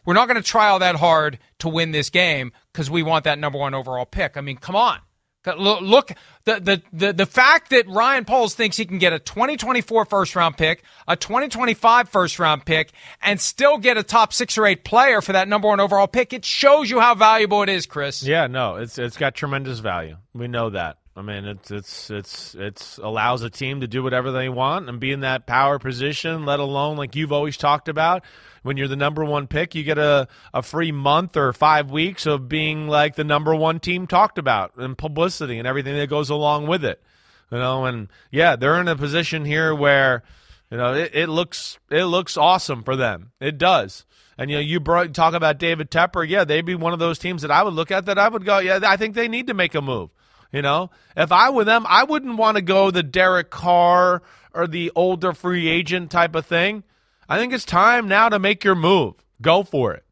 we're 0.05 0.13
not 0.13 0.27
going 0.27 0.41
to 0.41 0.47
try 0.47 0.69
all 0.69 0.79
that 0.79 0.95
hard 0.95 1.39
to 1.59 1.69
win 1.69 1.91
this 1.91 2.09
game 2.09 2.51
because 2.71 2.89
we 2.89 3.03
want 3.03 3.25
that 3.25 3.39
number 3.39 3.57
one 3.57 3.73
overall 3.73 4.05
pick. 4.05 4.37
I 4.37 4.41
mean, 4.41 4.57
come 4.57 4.75
on. 4.75 4.99
Look, 5.45 6.11
the, 6.45 6.59
the, 6.59 6.81
the, 6.93 7.13
the 7.13 7.25
fact 7.25 7.71
that 7.71 7.87
Ryan 7.87 8.25
Poles 8.25 8.53
thinks 8.53 8.77
he 8.77 8.85
can 8.85 8.99
get 8.99 9.11
a 9.11 9.19
2024 9.19 10.05
first 10.05 10.35
round 10.35 10.55
pick, 10.55 10.83
a 11.07 11.15
2025 11.15 12.09
first 12.09 12.37
round 12.37 12.65
pick, 12.65 12.91
and 13.21 13.39
still 13.41 13.77
get 13.77 13.97
a 13.97 14.03
top 14.03 14.33
six 14.33 14.57
or 14.57 14.65
eight 14.67 14.83
player 14.83 15.21
for 15.21 15.33
that 15.33 15.47
number 15.47 15.67
one 15.67 15.79
overall 15.79 16.07
pick, 16.07 16.31
it 16.33 16.45
shows 16.45 16.89
you 16.89 16.99
how 16.99 17.15
valuable 17.15 17.63
it 17.63 17.69
is, 17.69 17.85
Chris. 17.87 18.21
Yeah, 18.23 18.47
no, 18.47 18.75
it's 18.75 18.99
it's 18.99 19.17
got 19.17 19.33
tremendous 19.33 19.79
value. 19.79 20.17
We 20.33 20.47
know 20.47 20.69
that. 20.69 20.97
I 21.15 21.23
mean, 21.23 21.45
it's 21.45 21.71
it's 21.71 22.09
it's 22.09 22.55
it's 22.55 22.97
allows 22.97 23.41
a 23.41 23.49
team 23.49 23.81
to 23.81 23.87
do 23.87 24.01
whatever 24.01 24.31
they 24.31 24.47
want 24.47 24.87
and 24.87 24.99
be 24.99 25.11
in 25.11 25.21
that 25.21 25.45
power 25.45 25.77
position. 25.77 26.45
Let 26.45 26.59
alone, 26.59 26.97
like 26.97 27.15
you've 27.15 27.33
always 27.33 27.57
talked 27.57 27.89
about, 27.89 28.23
when 28.63 28.77
you're 28.77 28.87
the 28.87 28.95
number 28.95 29.23
one 29.25 29.47
pick, 29.47 29.75
you 29.75 29.83
get 29.83 29.97
a 29.97 30.27
a 30.53 30.61
free 30.61 30.91
month 30.91 31.35
or 31.37 31.53
five 31.53 31.91
weeks 31.91 32.25
of 32.25 32.47
being 32.47 32.87
like 32.87 33.15
the 33.15 33.23
number 33.23 33.55
one 33.55 33.79
team 33.79 34.07
talked 34.07 34.37
about 34.37 34.75
and 34.77 34.97
publicity 34.97 35.57
and 35.57 35.67
everything 35.67 35.95
that 35.95 36.09
goes 36.09 36.29
along 36.29 36.67
with 36.67 36.85
it. 36.85 37.01
You 37.51 37.57
know, 37.57 37.85
and 37.85 38.07
yeah, 38.31 38.55
they're 38.55 38.79
in 38.79 38.87
a 38.87 38.95
position 38.95 39.45
here 39.45 39.75
where 39.75 40.23
you 40.69 40.77
know 40.77 40.93
it, 40.93 41.11
it 41.13 41.27
looks 41.27 41.79
it 41.89 42.05
looks 42.05 42.37
awesome 42.37 42.83
for 42.83 42.95
them. 42.95 43.31
It 43.39 43.57
does. 43.57 44.05
And 44.37 44.49
you 44.49 44.57
know, 44.57 44.61
you 44.61 44.79
brought, 44.79 45.13
talk 45.13 45.33
about 45.33 45.59
David 45.59 45.91
Tepper. 45.91 46.27
Yeah, 46.27 46.45
they'd 46.45 46.65
be 46.65 46.73
one 46.73 46.93
of 46.93 46.99
those 46.99 47.19
teams 47.19 47.43
that 47.43 47.51
I 47.51 47.61
would 47.61 47.73
look 47.73 47.91
at 47.91 48.05
that 48.05 48.17
I 48.17 48.27
would 48.27 48.45
go, 48.45 48.59
yeah, 48.59 48.79
I 48.83 48.97
think 48.97 49.13
they 49.13 49.27
need 49.27 49.47
to 49.47 49.53
make 49.53 49.75
a 49.75 49.81
move. 49.81 50.09
You 50.51 50.61
know, 50.61 50.89
if 51.15 51.31
I 51.31 51.49
were 51.49 51.63
them, 51.63 51.85
I 51.87 52.03
wouldn't 52.03 52.37
want 52.37 52.57
to 52.57 52.61
go 52.61 52.91
the 52.91 53.03
Derek 53.03 53.49
Carr 53.49 54.21
or 54.53 54.67
the 54.67 54.91
older 54.95 55.33
free 55.33 55.67
agent 55.67 56.11
type 56.11 56.35
of 56.35 56.45
thing. 56.45 56.83
I 57.31 57.37
think 57.37 57.53
it's 57.53 57.63
time 57.63 58.09
now 58.09 58.27
to 58.27 58.39
make 58.39 58.65
your 58.65 58.75
move. 58.75 59.13
Go 59.41 59.63
for 59.63 59.93
it. 59.93 60.03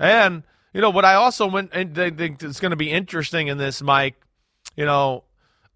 And 0.00 0.42
you 0.72 0.80
know 0.80 0.90
what 0.90 1.04
I 1.04 1.14
also 1.14 1.46
went 1.46 1.70
and 1.72 1.94
think 1.94 2.42
it's 2.42 2.58
going 2.58 2.70
to 2.70 2.76
be 2.76 2.90
interesting 2.90 3.46
in 3.46 3.58
this, 3.58 3.80
Mike. 3.80 4.16
You 4.74 4.84
know, 4.84 5.22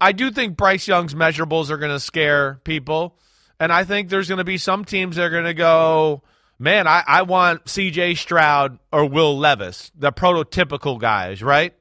I 0.01 0.11
do 0.11 0.29
think 0.29 0.57
Bryce 0.57 0.89
Young's 0.89 1.13
measurables 1.13 1.69
are 1.69 1.77
going 1.77 1.93
to 1.93 2.01
scare 2.01 2.59
people, 2.65 3.15
and 3.61 3.71
I 3.71 3.85
think 3.85 4.09
there's 4.09 4.27
going 4.27 4.39
to 4.39 4.43
be 4.43 4.57
some 4.57 4.83
teams 4.83 5.15
that 5.15 5.23
are 5.23 5.29
going 5.29 5.45
to 5.45 5.53
go, 5.53 6.21
man, 6.59 6.85
I, 6.85 7.01
I 7.07 7.21
want 7.21 7.69
C.J. 7.69 8.15
Stroud 8.15 8.77
or 8.91 9.05
Will 9.05 9.37
Levis, 9.37 9.93
the 9.97 10.11
prototypical 10.11 10.99
guys, 10.99 11.41
right? 11.41 11.73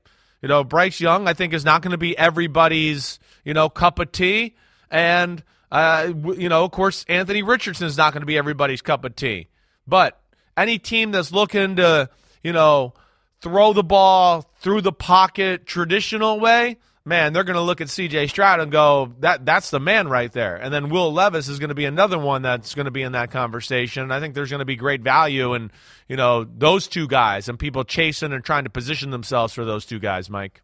You 0.42 0.48
know, 0.48 0.62
Bryce 0.62 1.00
Young, 1.00 1.26
I 1.26 1.34
think, 1.34 1.54
is 1.54 1.64
not 1.64 1.82
going 1.82 1.90
to 1.90 1.98
be 1.98 2.16
everybody's, 2.16 3.18
you 3.44 3.52
know, 3.52 3.68
cup 3.68 3.98
of 3.98 4.12
tea. 4.12 4.54
And, 4.92 5.42
uh, 5.70 6.12
you 6.36 6.48
know, 6.48 6.64
of 6.64 6.70
course, 6.70 7.04
Anthony 7.08 7.42
Richardson 7.42 7.86
is 7.86 7.96
not 7.96 8.12
going 8.12 8.22
to 8.22 8.26
be 8.26 8.38
everybody's 8.38 8.82
cup 8.82 9.04
of 9.04 9.14
tea. 9.16 9.48
But 9.86 10.20
any 10.56 10.78
team 10.78 11.12
that's 11.12 11.32
looking 11.32 11.76
to, 11.76 12.10
you 12.42 12.52
know, 12.52 12.94
throw 13.40 13.72
the 13.72 13.84
ball 13.84 14.50
through 14.60 14.80
the 14.80 14.92
pocket 14.92 15.66
traditional 15.66 16.40
way, 16.40 16.78
man, 17.04 17.32
they're 17.32 17.44
going 17.44 17.56
to 17.56 17.62
look 17.62 17.80
at 17.80 17.88
C.J. 17.88 18.28
Stroud 18.28 18.60
and 18.60 18.70
go, 18.70 19.14
that 19.20 19.44
that's 19.44 19.70
the 19.70 19.80
man 19.80 20.08
right 20.08 20.30
there. 20.32 20.56
And 20.56 20.72
then 20.72 20.90
Will 20.90 21.12
Levis 21.12 21.48
is 21.48 21.58
going 21.58 21.70
to 21.70 21.74
be 21.74 21.86
another 21.86 22.18
one 22.18 22.42
that's 22.42 22.74
going 22.74 22.84
to 22.84 22.90
be 22.90 23.02
in 23.02 23.12
that 23.12 23.30
conversation. 23.30 24.10
I 24.10 24.20
think 24.20 24.34
there's 24.34 24.50
going 24.50 24.60
to 24.60 24.66
be 24.66 24.76
great 24.76 25.02
value 25.02 25.54
in 25.54 25.70
you 26.08 26.16
know 26.16 26.44
those 26.44 26.86
two 26.86 27.06
guys 27.06 27.48
and 27.48 27.58
people 27.58 27.84
chasing 27.84 28.32
and 28.32 28.44
trying 28.44 28.64
to 28.64 28.70
position 28.70 29.10
themselves 29.10 29.52
for 29.52 29.64
those 29.64 29.84
two 29.86 29.98
guys, 29.98 30.30
Mike. 30.30 30.62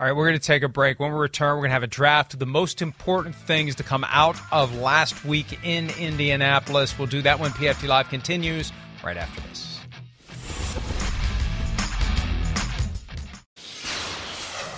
All 0.00 0.06
right, 0.06 0.14
we're 0.14 0.28
going 0.28 0.38
to 0.38 0.46
take 0.46 0.62
a 0.62 0.68
break. 0.68 1.00
When 1.00 1.10
we 1.10 1.18
return, 1.18 1.56
we're 1.56 1.62
going 1.62 1.70
to 1.70 1.74
have 1.74 1.82
a 1.82 1.88
draft 1.88 2.32
of 2.32 2.38
the 2.38 2.46
most 2.46 2.82
important 2.82 3.34
things 3.34 3.74
to 3.76 3.82
come 3.82 4.06
out 4.08 4.36
of 4.52 4.76
last 4.76 5.24
week 5.24 5.58
in 5.64 5.90
Indianapolis. 5.98 6.96
We'll 6.96 7.08
do 7.08 7.20
that 7.22 7.40
when 7.40 7.50
PFT 7.50 7.88
Live 7.88 8.08
continues 8.08 8.72
right 9.02 9.16
after 9.16 9.40
this. 9.40 9.80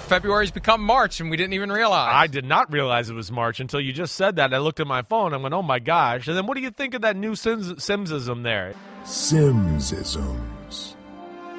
February's 0.09 0.51
become 0.51 0.83
March, 0.83 1.21
and 1.21 1.31
we 1.31 1.37
didn't 1.37 1.53
even 1.53 1.71
realize. 1.71 2.13
I 2.15 2.27
did 2.27 2.47
not 2.47 2.73
realize 2.73 3.11
it 3.11 3.15
was 3.15 3.31
March 3.31 3.61
until 3.61 3.79
you 3.79 3.93
just 3.93 4.15
said 4.15 4.37
that. 4.37 4.55
I 4.55 4.59
looked 4.59 4.81
at 4.81 4.87
my 4.87 5.03
phone 5.03 5.35
and 5.35 5.43
went, 5.43 5.55
"Oh 5.55 5.61
my 5.63 5.81
gosh!" 5.81 6.29
And 6.29 6.37
then, 6.37 6.47
what 6.47 6.57
do 6.57 6.63
you 6.63 6.71
think 6.71 6.95
of 6.95 7.03
that 7.03 7.15
new 7.15 7.35
Sims- 7.37 7.75
Simsism 7.75 8.43
there? 8.43 8.73
Simsisms. 9.05 10.95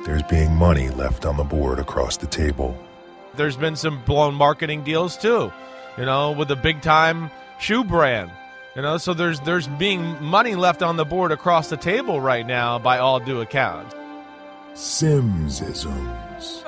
There's 0.03 0.24
being 0.24 0.51
money 0.55 0.89
left 0.89 1.28
on 1.28 1.38
the 1.38 1.43
board 1.43 1.78
across 1.78 2.18
the 2.18 2.26
table. 2.26 2.76
There's 3.36 3.57
been 3.57 3.75
some 3.75 4.03
blown 4.03 4.36
marketing 4.36 4.84
deals 4.84 5.17
too. 5.17 5.51
you 5.97 6.05
know, 6.05 6.32
with 6.32 6.51
a 6.51 6.55
big 6.55 6.82
time 6.82 7.29
shoe 7.59 7.84
brand. 7.84 8.32
You 8.75 8.82
know, 8.82 8.97
so 8.97 9.13
there's 9.13 9.39
there's 9.41 9.67
being 9.67 10.21
money 10.23 10.55
left 10.55 10.82
on 10.82 10.95
the 10.95 11.05
board 11.05 11.32
across 11.32 11.69
the 11.69 11.77
table 11.77 12.21
right 12.21 12.45
now 12.45 12.79
by 12.79 12.99
all 12.99 13.19
due 13.19 13.41
accounts. 13.41 13.95
Simsisms. 14.73 16.63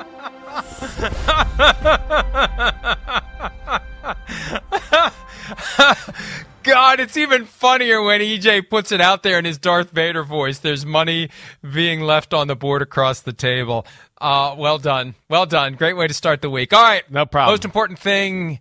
God, 6.64 6.99
it's 6.99 7.18
even 7.18 7.45
funnier 7.45 8.01
when 8.01 8.22
EJ 8.22 8.70
puts 8.70 8.91
it 8.91 9.01
out 9.01 9.24
there 9.24 9.39
in 9.39 9.45
his 9.45 9.57
Darth 9.57 9.91
Vader 9.91 10.24
voice. 10.24 10.59
There's 10.59 10.86
money 10.86 11.30
being 11.61 12.01
left 12.01 12.34
on 12.34 12.47
the 12.47 12.55
board 12.55 12.82
across 12.82 13.22
the 13.22 13.34
table. 13.34 13.86
Uh, 14.20 14.55
well 14.57 14.78
done. 14.78 15.16
Well 15.30 15.45
done. 15.45 15.74
Great 15.76 15.97
way 15.97 16.07
to 16.07 16.14
start 16.14 16.41
the 16.41 16.49
week. 16.49 16.74
All 16.74 16.82
right. 16.82 17.09
No 17.11 17.26
problem. 17.26 17.53
Most 17.53 17.66
important 17.66 17.99
thing 17.99 18.59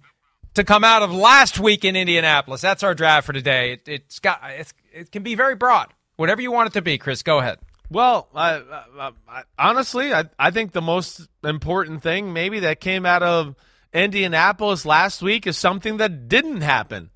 to 0.55 0.65
come 0.65 0.85
out 0.85 1.03
of 1.03 1.13
last 1.13 1.59
week 1.59 1.85
in 1.85 1.97
Indianapolis. 1.97 2.61
That's 2.61 2.83
our 2.83 2.95
draft 2.95 3.27
for 3.27 3.33
today. 3.33 3.73
It, 3.73 3.89
it's 3.89 4.19
got 4.19 4.41
it's, 4.45 4.75
it 4.93 5.13
can 5.13 5.23
be 5.23 5.35
very 5.35 5.55
broad. 5.55 5.93
Whatever 6.17 6.43
you 6.43 6.53
want 6.53 6.69
it 6.69 6.73
to 6.75 6.83
be, 6.83 6.99
Chris. 6.99 7.23
Go 7.23 7.39
ahead. 7.39 7.59
Well, 7.91 8.29
I, 8.35 8.63
I, 8.99 9.11
I, 9.29 9.43
honestly, 9.59 10.15
I, 10.15 10.25
I 10.39 10.51
think 10.51 10.73
the 10.73 10.81
most 10.81 11.29
important 11.45 12.03
thing 12.03 12.33
maybe 12.33 12.61
that 12.61 12.81
came 12.81 13.05
out 13.05 13.23
of 13.23 13.55
Indianapolis 13.93 14.87
last 14.87 15.23
week 15.23 15.47
is 15.47 15.59
something 15.59 15.99
that 15.99 16.29
didn't 16.29 16.63
happen. 16.63 17.11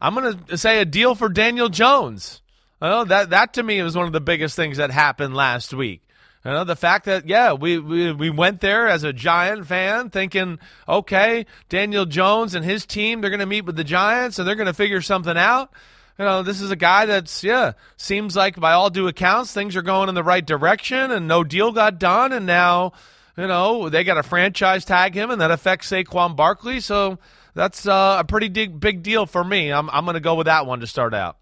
I'm 0.00 0.14
going 0.14 0.38
to 0.46 0.58
say 0.58 0.80
a 0.80 0.84
deal 0.84 1.14
for 1.14 1.28
Daniel 1.28 1.68
Jones. 1.68 2.40
Well, 2.80 3.04
that 3.06 3.30
that 3.30 3.54
to 3.54 3.62
me 3.62 3.82
was 3.82 3.94
one 3.94 4.06
of 4.06 4.12
the 4.12 4.20
biggest 4.20 4.56
things 4.56 4.78
that 4.78 4.90
happened 4.90 5.34
last 5.34 5.74
week. 5.74 6.02
You 6.44 6.52
know, 6.52 6.64
the 6.64 6.76
fact 6.76 7.04
that 7.04 7.28
yeah, 7.28 7.52
we, 7.52 7.78
we 7.78 8.12
we 8.12 8.30
went 8.30 8.62
there 8.62 8.88
as 8.88 9.04
a 9.04 9.12
Giant 9.12 9.66
fan, 9.66 10.08
thinking, 10.08 10.58
okay, 10.88 11.44
Daniel 11.68 12.06
Jones 12.06 12.54
and 12.54 12.64
his 12.64 12.86
team, 12.86 13.20
they're 13.20 13.28
going 13.28 13.40
to 13.40 13.46
meet 13.46 13.66
with 13.66 13.76
the 13.76 13.84
Giants 13.84 14.38
and 14.38 14.48
they're 14.48 14.54
going 14.54 14.66
to 14.66 14.72
figure 14.72 15.02
something 15.02 15.36
out. 15.36 15.70
You 16.18 16.24
know, 16.24 16.42
this 16.42 16.62
is 16.62 16.70
a 16.70 16.76
guy 16.76 17.04
that's 17.04 17.44
yeah, 17.44 17.72
seems 17.98 18.34
like 18.36 18.58
by 18.58 18.72
all 18.72 18.88
due 18.88 19.08
accounts, 19.08 19.52
things 19.52 19.76
are 19.76 19.82
going 19.82 20.08
in 20.08 20.14
the 20.14 20.24
right 20.24 20.44
direction, 20.44 21.10
and 21.10 21.28
no 21.28 21.44
deal 21.44 21.72
got 21.72 21.98
done, 21.98 22.32
and 22.32 22.46
now, 22.46 22.92
you 23.36 23.46
know, 23.46 23.90
they 23.90 24.04
got 24.04 24.16
a 24.16 24.22
franchise 24.22 24.86
tag 24.86 25.14
him, 25.14 25.30
and 25.30 25.42
that 25.42 25.50
affects 25.50 25.90
Saquon 25.90 26.36
Barkley. 26.36 26.80
So 26.80 27.18
that's 27.54 27.86
uh, 27.86 28.16
a 28.20 28.24
pretty 28.24 28.48
big 28.48 28.78
big 28.80 29.02
deal 29.02 29.26
for 29.26 29.42
me. 29.44 29.72
I'm 29.72 29.90
I'm 29.90 30.04
going 30.04 30.14
to 30.14 30.20
go 30.20 30.34
with 30.34 30.46
that 30.46 30.66
one 30.66 30.80
to 30.80 30.86
start 30.86 31.14
out. 31.14 31.36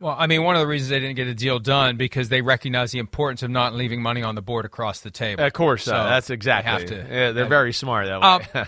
Well, 0.00 0.16
I 0.18 0.26
mean, 0.28 0.44
one 0.44 0.56
of 0.56 0.60
the 0.60 0.66
reasons 0.66 0.88
they 0.88 0.98
didn't 0.98 1.16
get 1.16 1.26
a 1.26 1.34
deal 1.34 1.58
done 1.58 1.98
because 1.98 2.30
they 2.30 2.40
recognize 2.40 2.90
the 2.90 2.98
importance 2.98 3.42
of 3.42 3.50
not 3.50 3.74
leaving 3.74 4.00
money 4.00 4.22
on 4.22 4.34
the 4.34 4.40
board 4.40 4.64
across 4.64 5.00
the 5.00 5.10
table. 5.10 5.44
Of 5.44 5.52
course, 5.52 5.84
so 5.84 5.90
so 5.90 5.96
that's 6.04 6.30
exactly. 6.30 6.70
Have 6.70 6.86
to, 6.86 7.14
yeah, 7.14 7.32
they're 7.32 7.44
very 7.46 7.74
smart 7.74 8.06
that 8.06 8.22
Um, 8.22 8.40
way. 8.54 8.64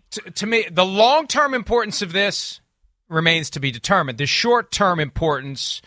to, 0.10 0.20
to 0.32 0.46
me, 0.46 0.66
the 0.70 0.84
long 0.84 1.26
term 1.28 1.54
importance 1.54 2.02
of 2.02 2.12
this 2.12 2.60
remains 3.08 3.48
to 3.50 3.60
be 3.60 3.70
determined. 3.70 4.18
The 4.18 4.26
short 4.26 4.70
term 4.70 5.00
importance 5.00 5.80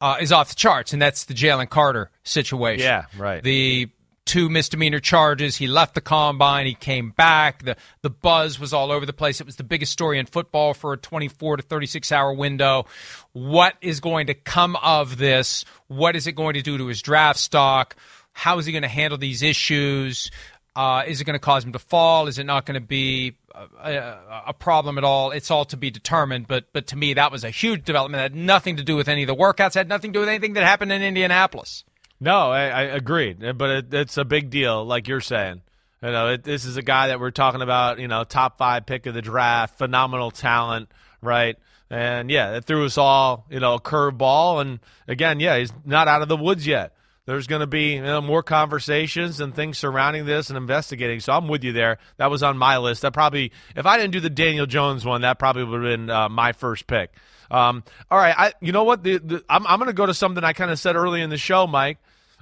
uh, 0.00 0.16
is 0.20 0.32
off 0.32 0.48
the 0.48 0.56
charts, 0.56 0.92
and 0.92 1.00
that's 1.00 1.26
the 1.26 1.34
Jalen 1.34 1.70
Carter 1.70 2.10
situation. 2.24 2.84
Yeah, 2.84 3.04
right. 3.16 3.42
The 3.44 3.90
two 4.26 4.50
misdemeanor 4.50 5.00
charges. 5.00 5.56
He 5.56 5.66
left 5.66 5.94
the 5.94 6.00
combine. 6.02 6.66
He 6.66 6.74
came 6.74 7.10
back. 7.10 7.64
The 7.64 7.76
the 8.02 8.10
buzz 8.10 8.60
was 8.60 8.74
all 8.74 8.92
over 8.92 9.06
the 9.06 9.12
place. 9.14 9.40
It 9.40 9.46
was 9.46 9.56
the 9.56 9.64
biggest 9.64 9.92
story 9.92 10.18
in 10.18 10.26
football 10.26 10.74
for 10.74 10.92
a 10.92 10.98
24 10.98 11.58
to 11.58 11.62
36 11.62 12.12
hour 12.12 12.34
window. 12.34 12.86
What 13.32 13.74
is 13.80 14.00
going 14.00 14.26
to 14.26 14.34
come 14.34 14.76
of 14.76 15.16
this? 15.16 15.64
What 15.86 16.16
is 16.16 16.26
it 16.26 16.32
going 16.32 16.54
to 16.54 16.62
do 16.62 16.76
to 16.76 16.86
his 16.86 17.00
draft 17.00 17.38
stock? 17.38 17.96
How 18.32 18.58
is 18.58 18.66
he 18.66 18.72
going 18.72 18.82
to 18.82 18.88
handle 18.88 19.16
these 19.16 19.42
issues? 19.42 20.30
Uh, 20.74 21.04
is 21.06 21.22
it 21.22 21.24
going 21.24 21.34
to 21.34 21.40
cause 21.40 21.64
him 21.64 21.72
to 21.72 21.78
fall? 21.78 22.26
Is 22.26 22.38
it 22.38 22.44
not 22.44 22.66
going 22.66 22.78
to 22.78 22.86
be 22.86 23.38
a, 23.54 24.18
a, 24.48 24.52
problem 24.52 24.98
at 24.98 25.04
all? 25.04 25.30
It's 25.30 25.50
all 25.50 25.64
to 25.66 25.76
be 25.78 25.90
determined. 25.90 26.46
But 26.46 26.66
but 26.74 26.88
to 26.88 26.96
me, 26.96 27.14
that 27.14 27.32
was 27.32 27.44
a 27.44 27.50
huge 27.50 27.84
development. 27.84 28.20
It 28.20 28.22
had 28.24 28.34
nothing 28.34 28.76
to 28.76 28.82
do 28.82 28.94
with 28.94 29.08
any 29.08 29.22
of 29.22 29.28
the 29.28 29.34
workouts. 29.34 29.72
Had 29.72 29.88
nothing 29.88 30.12
to 30.12 30.18
do 30.18 30.20
with 30.20 30.28
anything 30.28 30.52
that 30.52 30.64
happened 30.64 30.92
in 30.92 31.00
Indianapolis. 31.00 31.84
No, 32.20 32.50
I, 32.50 32.68
I 32.68 32.82
agreed, 32.82 33.58
but 33.58 33.70
it, 33.70 33.94
it's 33.94 34.16
a 34.16 34.24
big 34.24 34.50
deal, 34.50 34.84
like 34.84 35.08
you're 35.08 35.20
saying. 35.20 35.62
You 36.02 36.10
know, 36.10 36.28
it, 36.28 36.44
this 36.44 36.64
is 36.64 36.76
a 36.76 36.82
guy 36.82 37.08
that 37.08 37.20
we're 37.20 37.30
talking 37.30 37.62
about. 37.62 37.98
You 37.98 38.08
know, 38.08 38.24
top 38.24 38.58
five 38.58 38.86
pick 38.86 39.06
of 39.06 39.14
the 39.14 39.22
draft, 39.22 39.78
phenomenal 39.78 40.30
talent, 40.30 40.90
right? 41.20 41.56
And 41.90 42.30
yeah, 42.30 42.56
it 42.56 42.64
threw 42.64 42.84
us 42.84 42.98
all, 42.98 43.46
you 43.50 43.60
know, 43.60 43.74
a 43.74 43.80
curveball. 43.80 44.60
And 44.60 44.80
again, 45.06 45.40
yeah, 45.40 45.58
he's 45.58 45.72
not 45.84 46.08
out 46.08 46.22
of 46.22 46.28
the 46.28 46.36
woods 46.36 46.66
yet. 46.66 46.92
There's 47.26 47.48
going 47.48 47.60
to 47.60 47.66
be 47.66 47.94
you 47.94 48.02
know, 48.02 48.20
more 48.20 48.42
conversations 48.42 49.40
and 49.40 49.54
things 49.54 49.78
surrounding 49.78 50.26
this 50.26 50.48
and 50.48 50.56
investigating. 50.56 51.18
So 51.20 51.32
I'm 51.32 51.48
with 51.48 51.64
you 51.64 51.72
there. 51.72 51.98
That 52.18 52.30
was 52.30 52.42
on 52.42 52.56
my 52.56 52.78
list. 52.78 53.02
That 53.02 53.12
probably, 53.12 53.52
if 53.74 53.84
I 53.84 53.96
didn't 53.98 54.12
do 54.12 54.20
the 54.20 54.30
Daniel 54.30 54.66
Jones 54.66 55.04
one, 55.04 55.22
that 55.22 55.38
probably 55.38 55.64
would 55.64 55.82
have 55.82 55.98
been 55.98 56.10
uh, 56.10 56.28
my 56.28 56.52
first 56.52 56.86
pick. 56.86 57.12
Um, 57.50 57.84
all 58.10 58.18
right, 58.18 58.34
I, 58.36 58.52
you 58.60 58.72
know 58.72 58.84
what? 58.84 59.02
The, 59.02 59.18
the, 59.18 59.44
I'm, 59.48 59.66
I'm 59.66 59.78
going 59.78 59.88
to 59.88 59.94
go 59.94 60.06
to 60.06 60.14
something 60.14 60.42
I 60.42 60.52
kind 60.52 60.70
of 60.70 60.78
said 60.78 60.96
early 60.96 61.22
in 61.22 61.30
the 61.30 61.36
show, 61.36 61.66
Mike. 61.66 61.98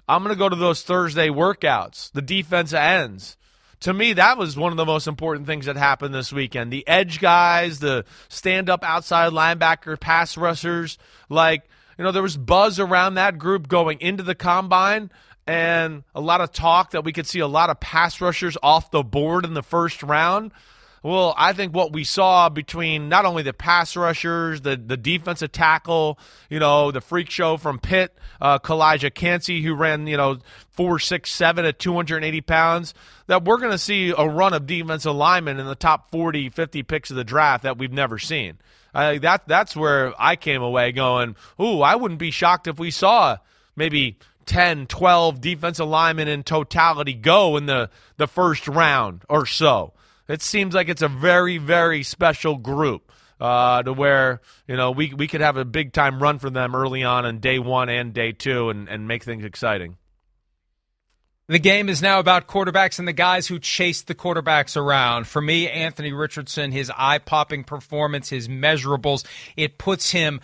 I'm 0.08 0.22
going 0.22 0.34
to 0.34 0.38
go 0.38 0.48
to 0.48 0.56
those 0.56 0.82
Thursday 0.82 1.28
workouts, 1.28 2.12
the 2.12 2.22
defense 2.22 2.72
ends. 2.72 3.36
To 3.80 3.92
me, 3.92 4.14
that 4.14 4.38
was 4.38 4.56
one 4.56 4.72
of 4.72 4.76
the 4.76 4.86
most 4.86 5.06
important 5.06 5.46
things 5.46 5.66
that 5.66 5.76
happened 5.76 6.14
this 6.14 6.32
weekend. 6.32 6.72
The 6.72 6.86
edge 6.88 7.20
guys, 7.20 7.80
the 7.80 8.06
stand 8.28 8.70
up 8.70 8.82
outside 8.82 9.32
linebacker, 9.32 10.00
pass 10.00 10.38
rushers. 10.38 10.96
Like, 11.28 11.64
you 11.98 12.04
know, 12.04 12.12
there 12.12 12.22
was 12.22 12.36
buzz 12.36 12.80
around 12.80 13.14
that 13.14 13.38
group 13.38 13.68
going 13.68 14.00
into 14.00 14.22
the 14.22 14.34
combine 14.34 15.10
and 15.46 16.04
a 16.14 16.20
lot 16.20 16.40
of 16.40 16.52
talk 16.52 16.92
that 16.92 17.04
we 17.04 17.12
could 17.12 17.26
see 17.26 17.40
a 17.40 17.46
lot 17.46 17.70
of 17.70 17.78
pass 17.80 18.20
rushers 18.20 18.56
off 18.62 18.90
the 18.90 19.02
board 19.02 19.44
in 19.44 19.54
the 19.54 19.62
first 19.62 20.02
round. 20.02 20.52
Well, 21.04 21.34
I 21.36 21.52
think 21.52 21.74
what 21.74 21.92
we 21.92 22.02
saw 22.02 22.48
between 22.48 23.10
not 23.10 23.26
only 23.26 23.42
the 23.42 23.52
pass 23.52 23.94
rushers, 23.94 24.62
the 24.62 24.74
the 24.74 24.96
defensive 24.96 25.52
tackle, 25.52 26.18
you 26.48 26.58
know, 26.58 26.92
the 26.92 27.02
freak 27.02 27.28
show 27.28 27.58
from 27.58 27.78
Pitt, 27.78 28.16
uh, 28.40 28.58
Calijah 28.58 29.12
Kancey, 29.14 29.60
who 29.60 29.74
ran, 29.74 30.06
you 30.06 30.16
know, 30.16 30.38
four, 30.70 30.98
six, 30.98 31.30
seven 31.30 31.66
at 31.66 31.78
280 31.78 32.40
pounds, 32.40 32.94
that 33.26 33.44
we're 33.44 33.58
going 33.58 33.70
to 33.70 33.76
see 33.76 34.14
a 34.16 34.26
run 34.26 34.54
of 34.54 34.66
defensive 34.66 35.14
linemen 35.14 35.60
in 35.60 35.66
the 35.66 35.74
top 35.74 36.10
40, 36.10 36.48
50 36.48 36.82
picks 36.84 37.10
of 37.10 37.16
the 37.16 37.24
draft 37.24 37.64
that 37.64 37.76
we've 37.76 37.92
never 37.92 38.18
seen. 38.18 38.56
That 38.94 39.42
that's 39.46 39.76
where 39.76 40.14
I 40.18 40.36
came 40.36 40.62
away 40.62 40.92
going, 40.92 41.36
ooh, 41.60 41.82
I 41.82 41.96
wouldn't 41.96 42.18
be 42.18 42.30
shocked 42.30 42.66
if 42.66 42.78
we 42.78 42.90
saw 42.90 43.36
maybe 43.76 44.16
10, 44.46 44.86
12 44.86 45.38
defensive 45.42 45.86
linemen 45.86 46.28
in 46.28 46.44
totality 46.44 47.12
go 47.12 47.58
in 47.58 47.66
the, 47.66 47.90
the 48.16 48.26
first 48.26 48.66
round 48.66 49.22
or 49.28 49.44
so. 49.44 49.92
It 50.28 50.42
seems 50.42 50.74
like 50.74 50.88
it's 50.88 51.02
a 51.02 51.08
very, 51.08 51.58
very 51.58 52.02
special 52.02 52.56
group 52.56 53.12
uh, 53.40 53.82
to 53.82 53.92
where 53.92 54.40
you 54.66 54.76
know 54.76 54.90
we 54.90 55.12
we 55.12 55.26
could 55.26 55.40
have 55.40 55.56
a 55.56 55.64
big 55.64 55.92
time 55.92 56.22
run 56.22 56.38
for 56.38 56.50
them 56.50 56.74
early 56.74 57.02
on 57.02 57.26
in 57.26 57.40
day 57.40 57.58
one 57.58 57.88
and 57.88 58.12
day 58.14 58.32
two 58.32 58.70
and, 58.70 58.88
and 58.88 59.06
make 59.08 59.22
things 59.22 59.44
exciting. 59.44 59.96
The 61.46 61.58
game 61.58 61.90
is 61.90 62.00
now 62.00 62.20
about 62.20 62.46
quarterbacks 62.46 62.98
and 62.98 63.06
the 63.06 63.12
guys 63.12 63.46
who 63.46 63.58
chase 63.58 64.00
the 64.00 64.14
quarterbacks 64.14 64.78
around. 64.78 65.26
For 65.26 65.42
me, 65.42 65.68
Anthony 65.68 66.10
Richardson, 66.10 66.72
his 66.72 66.90
eye 66.96 67.18
popping 67.18 67.64
performance, 67.64 68.30
his 68.30 68.48
measurables, 68.48 69.26
it 69.54 69.76
puts 69.76 70.10
him 70.10 70.40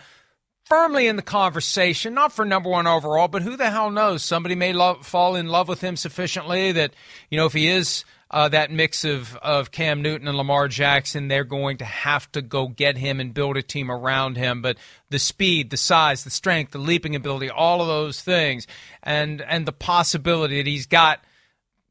firmly 0.65 1.07
in 1.07 1.15
the 1.15 1.23
conversation, 1.23 2.13
not 2.13 2.31
for 2.31 2.45
number 2.45 2.69
one 2.69 2.85
overall, 2.85 3.27
but 3.27 3.41
who 3.41 3.57
the 3.57 3.71
hell 3.71 3.89
knows? 3.89 4.23
Somebody 4.23 4.53
may 4.53 4.73
love, 4.73 5.03
fall 5.03 5.35
in 5.35 5.47
love 5.47 5.67
with 5.67 5.81
him 5.81 5.97
sufficiently 5.97 6.71
that, 6.73 6.93
you 7.31 7.37
know, 7.37 7.47
if 7.47 7.53
he 7.53 7.67
is 7.67 8.05
uh, 8.31 8.47
that 8.49 8.71
mix 8.71 9.03
of, 9.03 9.35
of 9.37 9.71
Cam 9.71 10.01
Newton 10.01 10.27
and 10.27 10.37
Lamar 10.37 10.69
Jackson, 10.69 11.27
they're 11.27 11.43
going 11.43 11.77
to 11.77 11.85
have 11.85 12.31
to 12.31 12.41
go 12.41 12.67
get 12.67 12.97
him 12.97 13.19
and 13.19 13.33
build 13.33 13.57
a 13.57 13.61
team 13.61 13.91
around 13.91 14.37
him. 14.37 14.61
But 14.61 14.77
the 15.09 15.19
speed, 15.19 15.69
the 15.69 15.77
size, 15.77 16.23
the 16.23 16.29
strength, 16.29 16.71
the 16.71 16.79
leaping 16.79 17.15
ability, 17.15 17.49
all 17.49 17.81
of 17.81 17.87
those 17.87 18.21
things, 18.21 18.67
and 19.03 19.41
and 19.41 19.65
the 19.65 19.73
possibility 19.73 20.57
that 20.57 20.67
he's 20.67 20.87
got, 20.87 21.19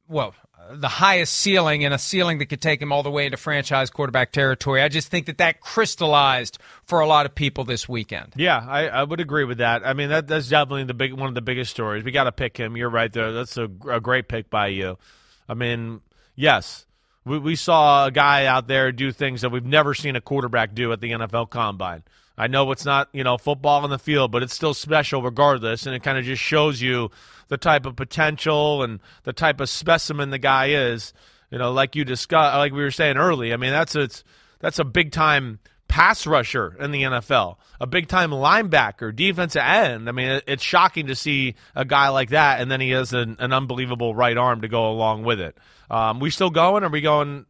well, 0.09 0.35
the 0.73 0.89
highest 0.89 1.35
ceiling 1.35 1.85
and 1.85 1.93
a 1.93 1.99
ceiling 1.99 2.39
that 2.39 2.47
could 2.47 2.63
take 2.63 2.81
him 2.81 2.93
all 2.93 3.03
the 3.03 3.11
way 3.11 3.27
into 3.27 3.37
franchise 3.37 3.91
quarterback 3.91 4.33
territory. 4.33 4.81
I 4.83 4.89
just 4.89 5.09
think 5.09 5.27
that 5.27 5.39
that 5.39 5.61
crystallized 5.61 6.59
for 6.85 7.01
a 7.01 7.07
lot 7.07 7.27
of 7.27 7.35
people 7.35 7.65
this 7.65 7.89
weekend. 7.89 8.33
Yeah, 8.37 8.65
I, 8.67 8.89
I 8.89 9.03
would 9.03 9.21
agree 9.21 9.45
with 9.45 9.59
that. 9.59 9.87
I 9.87 9.93
mean, 9.93 10.09
that 10.09 10.27
that's 10.27 10.49
definitely 10.49 10.85
the 10.85 10.95
big 10.95 11.13
one 11.13 11.29
of 11.29 11.35
the 11.35 11.43
biggest 11.43 11.71
stories. 11.71 12.03
We 12.03 12.13
got 12.13 12.25
to 12.25 12.33
pick 12.33 12.57
him. 12.57 12.79
You're 12.79 12.89
right 12.91 13.13
there. 13.13 13.33
That's 13.33 13.59
a, 13.59 13.69
a 13.91 14.01
great 14.01 14.29
pick 14.29 14.49
by 14.49 14.69
you. 14.69 14.97
I 15.49 15.55
mean, 15.55 16.01
yes, 16.35 16.87
we, 17.25 17.39
we 17.39 17.57
saw 17.57 18.07
a 18.07 18.11
guy 18.11 18.47
out 18.47 18.67
there 18.67 18.93
do 18.93 19.13
things 19.13 19.43
that 19.43 19.51
we've 19.51 19.65
never 19.65 19.95
seen 19.95 20.17
a 20.17 20.21
quarterback 20.21 20.75
do 20.75 20.93
at 20.93 21.01
the 21.01 21.11
NFL 21.11 21.51
Combine. 21.51 22.03
I 22.39 22.47
know 22.47 22.71
it's 22.73 22.87
not, 22.87 23.09
you 23.13 23.23
know, 23.23 23.37
football 23.37 23.85
on 23.85 23.91
the 23.91 23.99
field, 23.99 24.33
but 24.33 24.43
it's 24.43 24.55
still 24.55 24.73
special 24.73 25.23
regardless, 25.23 25.85
and 25.85 25.95
it 25.95 26.03
kind 26.03 26.17
of 26.17 26.25
just 26.25 26.43
shows 26.43 26.81
you 26.81 27.11
the 27.49 27.59
type 27.59 27.85
of 27.85 27.97
potential 27.97 28.83
and 28.83 29.01
the 29.25 29.33
type 29.35 29.61
of 29.61 29.69
specimen 29.69 30.31
the 30.31 30.39
guy 30.39 30.69
is. 30.71 31.13
You 31.51 31.59
know, 31.59 31.73
like 31.73 31.97
you 31.97 32.05
discussed, 32.05 32.57
like 32.57 32.73
we 32.73 32.83
were 32.83 32.93
saying 32.93 33.17
early. 33.17 33.53
I 33.53 33.57
mean, 33.57 33.73
that's 33.73 33.95
a, 33.95 34.09
that's 34.61 34.79
a 34.79 34.85
big 34.85 35.13
time 35.13 35.59
pass 35.91 36.25
rusher 36.25 36.77
in 36.79 36.93
the 36.93 37.03
NFL, 37.03 37.57
a 37.81 37.87
big 37.87 38.07
time 38.09 38.31
linebacker, 38.31 39.15
defensive 39.15 39.61
end. 39.61 40.09
I 40.09 40.13
mean, 40.13 40.41
it's 40.47 40.63
shocking 40.63 41.09
to 41.09 41.17
see 41.17 41.57
a 41.75 41.85
guy 41.85 42.09
like 42.09 42.31
that, 42.31 42.61
and 42.61 42.71
then 42.71 42.81
he 42.81 42.91
has 42.91 43.13
an, 43.13 43.37
an 43.41 43.53
unbelievable 43.53 44.15
right 44.15 44.37
arm 44.37 44.63
to 44.63 44.69
go 44.69 44.91
along 44.91 45.25
with 45.25 45.41
it. 45.41 45.59
Um, 45.91 46.21
we 46.21 46.31
still 46.31 46.51
going? 46.51 46.85
Are 46.85 46.89
we 46.89 47.01
going? 47.01 47.45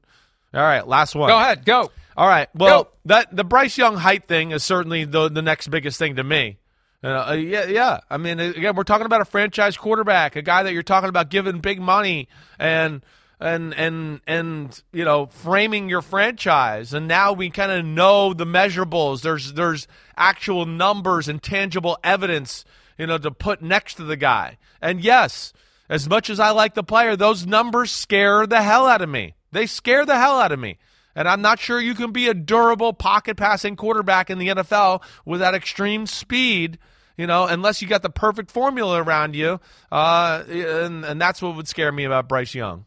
All 0.55 0.61
right, 0.61 0.89
last 0.89 1.15
one. 1.15 1.29
Go 1.29 1.37
ahead, 1.37 1.65
go. 1.65 1.91
All 2.17 2.27
right. 2.27 2.49
Well, 2.55 2.85
Go. 2.85 2.91
that 3.05 3.35
the 3.35 3.45
Bryce 3.45 3.79
Young 3.79 3.97
height 3.97 4.27
thing 4.27 4.51
is 4.51 4.65
certainly 4.65 5.05
the 5.05 5.29
the 5.29 5.43
next 5.43 5.69
biggest 5.69 5.99
thing 5.99 6.17
to 6.17 6.25
me. 6.25 6.59
Uh, 7.03 7.37
yeah, 7.39 7.67
yeah. 7.67 8.01
I 8.11 8.17
mean, 8.17 8.41
again, 8.41 8.75
we're 8.75 8.83
talking 8.83 9.07
about 9.07 9.23
a 9.23 9.27
franchise 9.27 9.77
quarterback, 9.77 10.37
a 10.37 10.43
guy 10.43 10.65
that 10.65 10.73
you're 10.73 10.83
talking 10.83 11.09
about 11.09 11.31
giving 11.31 11.61
big 11.61 11.81
money 11.81 12.29
and 12.59 13.03
and 13.41 13.75
and 13.75 14.21
and 14.27 14.83
you 14.93 15.05
know 15.05 15.27
framing 15.27 15.89
your 15.89 16.03
franchise. 16.03 16.93
And 16.93 17.09
now 17.09 17.33
we 17.33 17.51
kind 17.51 17.73
of 17.73 17.85
know 17.85 18.35
the 18.35 18.45
measurables. 18.45 19.23
There's 19.23 19.55
there's 19.55 19.89
actual 20.17 20.67
numbers 20.67 21.29
and 21.29 21.43
tangible 21.43 21.99
evidence, 22.05 22.65
you 22.99 23.07
know, 23.07 23.19
to 23.19 23.31
put 23.31 23.63
next 23.63 23.95
to 23.95 24.05
the 24.05 24.17
guy. 24.17 24.59
And 24.83 25.01
yes, 25.01 25.53
as 25.89 26.09
much 26.09 26.31
as 26.31 26.39
I 26.39 26.51
like 26.51 26.75
the 26.75 26.85
player, 26.85 27.17
those 27.17 27.47
numbers 27.47 27.91
scare 27.91 28.47
the 28.47 28.63
hell 28.63 28.87
out 28.87 29.03
of 29.03 29.09
me. 29.09 29.35
They 29.53 29.67
scare 29.67 30.05
the 30.05 30.19
hell 30.19 30.39
out 30.39 30.53
of 30.53 30.59
me. 30.59 30.79
And 31.17 31.29
I'm 31.29 31.43
not 31.43 31.59
sure 31.59 31.81
you 31.81 31.95
can 31.95 32.13
be 32.13 32.29
a 32.29 32.35
durable 32.35 32.93
pocket 32.93 33.37
passing 33.37 33.75
quarterback 33.75 34.31
in 34.31 34.39
the 34.39 34.49
NFL 34.49 35.03
with 35.25 35.41
that 35.41 35.55
extreme 35.55 36.07
speed, 36.07 36.79
you 37.17 37.27
know, 37.27 37.47
unless 37.47 37.83
you 37.83 37.89
got 37.89 38.03
the 38.03 38.11
perfect 38.11 38.51
formula 38.51 39.03
around 39.03 39.35
you. 39.35 39.59
Uh, 39.91 40.45
and, 40.49 41.05
and 41.05 41.21
that's 41.21 41.43
what 41.43 41.57
would 41.57 41.67
scare 41.67 41.91
me 41.91 42.05
about 42.05 42.29
Bryce 42.29 42.55
Young. 42.55 42.87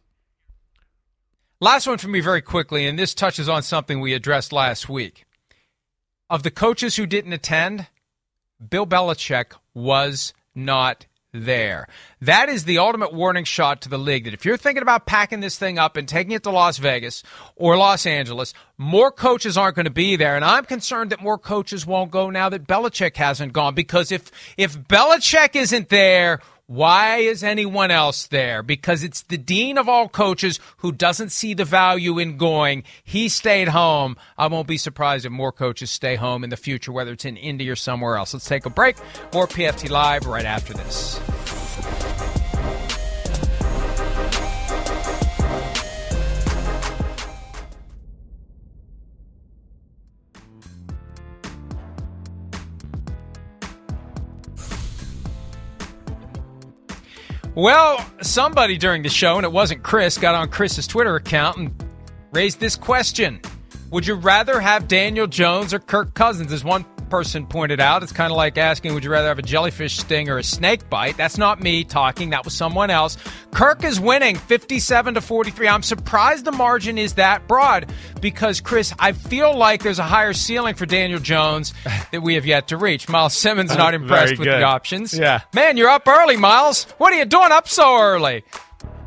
Last 1.64 1.88
one 1.88 1.98
for 1.98 2.10
me, 2.10 2.20
very 2.20 2.42
quickly, 2.42 2.86
and 2.86 3.00
this 3.00 3.14
touches 3.14 3.48
on 3.48 3.64
something 3.64 4.02
we 4.02 4.14
addressed 4.14 4.52
last 4.52 4.90
week. 4.90 5.24
Of 6.30 6.44
the 6.44 6.52
coaches 6.52 6.98
who 6.98 7.06
didn't 7.06 7.32
attend, 7.32 7.88
Bill 8.70 8.86
Belichick 8.86 9.54
was 9.74 10.34
not 10.54 11.06
there. 11.32 11.88
That 12.20 12.50
is 12.50 12.66
the 12.66 12.80
ultimate 12.80 13.14
warning 13.14 13.46
shot 13.46 13.80
to 13.84 13.90
the 13.90 13.98
league 13.98 14.26
that 14.26 14.34
if 14.34 14.44
you're 14.44 14.58
thinking 14.58 14.82
about 14.82 15.06
packing 15.06 15.40
this 15.40 15.58
thing 15.58 15.80
up 15.80 15.96
and 15.96 16.06
taking 16.06 16.34
it 16.34 16.44
to 16.44 16.52
Las 16.52 16.80
Vegas 16.80 17.24
or 17.56 17.78
Los 17.78 18.06
Angeles, 18.06 18.54
more 18.78 19.10
coaches 19.10 19.58
aren't 19.58 19.78
going 19.78 19.86
to 19.86 19.90
be 19.90 20.18
there. 20.18 20.36
And 20.36 20.44
I'm 20.44 20.66
concerned 20.66 21.12
that 21.12 21.24
more 21.24 21.38
coaches 21.38 21.86
won't 21.86 22.12
go 22.12 22.30
now 22.30 22.50
that 22.50 22.68
Belichick 22.68 23.16
hasn't 23.16 23.54
gone 23.54 23.74
because 23.74 24.12
if 24.12 24.30
if 24.58 24.78
Belichick 24.78 25.56
isn't 25.56 25.88
there, 25.88 26.42
why 26.74 27.18
is 27.18 27.44
anyone 27.44 27.92
else 27.92 28.26
there? 28.26 28.64
Because 28.64 29.04
it's 29.04 29.22
the 29.22 29.38
dean 29.38 29.78
of 29.78 29.88
all 29.88 30.10
coaches 30.10 30.60
who 30.78 30.92
doesn't 30.92 31.30
see 31.30 31.54
the 31.54 31.66
value 31.66 32.18
in 32.18 32.38
going. 32.38 32.84
He 33.04 33.30
stayed 33.30 33.68
home. 33.68 34.18
I 34.40 34.48
won't 34.48 34.68
be 34.68 34.78
surprised 34.78 35.24
if 35.24 35.32
more 35.32 35.52
coaches 35.52 35.92
stay 35.92 36.16
home 36.16 36.44
in 36.44 36.50
the 36.50 36.58
future, 36.58 36.92
whether 36.92 37.12
it's 37.12 37.26
in 37.26 37.38
Indy 37.38 37.70
or 37.70 37.76
somewhere 37.76 38.16
else. 38.16 38.34
Let's 38.34 38.48
take 38.48 38.66
a 38.66 38.72
break. 38.72 38.98
More 39.34 39.46
PFT 39.46 39.92
Live 39.92 40.26
right 40.26 40.46
after 40.46 40.74
this. 40.74 41.20
Well, 57.56 58.04
somebody 58.22 58.80
during 58.80 59.04
the 59.04 59.10
show, 59.10 59.38
and 59.38 59.46
it 59.46 59.52
wasn't 59.52 59.84
Chris, 59.84 60.18
got 60.18 60.34
on 60.34 60.50
Chris's 60.50 60.88
Twitter 60.88 61.16
account 61.16 61.58
and 61.58 61.86
raised 62.32 62.60
this 62.60 62.76
question 62.76 63.40
Would 63.92 64.08
you 64.08 64.16
rather 64.16 64.60
have 64.60 64.88
Daniel 64.88 65.28
Jones 65.28 65.72
or 65.72 65.78
Kirk 65.78 66.16
Cousins? 66.16 66.52
As 66.52 66.64
one 66.64 66.84
person 67.14 67.46
pointed 67.46 67.80
out, 67.80 68.02
it's 68.02 68.12
kind 68.12 68.32
of 68.32 68.38
like 68.38 68.58
asking, 68.58 68.92
would 68.96 69.04
you 69.04 69.12
rather 69.12 69.28
have 69.28 69.38
a 69.38 69.44
jellyfish 69.44 69.98
sting 69.98 70.30
or 70.30 70.40
a 70.40 70.44
snake 70.44 70.90
bite? 70.90 71.16
That's 71.16 71.38
not 71.38 71.62
me 71.62 71.84
talking. 71.84 72.32
That 72.32 72.44
was 72.44 72.56
someone 72.56 72.90
else. 72.90 73.20
Kirk 73.52 73.84
is 73.84 74.00
winning 74.00 74.36
57 74.36 75.14
to 75.14 75.22
43. 75.22 75.68
I'm 75.68 75.84
surprised 75.84 76.44
the 76.44 76.52
margin 76.52 76.98
is 76.98 77.14
that 77.14 77.48
broad 77.48 77.94
because, 78.20 78.62
Chris, 78.62 78.96
I 78.98 79.12
feel 79.12 79.56
like 79.56 79.84
there's 79.84 80.00
a 80.00 80.04
higher 80.04 80.34
ceiling 80.34 80.74
for 80.74 80.88
Daniel 80.88 81.20
Jones 81.20 81.76
that 82.12 82.24
we 82.24 82.34
have 82.34 82.48
yet 82.48 82.70
to 82.70 82.78
reach. 82.78 83.08
Miles 83.08 83.36
Simmons 83.36 83.70
uh, 83.70 83.76
not 83.76 83.94
impressed 83.94 84.40
with 84.40 84.48
the 84.48 84.64
options. 84.64 85.16
Yeah. 85.16 85.42
Man, 85.54 85.78
you're 85.78 85.90
up 85.90 86.08
early, 86.08 86.36
Miles. 86.36 86.86
What 86.98 87.14
are 87.14 87.18
you 87.18 87.26
doing 87.26 87.52
up 87.52 87.68
so 87.68 87.96
early? 88.02 88.44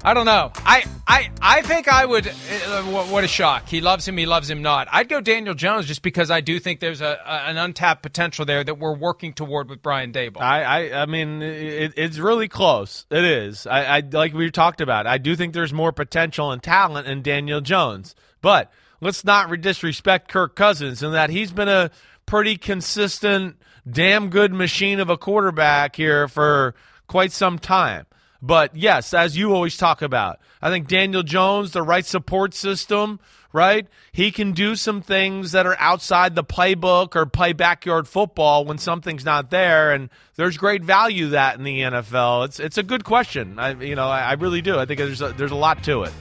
I 0.06 0.14
don't 0.14 0.24
know. 0.24 0.52
I 0.58 0.84
I 1.04 1.30
I 1.42 1.62
think 1.62 1.88
I 1.88 2.06
would. 2.06 2.28
Uh, 2.28 2.82
what 2.84 3.24
a 3.24 3.26
shock! 3.28 3.68
He 3.68 3.80
loves 3.80 4.06
him. 4.06 4.16
He 4.16 4.24
loves 4.24 4.48
him 4.48 4.62
not. 4.62 4.86
I'd 4.92 5.08
go 5.08 5.20
Daniel 5.20 5.52
Jones 5.52 5.84
just 5.86 6.00
because 6.00 6.30
I 6.30 6.40
do 6.40 6.60
think 6.60 6.78
there's 6.78 7.00
a, 7.00 7.18
a 7.26 7.48
an 7.48 7.56
untapped 7.56 8.04
potential 8.04 8.44
there 8.44 8.62
that 8.62 8.78
we're 8.78 8.94
working 8.94 9.32
toward 9.32 9.68
with 9.68 9.82
Brian 9.82 10.12
Daboll. 10.12 10.40
I 10.42 10.62
I, 10.62 11.02
I 11.02 11.06
mean, 11.06 11.42
it, 11.42 11.94
it's 11.96 12.18
really 12.18 12.46
close. 12.46 13.04
It 13.10 13.24
is. 13.24 13.66
I, 13.66 13.96
I 13.96 14.00
like 14.12 14.32
we 14.32 14.48
talked 14.52 14.80
about. 14.80 15.08
I 15.08 15.18
do 15.18 15.34
think 15.34 15.54
there's 15.54 15.72
more 15.72 15.90
potential 15.90 16.52
and 16.52 16.62
talent 16.62 17.08
in 17.08 17.22
Daniel 17.22 17.60
Jones, 17.60 18.14
but 18.40 18.70
let's 19.00 19.24
not 19.24 19.60
disrespect 19.60 20.28
Kirk 20.28 20.54
Cousins 20.54 21.02
in 21.02 21.10
that 21.12 21.30
he's 21.30 21.50
been 21.50 21.68
a 21.68 21.90
pretty 22.26 22.56
consistent, 22.56 23.56
damn 23.90 24.30
good 24.30 24.54
machine 24.54 25.00
of 25.00 25.10
a 25.10 25.18
quarterback 25.18 25.96
here 25.96 26.28
for 26.28 26.76
quite 27.08 27.32
some 27.32 27.58
time. 27.58 28.06
But 28.42 28.76
yes, 28.76 29.14
as 29.14 29.36
you 29.36 29.54
always 29.54 29.76
talk 29.76 30.02
about, 30.02 30.38
I 30.60 30.70
think 30.70 30.88
Daniel 30.88 31.22
Jones, 31.22 31.72
the 31.72 31.82
right 31.82 32.04
support 32.04 32.54
system, 32.54 33.20
right? 33.52 33.86
He 34.12 34.30
can 34.30 34.52
do 34.52 34.76
some 34.76 35.00
things 35.00 35.52
that 35.52 35.66
are 35.66 35.76
outside 35.78 36.34
the 36.34 36.44
playbook 36.44 37.16
or 37.16 37.26
play 37.26 37.52
backyard 37.52 38.06
football 38.06 38.64
when 38.64 38.78
something's 38.78 39.24
not 39.24 39.50
there, 39.50 39.92
and 39.92 40.10
there's 40.36 40.58
great 40.58 40.84
value 40.84 41.28
that 41.28 41.56
in 41.56 41.64
the 41.64 41.80
NFL. 41.80 42.44
It's 42.46 42.60
it's 42.60 42.78
a 42.78 42.82
good 42.82 43.04
question. 43.04 43.58
I 43.58 43.70
you 43.72 43.94
know 43.94 44.08
I, 44.08 44.20
I 44.20 44.32
really 44.34 44.60
do. 44.60 44.78
I 44.78 44.84
think 44.84 44.98
there's 44.98 45.22
a, 45.22 45.32
there's 45.32 45.52
a 45.52 45.56
lot 45.56 45.82
to 45.84 46.02
it. 46.02 46.12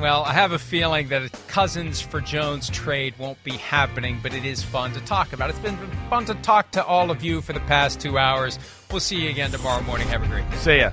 Well, 0.00 0.24
I 0.24 0.32
have 0.32 0.52
a 0.52 0.58
feeling 0.58 1.08
that 1.08 1.22
a 1.24 1.28
Cousins 1.48 2.00
for 2.00 2.22
Jones 2.22 2.70
trade 2.70 3.12
won't 3.18 3.42
be 3.44 3.58
happening, 3.58 4.18
but 4.22 4.32
it 4.32 4.46
is 4.46 4.62
fun 4.62 4.94
to 4.94 5.00
talk 5.00 5.34
about. 5.34 5.50
It's 5.50 5.58
been 5.58 5.76
fun 6.08 6.24
to 6.24 6.34
talk 6.36 6.70
to 6.70 6.82
all 6.82 7.10
of 7.10 7.22
you 7.22 7.42
for 7.42 7.52
the 7.52 7.60
past 7.60 8.00
two 8.00 8.16
hours. 8.16 8.58
We'll 8.90 9.00
see 9.00 9.16
you 9.16 9.28
again 9.28 9.50
tomorrow 9.50 9.82
morning. 9.82 10.08
Have 10.08 10.22
a 10.22 10.26
great 10.26 10.50
day. 10.50 10.56
See 10.56 10.78
ya. 10.78 10.92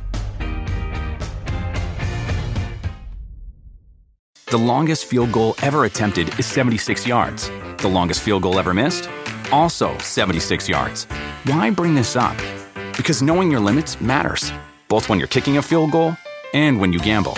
The 4.48 4.58
longest 4.58 5.06
field 5.06 5.32
goal 5.32 5.56
ever 5.62 5.86
attempted 5.86 6.38
is 6.38 6.46
76 6.46 7.08
yards. 7.08 7.50
The 7.78 7.88
longest 7.88 8.22
field 8.22 8.44
goal 8.44 8.60
ever 8.60 8.74
missed? 8.74 9.10
Also 9.54 9.98
76 10.00 10.68
yards. 10.68 11.06
Why 11.46 11.70
bring 11.70 11.96
this 11.96 12.18
up? 12.18 12.36
Because 12.98 13.22
knowing 13.22 13.52
your 13.52 13.62
limits 13.62 14.02
matters, 14.02 14.52
both 14.90 15.08
when 15.08 15.18
you're 15.18 15.30
kicking 15.30 15.58
a 15.58 15.62
field 15.62 15.92
goal 15.92 16.18
and 16.54 16.78
when 16.78 16.92
you 16.92 17.00
gamble. 17.00 17.38